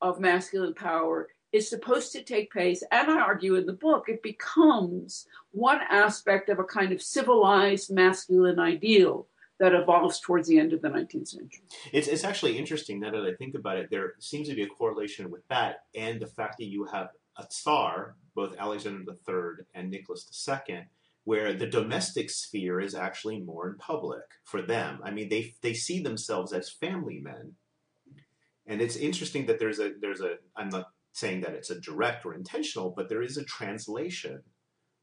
of 0.00 0.18
masculine 0.20 0.74
power 0.74 1.28
is 1.52 1.68
supposed 1.68 2.12
to 2.12 2.22
take 2.22 2.50
place. 2.50 2.82
And 2.90 3.10
I 3.10 3.20
argue 3.20 3.56
in 3.56 3.66
the 3.66 3.74
book, 3.74 4.06
it 4.08 4.22
becomes 4.22 5.26
one 5.50 5.80
aspect 5.88 6.48
of 6.48 6.58
a 6.58 6.64
kind 6.64 6.92
of 6.92 7.02
civilized 7.02 7.92
masculine 7.92 8.58
ideal 8.58 9.26
that 9.62 9.74
evolves 9.74 10.18
towards 10.18 10.48
the 10.48 10.58
end 10.58 10.72
of 10.72 10.82
the 10.82 10.88
19th 10.88 11.28
century. 11.28 11.62
It's, 11.92 12.08
it's 12.08 12.24
actually 12.24 12.58
interesting 12.58 12.98
now 12.98 13.12
that 13.12 13.22
I 13.22 13.34
think 13.34 13.54
about 13.54 13.78
it. 13.78 13.90
There 13.92 14.14
seems 14.18 14.48
to 14.48 14.56
be 14.56 14.64
a 14.64 14.66
correlation 14.66 15.30
with 15.30 15.46
that 15.50 15.84
and 15.94 16.20
the 16.20 16.26
fact 16.26 16.58
that 16.58 16.64
you 16.64 16.84
have 16.86 17.10
a 17.36 17.46
Tsar, 17.48 18.16
both 18.34 18.56
Alexander 18.58 19.12
III 19.28 19.64
and 19.72 19.88
Nicholas 19.88 20.26
II, 20.68 20.80
where 21.22 21.52
the 21.52 21.68
domestic 21.68 22.28
sphere 22.28 22.80
is 22.80 22.96
actually 22.96 23.38
more 23.38 23.68
in 23.68 23.78
public 23.78 24.24
for 24.42 24.62
them. 24.62 24.98
I 25.04 25.12
mean, 25.12 25.28
they 25.28 25.54
they 25.62 25.74
see 25.74 26.02
themselves 26.02 26.52
as 26.52 26.68
family 26.68 27.20
men, 27.20 27.52
and 28.66 28.82
it's 28.82 28.96
interesting 28.96 29.46
that 29.46 29.60
there's 29.60 29.78
a 29.78 29.92
there's 30.00 30.20
a 30.20 30.38
I'm 30.56 30.70
not 30.70 30.86
saying 31.12 31.42
that 31.42 31.54
it's 31.54 31.70
a 31.70 31.80
direct 31.80 32.26
or 32.26 32.34
intentional, 32.34 32.92
but 32.96 33.08
there 33.08 33.22
is 33.22 33.36
a 33.36 33.44
translation 33.44 34.42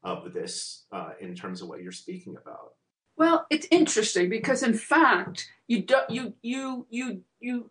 of 0.04 0.34
this 0.34 0.84
uh, 0.92 1.12
in 1.18 1.34
terms 1.34 1.62
of 1.62 1.68
what 1.68 1.80
you're 1.80 1.92
speaking 1.92 2.36
about. 2.36 2.74
Well, 3.20 3.46
it's 3.50 3.66
interesting 3.70 4.30
because 4.30 4.62
in 4.62 4.72
fact, 4.72 5.46
you 5.68 5.82
don't 5.82 6.08
you 6.08 6.32
you 6.40 6.86
you 6.88 7.20
you 7.38 7.70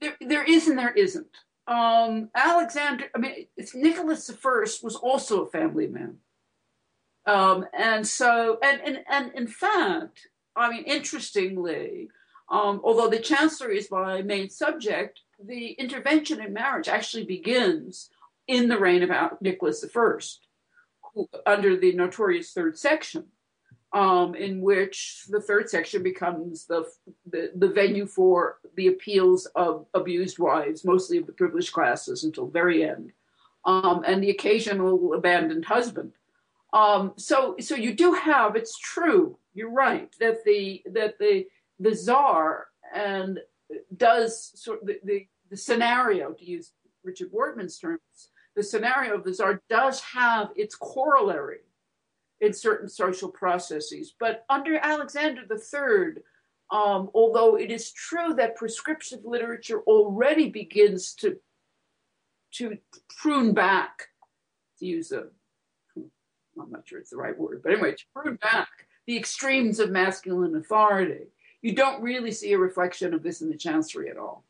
there 0.00 0.16
there 0.22 0.42
is 0.42 0.68
and 0.68 0.78
there 0.78 0.94
isn't 0.94 1.26
um, 1.66 2.30
Alexander, 2.34 3.06
I 3.14 3.18
mean, 3.18 3.46
Nicholas 3.74 4.30
I 4.30 4.82
was 4.82 4.96
also 4.96 5.42
a 5.42 5.50
family 5.50 5.86
man. 5.86 6.16
Um, 7.26 7.66
and 7.72 8.06
so, 8.06 8.58
and, 8.62 8.80
and, 8.82 8.98
and 9.08 9.32
in 9.34 9.46
fact, 9.46 10.28
I 10.56 10.70
mean, 10.70 10.84
interestingly, 10.84 12.08
um, 12.50 12.80
although 12.84 13.08
the 13.08 13.18
chancellery 13.18 13.78
is 13.78 13.90
my 13.90 14.20
main 14.20 14.50
subject, 14.50 15.20
the 15.42 15.72
intervention 15.72 16.42
in 16.42 16.52
marriage 16.52 16.88
actually 16.88 17.24
begins 17.24 18.10
in 18.46 18.68
the 18.68 18.78
reign 18.78 19.02
of 19.02 19.10
Nicholas 19.40 19.82
I, 19.82 20.20
under 21.46 21.76
the 21.76 21.92
notorious 21.92 22.52
third 22.52 22.78
section 22.78 23.24
um, 23.94 24.34
in 24.34 24.60
which 24.60 25.24
the 25.28 25.40
third 25.40 25.70
section 25.70 26.02
becomes 26.02 26.66
the, 26.66 26.84
the, 27.30 27.52
the 27.54 27.68
venue 27.68 28.06
for 28.06 28.58
the 28.76 28.88
appeals 28.88 29.46
of 29.54 29.86
abused 29.94 30.40
wives, 30.40 30.84
mostly 30.84 31.16
of 31.16 31.26
the 31.26 31.32
privileged 31.32 31.72
classes, 31.72 32.24
until 32.24 32.48
very 32.48 32.84
end, 32.84 33.12
um, 33.64 34.02
and 34.04 34.22
the 34.22 34.30
occasional 34.30 35.14
abandoned 35.14 35.64
husband. 35.64 36.12
Um, 36.72 37.12
so, 37.16 37.54
so 37.60 37.76
you 37.76 37.94
do 37.94 38.14
have. 38.14 38.56
It's 38.56 38.76
true. 38.76 39.38
You're 39.54 39.70
right 39.70 40.10
that 40.18 40.44
the 40.44 40.82
that 40.92 41.20
the 41.20 41.46
the 41.78 41.94
czar 41.94 42.66
and 42.92 43.38
does 43.96 44.50
sort 44.60 44.82
of 44.82 44.88
the, 44.88 44.98
the, 45.04 45.26
the 45.50 45.56
scenario 45.56 46.32
to 46.32 46.44
use 46.44 46.72
Richard 47.04 47.30
Wortman's 47.30 47.78
terms. 47.78 48.00
The 48.56 48.62
scenario 48.62 49.14
of 49.14 49.24
the 49.24 49.34
czar 49.34 49.62
does 49.68 50.00
have 50.00 50.50
its 50.56 50.74
corollary 50.74 51.60
in 52.40 52.52
certain 52.52 52.88
social 52.88 53.28
processes. 53.28 54.14
But 54.18 54.44
under 54.48 54.76
Alexander 54.76 55.42
III, 55.50 56.22
um, 56.70 57.10
although 57.14 57.56
it 57.56 57.70
is 57.70 57.92
true 57.92 58.34
that 58.34 58.56
prescriptive 58.56 59.24
literature 59.24 59.80
already 59.82 60.48
begins 60.50 61.14
to 61.14 61.38
to 62.52 62.78
prune 63.08 63.52
back, 63.52 64.08
to 64.78 64.86
use 64.86 65.10
a, 65.10 65.24
I'm 65.96 66.70
not 66.70 66.86
sure 66.86 67.00
it's 67.00 67.10
the 67.10 67.16
right 67.16 67.36
word, 67.36 67.62
but 67.64 67.72
anyway, 67.72 67.92
to 67.92 68.04
prune 68.14 68.36
back 68.36 68.68
the 69.06 69.16
extremes 69.16 69.80
of 69.80 69.90
masculine 69.90 70.54
authority, 70.54 71.26
you 71.62 71.74
don't 71.74 72.00
really 72.00 72.30
see 72.30 72.52
a 72.52 72.58
reflection 72.58 73.12
of 73.12 73.24
this 73.24 73.42
in 73.42 73.50
the 73.50 73.56
chancery 73.56 74.08
at 74.08 74.16
all. 74.16 74.44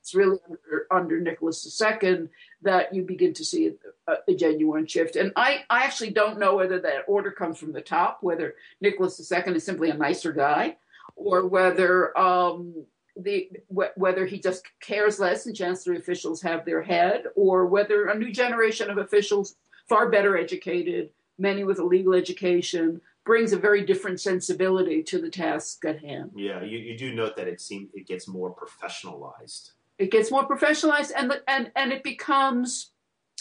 It's 0.00 0.14
really 0.14 0.38
under, 0.48 0.86
under 0.92 1.20
Nicholas 1.20 1.80
II 1.80 2.28
that 2.62 2.94
you 2.94 3.02
begin 3.02 3.34
to 3.34 3.44
see 3.44 3.72
a, 4.06 4.14
a, 4.28 4.34
genuine 4.34 4.86
shift. 4.86 5.16
And 5.16 5.32
I, 5.36 5.64
I 5.68 5.84
actually 5.84 6.10
don't 6.10 6.38
know 6.38 6.56
whether 6.56 6.80
that 6.80 7.04
order 7.06 7.30
comes 7.30 7.58
from 7.58 7.72
the 7.72 7.80
top, 7.80 8.18
whether 8.22 8.54
Nicholas 8.80 9.20
II 9.30 9.54
is 9.54 9.64
simply 9.64 9.90
a 9.90 9.94
nicer 9.94 10.32
guy, 10.32 10.76
or 11.16 11.46
whether 11.46 12.16
um, 12.16 12.84
the 13.16 13.50
wh- 13.68 13.96
whether 13.96 14.26
he 14.26 14.38
just 14.38 14.64
cares 14.80 15.18
less 15.18 15.46
and 15.46 15.56
chancellery 15.56 15.98
officials 15.98 16.40
have 16.42 16.64
their 16.64 16.82
head, 16.82 17.24
or 17.34 17.66
whether 17.66 18.06
a 18.06 18.18
new 18.18 18.32
generation 18.32 18.90
of 18.90 18.98
officials, 18.98 19.56
far 19.88 20.08
better 20.08 20.36
educated, 20.36 21.10
many 21.38 21.64
with 21.64 21.78
a 21.78 21.84
legal 21.84 22.14
education, 22.14 23.00
brings 23.24 23.52
a 23.52 23.58
very 23.58 23.84
different 23.84 24.20
sensibility 24.20 25.02
to 25.02 25.20
the 25.20 25.30
task 25.30 25.84
at 25.84 26.00
hand. 26.00 26.30
Yeah, 26.34 26.62
you, 26.62 26.78
you 26.78 26.96
do 26.96 27.14
note 27.14 27.36
that 27.36 27.48
it 27.48 27.60
seems 27.60 27.90
it 27.94 28.06
gets 28.06 28.26
more 28.26 28.54
professionalized 28.54 29.72
it 30.02 30.10
gets 30.10 30.30
more 30.30 30.46
professionalized 30.48 31.12
and 31.16 31.32
and 31.46 31.70
and 31.76 31.92
it 31.92 32.02
becomes 32.02 32.90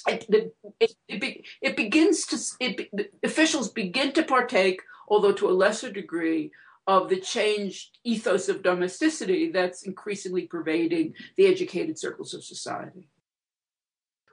it, 0.08 0.26
it, 0.80 0.96
it, 1.08 1.46
it 1.62 1.76
begins 1.76 2.26
to 2.28 2.38
it, 2.60 3.12
officials 3.24 3.70
begin 3.70 4.14
to 4.14 4.24
partake 4.24 4.82
although 5.10 5.34
to 5.34 5.50
a 5.50 5.60
lesser 5.64 5.92
degree 5.92 6.52
of 6.88 7.10
the 7.10 7.20
changed 7.20 7.98
ethos 8.04 8.48
of 8.48 8.64
domesticity 8.64 9.52
that's 9.52 9.84
increasingly 9.84 10.44
pervading 10.48 11.14
the 11.38 11.46
educated 11.46 11.98
circles 11.98 12.34
of 12.34 12.44
society. 12.44 13.08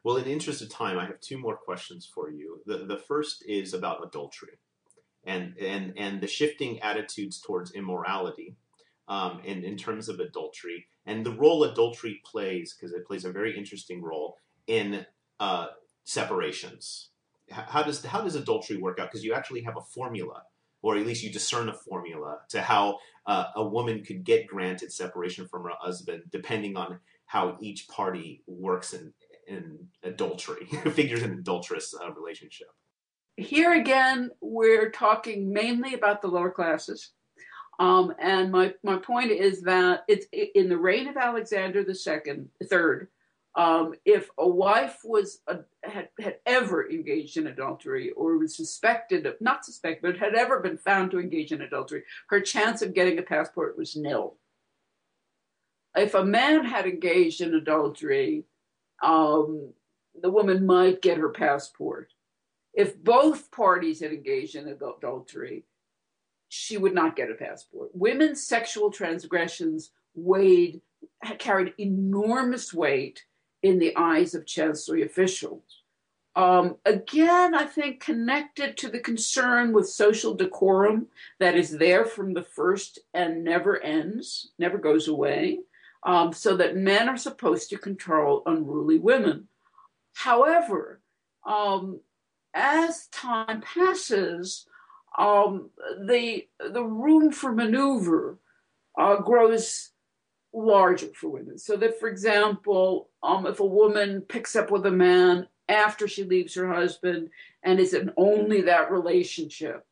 Well 0.04 0.16
in 0.16 0.24
the 0.24 0.32
interest 0.32 0.62
of 0.62 0.68
time 0.68 0.98
i 0.98 1.06
have 1.06 1.20
two 1.20 1.38
more 1.38 1.56
questions 1.56 2.10
for 2.14 2.30
you. 2.30 2.60
The, 2.66 2.84
the 2.84 2.98
first 2.98 3.42
is 3.46 3.72
about 3.72 4.06
adultery 4.06 4.58
and, 5.24 5.56
and, 5.58 5.94
and 5.96 6.20
the 6.20 6.26
shifting 6.26 6.80
attitudes 6.80 7.40
towards 7.40 7.72
immorality 7.72 8.56
um, 9.08 9.40
in, 9.44 9.64
in 9.64 9.76
terms 9.76 10.08
of 10.08 10.20
adultery 10.20 10.86
and 11.08 11.24
the 11.24 11.32
role 11.32 11.64
adultery 11.64 12.20
plays, 12.24 12.74
because 12.74 12.92
it 12.92 13.06
plays 13.06 13.24
a 13.24 13.32
very 13.32 13.56
interesting 13.56 14.02
role 14.02 14.36
in 14.66 15.06
uh, 15.40 15.68
separations. 16.04 17.10
How 17.50 17.82
does 17.82 18.04
how 18.04 18.20
does 18.20 18.34
adultery 18.34 18.76
work 18.76 18.98
out? 19.00 19.10
Because 19.10 19.24
you 19.24 19.32
actually 19.32 19.62
have 19.62 19.78
a 19.78 19.80
formula, 19.94 20.42
or 20.82 20.98
at 20.98 21.06
least 21.06 21.22
you 21.22 21.32
discern 21.32 21.70
a 21.70 21.72
formula 21.72 22.40
to 22.50 22.60
how 22.60 22.98
uh, 23.26 23.46
a 23.56 23.66
woman 23.66 24.04
could 24.04 24.22
get 24.22 24.46
granted 24.46 24.92
separation 24.92 25.48
from 25.48 25.62
her 25.62 25.72
husband, 25.80 26.24
depending 26.30 26.76
on 26.76 27.00
how 27.24 27.56
each 27.60 27.88
party 27.88 28.42
works 28.46 28.92
in 28.92 29.14
in 29.46 29.78
adultery, 30.02 30.66
figures 30.92 31.22
in 31.22 31.32
adulterous 31.32 31.94
uh, 31.94 32.12
relationship. 32.12 32.68
Here 33.38 33.72
again, 33.72 34.30
we're 34.42 34.90
talking 34.90 35.50
mainly 35.50 35.94
about 35.94 36.20
the 36.20 36.28
lower 36.28 36.50
classes 36.50 37.12
um, 37.78 38.12
and 38.18 38.50
my, 38.50 38.74
my 38.82 38.96
point 38.96 39.30
is 39.30 39.62
that 39.62 40.04
it's 40.08 40.26
in 40.32 40.68
the 40.68 40.76
reign 40.76 41.06
of 41.08 41.16
Alexander 41.16 41.80
II, 41.80 42.44
third, 42.68 43.08
um, 43.54 43.94
if 44.04 44.28
a 44.38 44.48
wife 44.48 45.00
was 45.04 45.40
a, 45.46 45.58
had, 45.82 46.08
had 46.20 46.36
ever 46.44 46.88
engaged 46.90 47.36
in 47.36 47.46
adultery 47.46 48.10
or 48.10 48.38
was 48.38 48.56
suspected 48.56 49.26
of 49.26 49.34
not 49.40 49.64
suspected 49.64 50.02
but 50.02 50.18
had 50.18 50.34
ever 50.34 50.60
been 50.60 50.78
found 50.78 51.10
to 51.10 51.20
engage 51.20 51.52
in 51.52 51.62
adultery, 51.62 52.02
her 52.28 52.40
chance 52.40 52.82
of 52.82 52.94
getting 52.94 53.18
a 53.18 53.22
passport 53.22 53.76
was 53.76 53.96
nil. 53.96 54.36
If 55.96 56.14
a 56.14 56.24
man 56.24 56.64
had 56.64 56.86
engaged 56.86 57.40
in 57.40 57.54
adultery, 57.54 58.44
um, 59.02 59.72
the 60.20 60.30
woman 60.30 60.66
might 60.66 61.02
get 61.02 61.18
her 61.18 61.30
passport. 61.30 62.12
If 62.74 63.02
both 63.02 63.50
parties 63.50 64.00
had 64.00 64.12
engaged 64.12 64.54
in 64.54 64.68
adultery, 64.68 65.64
she 66.48 66.76
would 66.76 66.94
not 66.94 67.16
get 67.16 67.30
a 67.30 67.34
passport. 67.34 67.90
Women's 67.94 68.46
sexual 68.46 68.90
transgressions 68.90 69.90
weighed, 70.14 70.80
carried 71.38 71.74
enormous 71.78 72.72
weight 72.72 73.24
in 73.62 73.78
the 73.78 73.94
eyes 73.96 74.34
of 74.34 74.46
chancellery 74.46 75.02
officials. 75.02 75.62
Um, 76.36 76.76
again, 76.84 77.54
I 77.54 77.64
think 77.64 78.00
connected 78.00 78.76
to 78.76 78.88
the 78.88 79.00
concern 79.00 79.72
with 79.72 79.88
social 79.88 80.34
decorum 80.34 81.08
that 81.40 81.56
is 81.56 81.78
there 81.78 82.04
from 82.04 82.32
the 82.32 82.44
first 82.44 83.00
and 83.12 83.42
never 83.42 83.80
ends, 83.82 84.52
never 84.58 84.78
goes 84.78 85.08
away, 85.08 85.58
um, 86.04 86.32
so 86.32 86.56
that 86.56 86.76
men 86.76 87.08
are 87.08 87.16
supposed 87.16 87.70
to 87.70 87.78
control 87.78 88.44
unruly 88.46 88.98
women. 88.98 89.48
However, 90.14 91.00
um, 91.44 92.00
as 92.54 93.08
time 93.08 93.60
passes, 93.60 94.66
um, 95.18 95.70
the 96.06 96.46
the 96.72 96.82
room 96.82 97.32
for 97.32 97.52
maneuver 97.52 98.38
uh, 98.96 99.16
grows 99.16 99.90
larger 100.52 101.08
for 101.14 101.28
women. 101.28 101.58
So 101.58 101.76
that, 101.76 102.00
for 102.00 102.08
example, 102.08 103.10
um, 103.22 103.46
if 103.46 103.60
a 103.60 103.66
woman 103.66 104.22
picks 104.22 104.56
up 104.56 104.70
with 104.70 104.86
a 104.86 104.90
man 104.90 105.48
after 105.68 106.08
she 106.08 106.24
leaves 106.24 106.54
her 106.54 106.72
husband 106.72 107.30
and 107.62 107.78
is 107.78 107.92
in 107.92 108.12
only 108.16 108.62
that 108.62 108.90
relationship, 108.90 109.84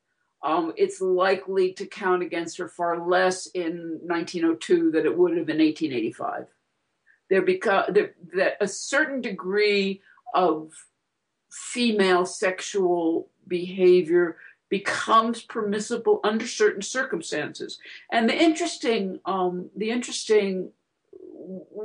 um, 0.42 0.72
it's 0.76 1.00
likely 1.00 1.72
to 1.74 1.86
count 1.86 2.22
against 2.22 2.56
her 2.58 2.68
far 2.68 3.06
less 3.06 3.46
in 3.46 3.98
1902 4.02 4.92
than 4.92 5.04
it 5.04 5.16
would 5.16 5.36
have 5.36 5.48
in 5.48 5.58
1885. 5.58 6.46
There 7.28 7.42
because 7.42 7.92
that 8.34 8.56
a 8.60 8.68
certain 8.68 9.20
degree 9.20 10.00
of 10.34 10.72
female 11.50 12.24
sexual 12.24 13.28
behavior 13.48 14.36
becomes 14.78 15.38
permissible 15.42 16.16
under 16.30 16.46
certain 16.46 16.82
circumstances. 16.82 17.78
And 18.12 18.28
the 18.28 18.38
interesting, 18.48 19.04
um, 19.24 19.70
the 19.82 19.90
interesting 19.90 20.70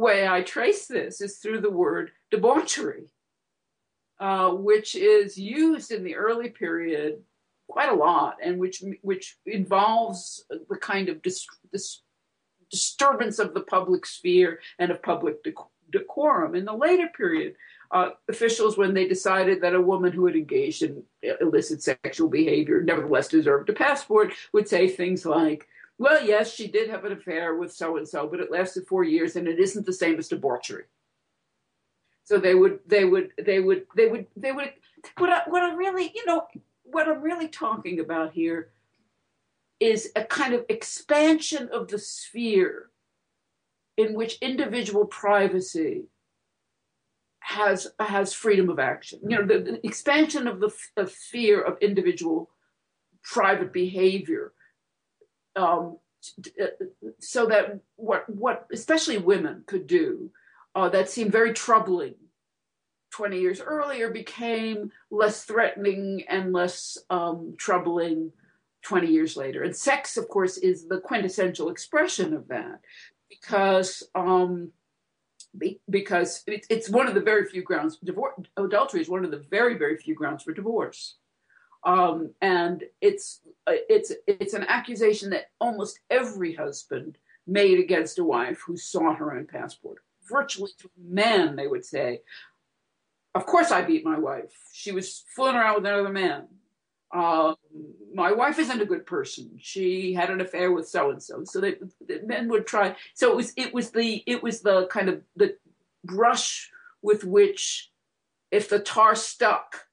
way 0.02 0.28
I 0.28 0.42
trace 0.42 0.88
this 0.88 1.22
is 1.22 1.38
through 1.38 1.62
the 1.62 1.78
word 1.84 2.12
debauchery, 2.32 3.06
uh, 4.20 4.50
which 4.70 4.96
is 4.96 5.38
used 5.38 5.90
in 5.92 6.04
the 6.04 6.16
early 6.16 6.50
period 6.50 7.14
quite 7.70 7.92
a 7.92 8.02
lot, 8.10 8.34
and 8.46 8.60
which 8.60 8.78
which 9.10 9.26
involves 9.46 10.22
the 10.70 10.80
kind 10.92 11.08
of 11.08 11.22
dis, 11.22 11.48
dis, 11.72 12.02
disturbance 12.70 13.38
of 13.40 13.54
the 13.54 13.66
public 13.76 14.06
sphere 14.06 14.60
and 14.80 14.92
of 14.92 15.02
public 15.02 15.36
dec- 15.46 15.76
decorum. 15.98 16.56
In 16.56 16.66
the 16.66 16.82
later 16.88 17.10
period, 17.22 17.56
uh, 17.92 18.12
officials, 18.30 18.78
when 18.78 18.94
they 18.94 19.08
decided 19.08 19.62
that 19.62 19.76
a 19.76 19.82
woman 19.82 20.12
who 20.12 20.26
had 20.26 20.36
engaged 20.36 20.84
in 20.84 21.04
illicit 21.42 21.84
sexual 21.84 22.30
behavior 22.30 22.82
nevertheless 22.82 23.28
deserved 23.28 23.70
a 23.70 23.74
passport, 23.74 24.34
would 24.54 24.68
say 24.68 24.88
things 24.88 25.26
like, 25.26 25.68
well, 25.98 26.26
yes, 26.26 26.54
she 26.54 26.68
did 26.68 26.90
have 26.90 27.06
an 27.06 27.12
affair 27.12 27.56
with 27.56 27.74
so 27.74 27.98
and 27.98 28.08
so, 28.08 28.28
but 28.28 28.40
it 28.40 28.52
lasted 28.52 28.88
four 28.88 29.04
years 29.04 29.36
and 29.36 29.48
it 29.48 29.60
isn't 29.60 29.86
the 29.86 29.94
same 29.94 30.18
as 30.18 30.30
debauchery. 30.30 30.86
So 32.24 32.38
they 32.38 32.56
would, 32.56 32.80
they 32.88 33.04
would, 33.04 33.32
they 33.44 33.60
would, 33.60 33.86
they 33.96 34.08
would, 34.08 34.26
they 34.38 34.52
would, 34.52 34.72
what 35.18 35.30
I, 35.30 35.42
what 35.48 35.64
I 35.64 35.74
really, 35.74 36.12
you 36.16 36.26
know, 36.26 36.48
what 36.84 37.08
I'm 37.08 37.22
really 37.22 37.50
talking 37.50 38.00
about 38.00 38.32
here 38.32 38.72
is 39.80 40.12
a 40.16 40.24
kind 40.24 40.54
of 40.54 40.66
expansion 40.70 41.70
of 41.74 41.88
the 41.88 42.00
sphere 42.00 42.90
in 43.98 44.14
which 44.14 44.38
individual 44.42 45.06
privacy 45.06 46.04
has 47.42 47.88
has 48.00 48.34
freedom 48.34 48.70
of 48.70 48.80
action. 48.80 49.20
You 49.28 49.38
know, 49.38 49.46
the, 49.46 49.60
the 49.60 49.86
expansion 49.86 50.48
of 50.48 50.60
the, 50.60 50.74
the 50.96 51.08
sphere 51.08 51.62
of 51.62 51.78
individual 51.82 52.50
private 53.24 53.74
behavior, 53.74 54.54
um, 55.56 55.98
so 57.20 57.48
that 57.48 57.80
what 57.98 58.30
what 58.30 58.68
especially 58.72 59.18
women 59.18 59.64
could 59.66 59.88
do 59.88 60.32
uh, 60.76 60.90
that 60.90 61.10
seemed 61.10 61.32
very 61.32 61.54
troubling 61.54 62.16
20 63.12 63.40
years 63.40 63.60
earlier 63.60 64.10
became 64.10 64.92
less 65.10 65.44
threatening 65.44 66.24
and 66.30 66.54
less 66.54 66.98
um, 67.10 67.56
troubling 67.58 68.32
20 68.84 69.08
years 69.08 69.36
later. 69.36 69.64
And 69.64 69.76
sex, 69.76 70.18
of 70.18 70.28
course, 70.28 70.58
is 70.58 70.88
the 70.88 71.00
quintessential 71.00 71.70
expression 71.70 72.34
of 72.34 72.48
that 72.48 72.80
because 73.30 74.04
um, 74.16 74.72
because 75.90 76.44
it, 76.48 76.66
it's 76.70 76.90
one 76.90 77.08
of 77.08 77.14
the 77.14 77.22
very 77.22 77.46
few 77.46 77.62
grounds. 77.62 77.98
Divorce, 78.04 78.34
adultery 78.58 79.02
is 79.02 79.10
one 79.10 79.26
of 79.26 79.32
the 79.32 79.46
very, 79.50 79.78
very 79.78 79.98
few 79.98 80.16
grounds 80.16 80.44
for 80.44 80.54
divorce, 80.54 81.16
um, 81.84 82.34
and 82.42 82.84
it's 83.02 83.42
it's 83.68 84.12
it's 84.28 84.54
an 84.54 84.66
accusation 84.68 85.30
that 85.32 85.50
almost 85.60 86.00
every 86.10 86.54
husband 86.54 87.18
made 87.48 87.80
against 87.80 88.20
a 88.20 88.24
wife 88.24 88.62
who 88.66 88.78
sought 88.78 89.18
her 89.18 89.36
own 89.36 89.46
passport. 89.46 89.98
Virtually 90.30 90.72
to 90.80 90.90
men, 90.98 91.56
they 91.56 91.68
would 91.68 91.84
say, 91.84 92.22
"Of 93.36 93.46
course, 93.46 93.72
I 93.72 93.82
beat 93.82 94.06
my 94.06 94.20
wife. 94.20 94.54
She 94.72 94.92
was 94.92 95.26
fooling 95.36 95.56
around 95.56 95.76
with 95.76 95.86
another 95.86 96.10
man." 96.10 96.48
Um, 97.14 97.56
my 98.14 98.32
wife 98.32 98.60
isn't 98.60 98.82
a 98.82 98.86
good 98.86 99.06
person. 99.06 99.58
She 99.60 100.14
had 100.14 100.30
an 100.30 100.42
affair 100.42 100.72
with 100.72 100.88
so 100.88 101.12
and 101.12 101.22
so. 101.22 101.44
So 101.44 101.60
that 101.60 102.28
men 102.28 102.48
would 102.50 102.68
try. 102.68 102.96
So 103.14 103.32
it 103.32 103.36
was 103.36 103.54
it 103.58 103.74
was 103.74 103.92
the 103.92 104.24
it 104.26 104.42
was 104.42 104.62
the 104.62 104.88
kind 104.88 105.10
of 105.10 105.22
the 105.36 105.58
brush 106.04 106.70
with 107.02 107.24
which, 107.24 107.92
if 108.52 108.70
the 108.70 108.80
tar 108.80 109.16
stuck, 109.16 109.86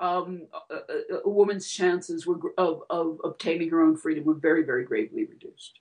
um, 0.00 0.46
a, 0.70 1.18
a, 1.24 1.28
woman's 1.28 1.68
chances 1.68 2.26
were 2.26 2.38
of, 2.56 2.82
of 2.88 3.18
obtaining 3.24 3.70
her 3.70 3.82
own 3.82 3.96
freedom 3.96 4.24
were 4.24 4.34
very 4.34 4.62
very 4.62 4.84
greatly 4.84 5.24
reduced. 5.24 5.80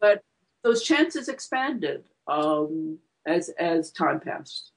But 0.00 0.22
those 0.62 0.82
chances 0.82 1.28
expanded 1.28 2.04
um, 2.26 2.98
as 3.26 3.50
as 3.58 3.90
time 3.90 4.20
passed. 4.20 4.72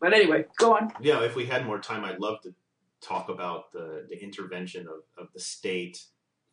But 0.00 0.14
anyway, 0.14 0.46
go 0.56 0.76
on. 0.76 0.92
Yeah, 1.00 1.22
if 1.24 1.36
we 1.36 1.44
had 1.44 1.66
more 1.66 1.78
time, 1.78 2.04
I'd 2.04 2.20
love 2.20 2.40
to 2.42 2.54
talk 3.00 3.28
about 3.28 3.72
the, 3.72 4.06
the 4.08 4.22
intervention 4.22 4.86
of, 4.86 5.02
of 5.18 5.32
the 5.32 5.40
state 5.40 6.04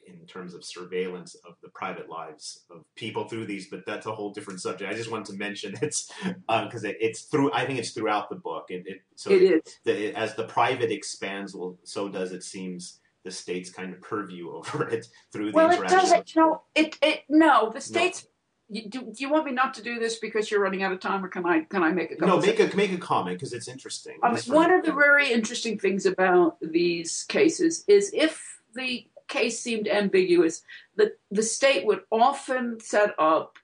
in 0.07 0.25
terms 0.25 0.53
of 0.53 0.63
surveillance 0.63 1.35
of 1.45 1.55
the 1.61 1.69
private 1.69 2.09
lives 2.09 2.65
of 2.71 2.83
people 2.95 3.27
through 3.27 3.45
these, 3.45 3.67
but 3.69 3.85
that's 3.85 4.05
a 4.05 4.11
whole 4.11 4.31
different 4.31 4.61
subject. 4.61 4.91
I 4.91 4.95
just 4.95 5.11
wanted 5.11 5.31
to 5.31 5.37
mention 5.37 5.75
it's 5.81 6.11
because 6.47 6.85
uh, 6.85 6.89
it, 6.89 6.97
it's 6.99 7.21
through. 7.23 7.51
I 7.53 7.65
think 7.65 7.79
it's 7.79 7.91
throughout 7.91 8.29
the 8.29 8.35
book. 8.35 8.67
It, 8.69 8.83
it 8.85 9.01
so 9.15 9.31
it 9.31 9.41
is. 9.41 9.61
The, 9.83 10.13
as 10.15 10.35
the 10.35 10.45
private 10.45 10.91
expands, 10.91 11.53
well, 11.55 11.77
so 11.83 12.09
does 12.09 12.31
it 12.31 12.43
seems 12.43 12.99
the 13.23 13.31
state's 13.31 13.69
kind 13.69 13.93
of 13.93 14.01
purview 14.01 14.51
over 14.55 14.87
it 14.87 15.07
through 15.31 15.51
the 15.51 15.55
well, 15.55 15.71
it 15.71 15.87
doesn't. 15.87 16.35
No, 16.35 16.61
it 16.75 16.97
it 17.01 17.23
no. 17.29 17.69
The 17.69 17.81
state's 17.81 18.27
do, 18.71 18.81
do 18.89 19.13
you 19.17 19.29
want 19.29 19.45
me 19.45 19.51
not 19.51 19.73
to 19.75 19.81
do 19.81 19.99
this 19.99 20.17
because 20.17 20.51
you're 20.51 20.61
running 20.61 20.83
out 20.83 20.91
of 20.91 20.99
time, 20.99 21.23
or 21.23 21.29
can 21.29 21.45
I 21.45 21.61
can 21.61 21.83
I 21.83 21.91
make 21.91 22.11
a 22.11 22.25
no? 22.25 22.39
Make 22.39 22.59
a 22.59 22.75
make 22.75 22.91
a 22.91 22.97
comment 22.97 23.37
because 23.37 23.53
it's 23.53 23.67
interesting. 23.67 24.17
Um, 24.23 24.37
one 24.47 24.71
of 24.71 24.83
the 24.83 24.91
very 24.91 25.31
interesting 25.31 25.79
things 25.79 26.05
about 26.05 26.57
these 26.61 27.23
cases 27.29 27.85
is 27.87 28.11
if 28.13 28.59
the 28.73 29.07
case 29.27 29.59
seemed 29.61 29.87
ambiguous, 29.87 30.63
the 30.95 31.13
the 31.31 31.43
state 31.43 31.85
would 31.85 32.01
often 32.11 32.79
set 32.81 33.15
up 33.17 33.57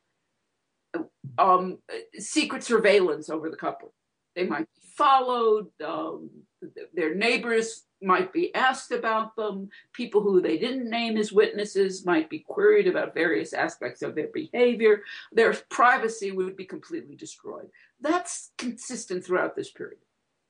um, 1.38 1.80
secret 2.18 2.64
surveillance 2.64 3.30
over 3.30 3.50
the 3.50 3.58
couple. 3.58 3.94
They 4.36 4.46
might 4.46 4.68
be 4.74 4.82
followed. 4.96 5.68
Um, 5.86 6.30
their 6.94 7.14
neighbors 7.14 7.84
might 8.04 8.34
be 8.34 8.54
asked 8.56 8.92
about 8.92 9.36
them. 9.36 9.70
People 9.94 10.22
who 10.22 10.42
they 10.42 10.58
didn't 10.58 10.90
name 10.90 11.18
as 11.18 11.32
witnesses 11.32 12.06
might 12.06 12.30
be 12.30 12.40
queried 12.40 12.88
about 12.88 13.14
various 13.14 13.54
aspects 13.54 14.02
of 14.02 14.16
their 14.16 14.28
behavior. 14.28 15.04
Their 15.32 15.54
privacy 15.70 16.32
would 16.32 16.56
be 16.56 16.66
completely 16.66 17.16
destroyed. 17.16 17.70
That's 18.02 18.52
consistent 18.58 19.26
throughout 19.26 19.56
this 19.56 19.72
period. 19.72 20.00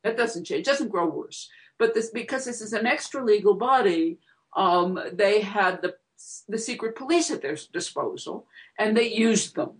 That 0.04 0.18
doesn't 0.18 0.46
change, 0.46 0.66
doesn't 0.66 0.90
grow 0.90 1.08
worse. 1.08 1.50
But 1.78 1.94
this, 1.94 2.10
because 2.10 2.46
this 2.46 2.62
is 2.62 2.74
an 2.74 2.86
extra 2.86 3.24
legal 3.24 3.54
body, 3.54 4.20
um, 4.56 5.00
they 5.14 5.42
had 5.42 5.82
the, 5.82 5.96
the 6.48 6.58
secret 6.58 6.96
police 6.96 7.32
at 7.32 7.42
their 7.42 7.58
disposal 7.72 8.48
and 8.78 8.96
they 8.96 9.12
used 9.12 9.56
them 9.56 9.72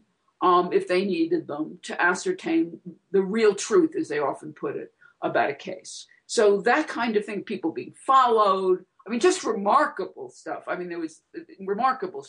um, 0.42 0.74
if 0.74 0.88
they 0.88 1.06
needed 1.06 1.48
them 1.48 1.80
to 1.84 2.00
ascertain 2.02 2.80
the 3.12 3.22
real 3.22 3.56
truth, 3.56 3.96
as 3.96 4.10
they 4.10 4.20
often 4.20 4.54
put 4.54 4.76
it, 4.76 4.94
about 5.22 5.50
a 5.50 5.56
case. 5.56 6.06
So 6.28 6.62
that 6.62 6.88
kind 6.88 7.16
of 7.18 7.26
thing, 7.26 7.44
people 7.44 7.72
being 7.72 7.94
followed. 8.06 8.86
I 9.06 9.10
mean, 9.10 9.20
just 9.20 9.44
remarkable 9.44 10.30
stuff. 10.30 10.64
I 10.68 10.76
mean, 10.76 10.90
there 10.90 11.00
was 11.00 11.22
remarkable. 11.60 12.26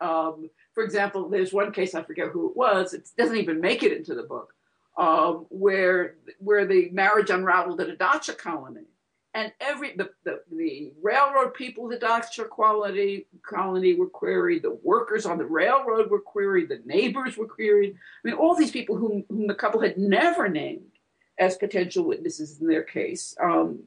Um, 0.00 0.48
for 0.74 0.84
example, 0.84 1.28
there's 1.28 1.52
one 1.52 1.72
case 1.72 1.94
I 1.94 2.02
forget 2.02 2.28
who 2.28 2.48
it 2.50 2.56
was. 2.56 2.94
It 2.94 3.08
doesn't 3.18 3.36
even 3.36 3.60
make 3.60 3.82
it 3.82 3.92
into 3.92 4.14
the 4.14 4.22
book, 4.22 4.54
um, 4.96 5.46
where 5.50 6.14
where 6.38 6.66
the 6.66 6.90
marriage 6.90 7.30
unraveled 7.30 7.80
at 7.80 7.88
a 7.88 7.96
dacha 7.96 8.34
colony, 8.34 8.86
and 9.34 9.52
every 9.60 9.96
the, 9.96 10.10
the, 10.24 10.42
the 10.52 10.92
railroad 11.02 11.54
people, 11.54 11.88
the 11.88 11.98
dacha 11.98 12.44
quality 12.44 13.26
colony 13.42 13.94
were 13.94 14.08
queried. 14.08 14.62
The 14.62 14.78
workers 14.84 15.26
on 15.26 15.38
the 15.38 15.44
railroad 15.46 16.08
were 16.10 16.20
queried. 16.20 16.68
The 16.68 16.82
neighbors 16.84 17.36
were 17.36 17.48
queried. 17.48 17.94
I 17.94 18.28
mean, 18.28 18.36
all 18.36 18.54
these 18.54 18.70
people 18.70 18.96
whom, 18.96 19.24
whom 19.28 19.48
the 19.48 19.54
couple 19.54 19.80
had 19.80 19.98
never 19.98 20.48
named 20.48 20.92
as 21.38 21.56
potential 21.56 22.04
witnesses 22.04 22.60
in 22.60 22.66
their 22.66 22.82
case 22.82 23.34
um, 23.40 23.80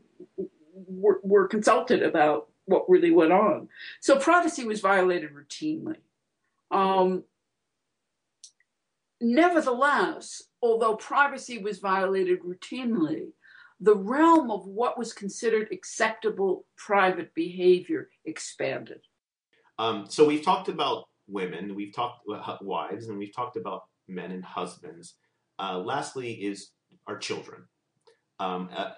were, 0.74 1.20
were 1.24 1.48
consulted 1.48 2.04
about 2.04 2.50
what 2.66 2.90
really 2.90 3.12
went 3.12 3.32
on. 3.32 3.70
So 4.02 4.18
privacy 4.18 4.66
was 4.66 4.82
violated 4.82 5.32
routinely. 5.34 5.98
Um, 6.72 7.24
nevertheless, 9.22 10.44
although 10.62 10.96
privacy 10.96 11.60
was 11.60 11.80
violated 11.80 12.42
routinely, 12.42 13.28
the 13.80 13.96
realm 13.96 14.52
of 14.52 14.66
what 14.66 14.98
was 14.98 15.14
considered 15.14 15.68
acceptable 15.72 16.66
private 16.78 17.34
behavior 17.34 18.10
expanded. 18.26 19.02
Um, 19.78 20.06
so 20.10 20.26
we've 20.26 20.44
talked 20.44 20.70
about 20.70 21.06
women, 21.28 21.76
we've 21.76 21.94
talked 21.94 22.22
about 22.28 22.64
wives, 22.64 23.10
and 23.10 23.18
we've 23.18 23.36
talked 23.36 23.58
about 23.58 23.84
men 24.08 24.32
and 24.32 24.44
husbands. 24.44 25.16
Uh, 25.60 25.78
lastly, 25.80 26.32
is 26.34 26.72
our 27.08 27.18
children. 27.18 27.64
Um, 28.40 28.70
uh, 28.76 28.92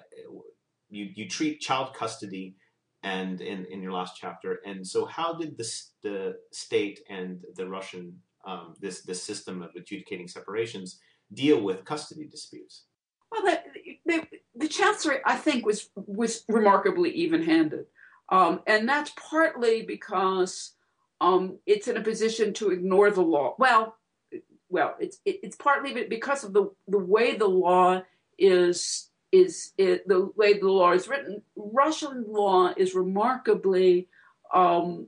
you 0.90 1.10
you 1.16 1.28
treat 1.30 1.60
child 1.62 1.94
custody 1.94 2.56
and 3.04 3.42
in, 3.42 3.66
in 3.66 3.82
your 3.82 3.94
last 3.94 4.16
chapter. 4.20 4.60
And 4.66 4.86
so, 4.86 5.06
how 5.06 5.34
did 5.34 5.58
the 5.58 5.72
the 6.04 6.36
state 6.52 7.00
and 7.10 7.44
the 7.56 7.68
Russian 7.68 8.20
um, 8.46 8.76
this 8.80 9.02
this 9.02 9.22
system 9.22 9.62
of 9.62 9.72
adjudicating 9.76 10.28
separations 10.28 11.00
deal 11.34 11.62
with 11.62 11.86
custody 11.86 12.28
disputes? 12.28 12.86
Well, 13.32 13.44
the, 13.44 13.62
the, 14.06 14.28
the 14.56 14.68
chancellery, 14.68 15.20
I 15.26 15.36
think, 15.36 15.66
was 15.66 15.90
was 15.96 16.44
remarkably 16.48 17.12
even-handed, 17.12 17.86
um, 18.30 18.62
and 18.66 18.88
that's 18.88 19.12
partly 19.18 19.84
because 19.84 20.74
um, 21.20 21.60
it's 21.66 21.88
in 21.88 21.98
a 21.98 22.02
position 22.02 22.54
to 22.54 22.72
ignore 22.72 23.12
the 23.12 23.22
law. 23.22 23.56
Well, 23.60 23.96
well, 24.70 24.96
it's 25.00 25.20
it, 25.26 25.40
it's 25.44 25.56
partly 25.56 26.06
because 26.06 26.44
of 26.44 26.54
the 26.54 26.72
the 26.88 27.00
way 27.00 27.36
the 27.36 27.48
law 27.48 28.02
is 28.38 29.10
is 29.32 29.74
it, 29.78 30.08
the 30.08 30.32
way 30.36 30.54
the 30.54 30.70
law 30.70 30.92
is 30.94 31.08
written. 31.08 31.42
Russian 31.56 32.26
law 32.28 32.74
is 32.76 32.96
remarkably 32.96 34.08
um, 34.54 35.08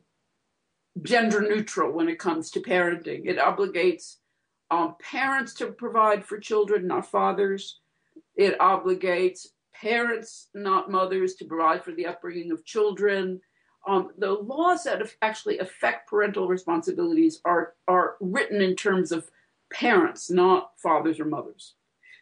gender 1.02 1.42
neutral 1.42 1.92
when 1.92 2.10
it 2.10 2.20
comes 2.20 2.52
to 2.52 2.60
parenting. 2.60 3.26
It 3.26 3.38
obligates 3.38 4.18
um, 4.72 4.96
parents 5.02 5.54
to 5.56 5.68
provide 5.68 6.26
for 6.26 6.38
children, 6.38 6.88
not 6.88 7.10
fathers. 7.10 7.80
It 8.36 8.58
obligates 8.60 9.48
parents, 9.74 10.48
not 10.54 10.92
mothers, 10.92 11.36
to 11.36 11.46
provide 11.46 11.84
for 11.84 11.92
the 11.92 12.06
upbringing 12.06 12.52
of 12.52 12.66
children. 12.66 13.42
Um, 13.88 14.12
the 14.18 14.32
laws 14.32 14.84
that 14.84 15.02
actually 15.22 15.60
affect 15.60 16.10
parental 16.10 16.48
responsibilities 16.48 17.42
are, 17.46 17.74
are 17.88 18.18
written 18.20 18.62
in 18.62 18.76
terms 18.76 19.12
of 19.12 19.30
parents, 19.72 20.30
not 20.30 20.72
fathers 20.78 21.20
or 21.20 21.26
mothers. 21.26 21.76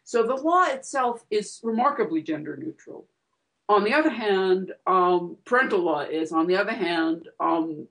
So 0.03 0.23
the 0.23 0.35
law 0.35 0.65
itself 0.65 1.23
is 1.29 1.59
remarkably 1.63 2.21
gender 2.21 2.55
neutral. 2.55 3.07
On 3.69 3.83
the 3.83 3.93
other 3.93 4.09
hand, 4.09 4.71
um, 4.85 5.37
parental 5.45 5.79
law 5.79 6.01
is. 6.01 6.31
On 6.31 6.47
the 6.47 6.55
other 6.55 6.71
hand, 6.71 7.27
um, 7.39 7.87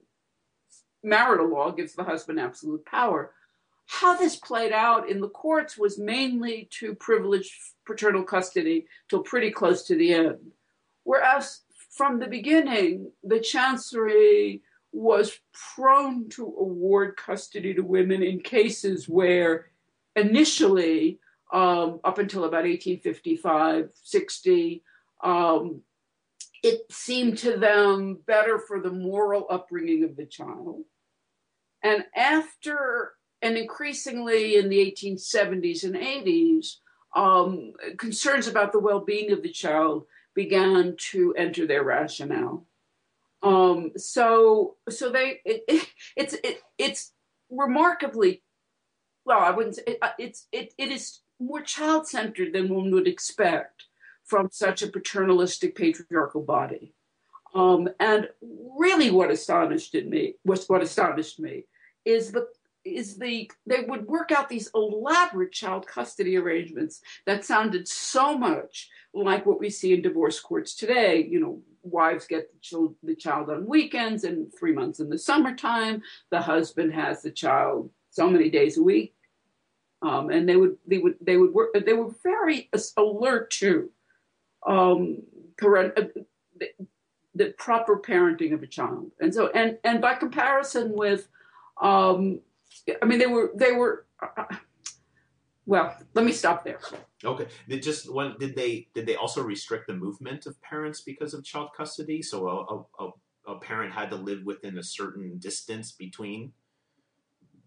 marital 1.02 1.48
law 1.50 1.70
gives 1.70 1.94
the 1.94 2.04
husband 2.04 2.40
absolute 2.40 2.84
power. 2.86 3.32
How 3.86 4.16
this 4.16 4.36
played 4.36 4.72
out 4.72 5.08
in 5.08 5.20
the 5.20 5.28
courts 5.28 5.76
was 5.76 5.98
mainly 5.98 6.68
to 6.80 6.94
privilege 6.94 7.56
paternal 7.84 8.24
custody 8.24 8.86
till 9.08 9.22
pretty 9.22 9.50
close 9.50 9.84
to 9.84 9.96
the 9.96 10.14
end. 10.14 10.52
Whereas 11.04 11.60
from 11.90 12.18
the 12.18 12.26
beginning, 12.26 13.12
the 13.22 13.40
Chancery 13.40 14.62
was 14.96 15.38
prone 15.74 16.26
to 16.30 16.42
award 16.42 17.16
custody 17.18 17.74
to 17.74 17.82
women 17.82 18.22
in 18.22 18.40
cases 18.40 19.06
where 19.06 19.66
initially, 20.14 21.20
um, 21.52 22.00
up 22.02 22.18
until 22.18 22.44
about 22.44 22.64
1855 22.64 23.90
60, 24.02 24.82
um, 25.22 25.82
it 26.62 26.90
seemed 26.90 27.36
to 27.38 27.58
them 27.58 28.18
better 28.26 28.58
for 28.58 28.80
the 28.80 28.90
moral 28.90 29.46
upbringing 29.50 30.02
of 30.02 30.16
the 30.16 30.24
child. 30.24 30.84
And 31.82 32.04
after, 32.16 33.12
and 33.42 33.58
increasingly 33.58 34.56
in 34.56 34.70
the 34.70 34.78
1870s 34.78 35.84
and 35.84 35.94
80s, 35.94 36.76
um, 37.14 37.74
concerns 37.98 38.48
about 38.48 38.72
the 38.72 38.80
well 38.80 39.00
being 39.00 39.30
of 39.30 39.42
the 39.42 39.52
child 39.52 40.06
began 40.34 40.96
to 41.10 41.34
enter 41.34 41.66
their 41.66 41.84
rationale. 41.84 42.66
Um, 43.42 43.92
so, 43.96 44.76
so 44.88 45.10
they, 45.10 45.40
it, 45.44 45.62
it, 45.68 45.88
it's, 46.16 46.34
it, 46.42 46.62
it's 46.78 47.12
remarkably, 47.50 48.42
well, 49.24 49.40
I 49.40 49.50
wouldn't 49.50 49.76
say 49.76 49.82
it, 49.86 49.98
uh, 50.02 50.10
it's, 50.18 50.46
it, 50.52 50.74
it 50.78 50.90
is 50.90 51.20
more 51.38 51.60
child 51.60 52.08
centered 52.08 52.52
than 52.52 52.74
one 52.74 52.90
would 52.90 53.06
expect 53.06 53.84
from 54.24 54.48
such 54.50 54.82
a 54.82 54.88
paternalistic 54.88 55.76
patriarchal 55.76 56.42
body. 56.42 56.94
Um, 57.54 57.88
and 58.00 58.28
really, 58.42 59.10
what 59.10 59.30
astonished 59.30 59.94
me 59.94 60.34
was 60.44 60.66
what 60.68 60.82
astonished 60.82 61.38
me 61.40 61.64
is 62.04 62.32
the 62.32 62.46
is 62.86 63.18
the 63.18 63.50
they 63.66 63.82
would 63.82 64.06
work 64.06 64.32
out 64.32 64.48
these 64.48 64.70
elaborate 64.74 65.52
child 65.52 65.86
custody 65.86 66.36
arrangements 66.36 67.00
that 67.26 67.44
sounded 67.44 67.88
so 67.88 68.38
much 68.38 68.88
like 69.12 69.46
what 69.46 69.60
we 69.60 69.70
see 69.70 69.94
in 69.94 70.02
divorce 70.02 70.38
courts 70.40 70.74
today. 70.74 71.26
You 71.28 71.40
know, 71.40 71.60
wives 71.82 72.26
get 72.26 72.52
the 72.52 72.58
child, 72.60 72.94
the 73.02 73.14
child 73.14 73.50
on 73.50 73.66
weekends 73.66 74.24
and 74.24 74.52
three 74.54 74.72
months 74.72 75.00
in 75.00 75.08
the 75.08 75.18
summertime. 75.18 76.02
The 76.30 76.40
husband 76.40 76.92
has 76.94 77.22
the 77.22 77.30
child 77.30 77.90
so 78.10 78.28
many 78.28 78.50
days 78.50 78.78
a 78.78 78.82
week, 78.82 79.14
um, 80.02 80.30
and 80.30 80.48
they 80.48 80.56
would 80.56 80.76
they 80.86 80.98
would 80.98 81.16
they 81.20 81.36
would 81.36 81.52
work. 81.52 81.70
They 81.74 81.92
were 81.92 82.12
very 82.22 82.70
alert 82.96 83.50
to 83.52 83.90
um, 84.66 85.22
uh, 85.62 85.88
the, 86.58 86.68
the 87.34 87.54
proper 87.58 87.98
parenting 87.98 88.52
of 88.52 88.62
a 88.62 88.66
child, 88.66 89.10
and 89.20 89.34
so 89.34 89.48
and 89.48 89.78
and 89.84 90.00
by 90.00 90.14
comparison 90.14 90.92
with 90.92 91.28
um, 91.80 92.40
I 93.02 93.04
mean, 93.04 93.18
they 93.18 93.26
were 93.26 93.52
they 93.54 93.72
were. 93.72 94.06
Uh, 94.20 94.44
well, 95.66 95.96
let 96.14 96.24
me 96.24 96.32
stop 96.32 96.64
there. 96.64 96.78
Okay. 97.24 97.46
Did 97.68 97.82
just 97.82 98.12
one 98.12 98.36
did 98.38 98.54
they 98.54 98.88
did 98.94 99.06
they 99.06 99.16
also 99.16 99.42
restrict 99.42 99.88
the 99.88 99.94
movement 99.94 100.46
of 100.46 100.60
parents 100.62 101.00
because 101.00 101.34
of 101.34 101.44
child 101.44 101.70
custody? 101.76 102.22
So 102.22 102.46
a, 102.48 103.04
a, 103.04 103.10
a 103.46 103.58
parent 103.58 103.92
had 103.92 104.10
to 104.10 104.16
live 104.16 104.44
within 104.44 104.78
a 104.78 104.82
certain 104.82 105.38
distance 105.38 105.92
between, 105.92 106.52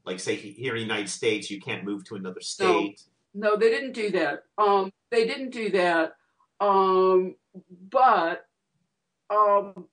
like 0.06 0.20
say 0.20 0.36
here 0.36 0.76
in 0.76 0.78
the 0.78 0.88
United 0.88 1.10
States, 1.10 1.52
you 1.52 1.60
can't 1.60 1.84
move 1.84 2.06
to 2.06 2.16
another 2.16 2.42
state. 2.42 3.02
No, 3.34 3.52
no 3.52 3.58
they 3.58 3.70
didn't 3.70 3.94
do 3.94 4.12
that. 4.12 4.44
Um, 4.58 4.94
they 5.12 5.28
didn't 5.28 5.50
do 5.50 5.70
that. 5.72 6.14
Um, 6.62 7.36
but 7.90 8.46
um, 9.30 9.88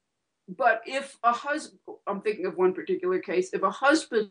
but 0.49 0.83
if 0.87 1.19
a 1.25 1.33
husband, 1.33 1.81
I'm 2.07 2.21
thinking 2.21 2.47
of 2.47 2.57
one 2.57 2.73
particular 2.73 3.19
case, 3.19 3.51
if 3.53 3.63
a 3.63 3.71
husband 3.71 4.31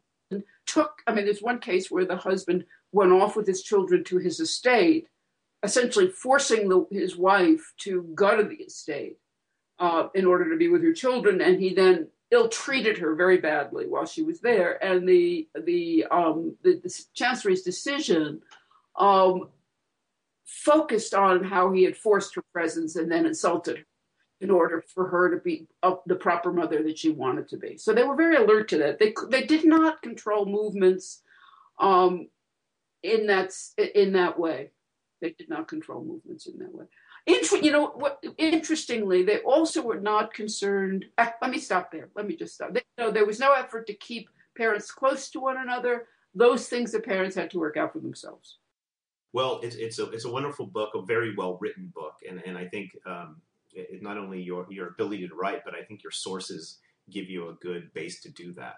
took, 0.65 1.01
I 1.07 1.13
mean, 1.13 1.25
there's 1.25 1.41
one 1.41 1.59
case 1.59 1.89
where 1.89 2.05
the 2.05 2.17
husband 2.17 2.65
went 2.91 3.11
off 3.11 3.35
with 3.35 3.47
his 3.47 3.63
children 3.63 4.03
to 4.05 4.17
his 4.17 4.39
estate, 4.39 5.07
essentially 5.63 6.07
forcing 6.07 6.69
the, 6.69 6.85
his 6.91 7.15
wife 7.15 7.73
to 7.79 8.03
go 8.15 8.37
to 8.37 8.43
the 8.43 8.55
estate 8.55 9.17
uh, 9.79 10.07
in 10.13 10.25
order 10.25 10.49
to 10.49 10.57
be 10.57 10.69
with 10.69 10.83
her 10.83 10.93
children, 10.93 11.41
and 11.41 11.59
he 11.59 11.73
then 11.73 12.07
ill-treated 12.31 12.97
her 12.97 13.15
very 13.15 13.37
badly 13.37 13.85
while 13.87 14.05
she 14.05 14.23
was 14.23 14.39
there. 14.41 14.83
And 14.83 15.07
the 15.07 15.47
the 15.63 16.05
um, 16.09 16.55
the, 16.63 16.79
the 16.83 17.03
chancery's 17.13 17.61
decision 17.61 18.41
um, 18.97 19.49
focused 20.45 21.13
on 21.13 21.43
how 21.43 21.71
he 21.71 21.83
had 21.83 21.97
forced 21.97 22.35
her 22.35 22.43
presence 22.53 22.95
and 22.95 23.11
then 23.11 23.25
insulted 23.25 23.77
her 23.77 23.85
in 24.45 24.51
order 24.51 24.83
for 24.93 25.07
her 25.07 25.31
to 25.31 25.37
be 25.37 25.67
the 26.05 26.15
proper 26.15 26.53
mother 26.53 26.83
that 26.83 26.99
she 26.99 27.09
wanted 27.09 27.47
to 27.49 27.57
be. 27.57 27.77
So 27.77 27.93
they 27.93 28.03
were 28.03 28.15
very 28.15 28.35
alert 28.35 28.67
to 28.69 28.77
that. 28.77 28.99
They 28.99 29.11
they 29.29 29.43
did 29.43 29.65
not 29.65 30.03
control 30.03 30.45
movements 30.45 31.23
um, 31.79 32.27
in 33.01 33.25
that 33.25 33.51
in 33.95 34.13
that 34.13 34.39
way. 34.39 34.69
They 35.19 35.31
did 35.31 35.49
not 35.49 35.67
control 35.67 36.03
movements 36.03 36.45
in 36.45 36.59
that 36.59 36.75
way. 36.75 36.85
Inter- 37.25 37.57
you 37.57 37.71
know 37.71 37.87
what? 37.87 38.23
Interestingly, 38.37 39.23
they 39.23 39.39
also 39.39 39.81
were 39.81 39.99
not 39.99 40.31
concerned. 40.31 41.05
Uh, 41.17 41.29
let 41.41 41.49
me 41.49 41.57
stop 41.57 41.91
there. 41.91 42.09
Let 42.15 42.27
me 42.27 42.35
just 42.35 42.53
stop. 42.53 42.71
They, 42.75 42.83
you 42.97 43.05
know, 43.05 43.11
there 43.11 43.25
was 43.25 43.39
no 43.39 43.53
effort 43.53 43.87
to 43.87 43.95
keep 43.95 44.29
parents 44.55 44.91
close 44.91 45.31
to 45.31 45.39
one 45.39 45.57
another. 45.57 46.07
Those 46.35 46.69
things 46.69 46.91
the 46.91 46.99
parents 46.99 47.35
had 47.35 47.49
to 47.51 47.59
work 47.59 47.77
out 47.77 47.93
for 47.93 47.99
themselves. 47.99 48.59
Well, 49.33 49.59
it's 49.63 49.75
it's 49.75 49.97
a 49.97 50.05
it's 50.11 50.25
a 50.25 50.31
wonderful 50.31 50.67
book, 50.67 50.91
a 50.93 51.01
very 51.01 51.33
well 51.35 51.57
written 51.59 51.91
book, 51.95 52.17
and 52.29 52.43
and 52.45 52.55
I 52.55 52.67
think 52.67 52.91
um, 53.07 53.41
it, 53.75 54.01
not 54.01 54.17
only 54.17 54.41
your 54.41 54.65
your 54.69 54.87
ability 54.87 55.27
to 55.27 55.35
write, 55.35 55.63
but 55.65 55.75
I 55.75 55.83
think 55.83 56.03
your 56.03 56.11
sources 56.11 56.79
give 57.11 57.29
you 57.29 57.49
a 57.49 57.53
good 57.53 57.93
base 57.93 58.21
to 58.21 58.31
do 58.31 58.53
that. 58.53 58.77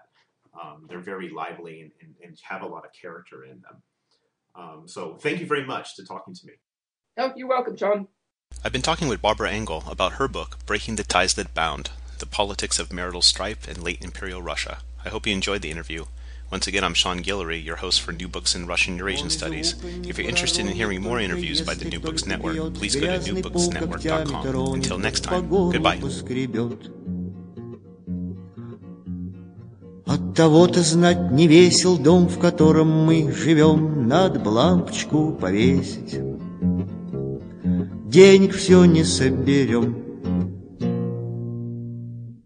Um, 0.60 0.86
they're 0.88 1.00
very 1.00 1.30
lively 1.30 1.82
and, 1.82 1.92
and, 2.02 2.14
and, 2.22 2.38
have 2.42 2.62
a 2.62 2.66
lot 2.66 2.84
of 2.84 2.90
character 2.92 3.44
in 3.44 3.60
them. 3.60 3.82
Um, 4.54 4.82
so 4.86 5.16
thank 5.16 5.40
you 5.40 5.46
very 5.46 5.64
much 5.64 5.94
to 5.96 6.04
talking 6.04 6.34
to 6.34 6.46
me. 6.46 6.54
Oh, 7.16 7.32
you're 7.36 7.48
welcome, 7.48 7.76
John. 7.76 8.08
I've 8.64 8.72
been 8.72 8.82
talking 8.82 9.08
with 9.08 9.22
Barbara 9.22 9.52
Engel 9.52 9.84
about 9.88 10.14
her 10.14 10.26
book, 10.26 10.58
Breaking 10.66 10.96
the 10.96 11.04
Ties 11.04 11.34
That 11.34 11.54
Bound 11.54 11.90
The 12.18 12.26
Politics 12.26 12.78
of 12.78 12.92
Marital 12.92 13.22
Strife 13.22 13.68
in 13.68 13.82
Late 13.82 14.02
Imperial 14.02 14.42
Russia. 14.42 14.78
I 15.04 15.10
hope 15.10 15.26
you 15.26 15.32
enjoyed 15.32 15.62
the 15.62 15.70
interview. 15.70 16.06
Once 16.51 16.67
again, 16.67 16.83
I'm 16.83 16.93
Sean 16.93 17.23
Guillory, 17.23 17.63
your 17.63 17.77
host 17.77 18.01
for 18.01 18.11
New 18.11 18.27
Books 18.27 18.53
in 18.53 18.67
Russian 18.67 18.95
Eurasian 18.97 19.31
Studies. 19.31 19.75
If 20.07 20.19
you're 20.19 20.29
interested 20.29 20.67
in 20.67 20.71
hearing 20.71 21.01
more 21.01 21.19
interviews 21.19 21.61
by 21.61 21.73
the 21.73 21.85
New 21.85 21.99
Books 21.99 22.27
Network, 22.27 22.75
please 22.75 22.95
go 22.95 23.07
to 23.07 23.19
newbooksnetwork.com. 23.19 24.73
Until 24.75 24.99
next 24.99 25.21
time, 25.21 25.49
goodbye. 25.49 25.99
От 30.05 30.35
того-то 30.35 30.81
знать 30.81 31.31
не 31.31 31.47
весел 31.47 31.97
дом, 31.97 32.27
в 32.27 32.37
котором 32.37 32.87
мы 32.87 33.31
живем, 33.31 34.07
Надо 34.07 34.39
бы 34.39 34.49
лампочку 34.49 35.31
повесить. 35.31 36.19
Денег 38.05 38.53
все 38.53 38.85
не 38.85 39.03
соберем, 39.03 40.06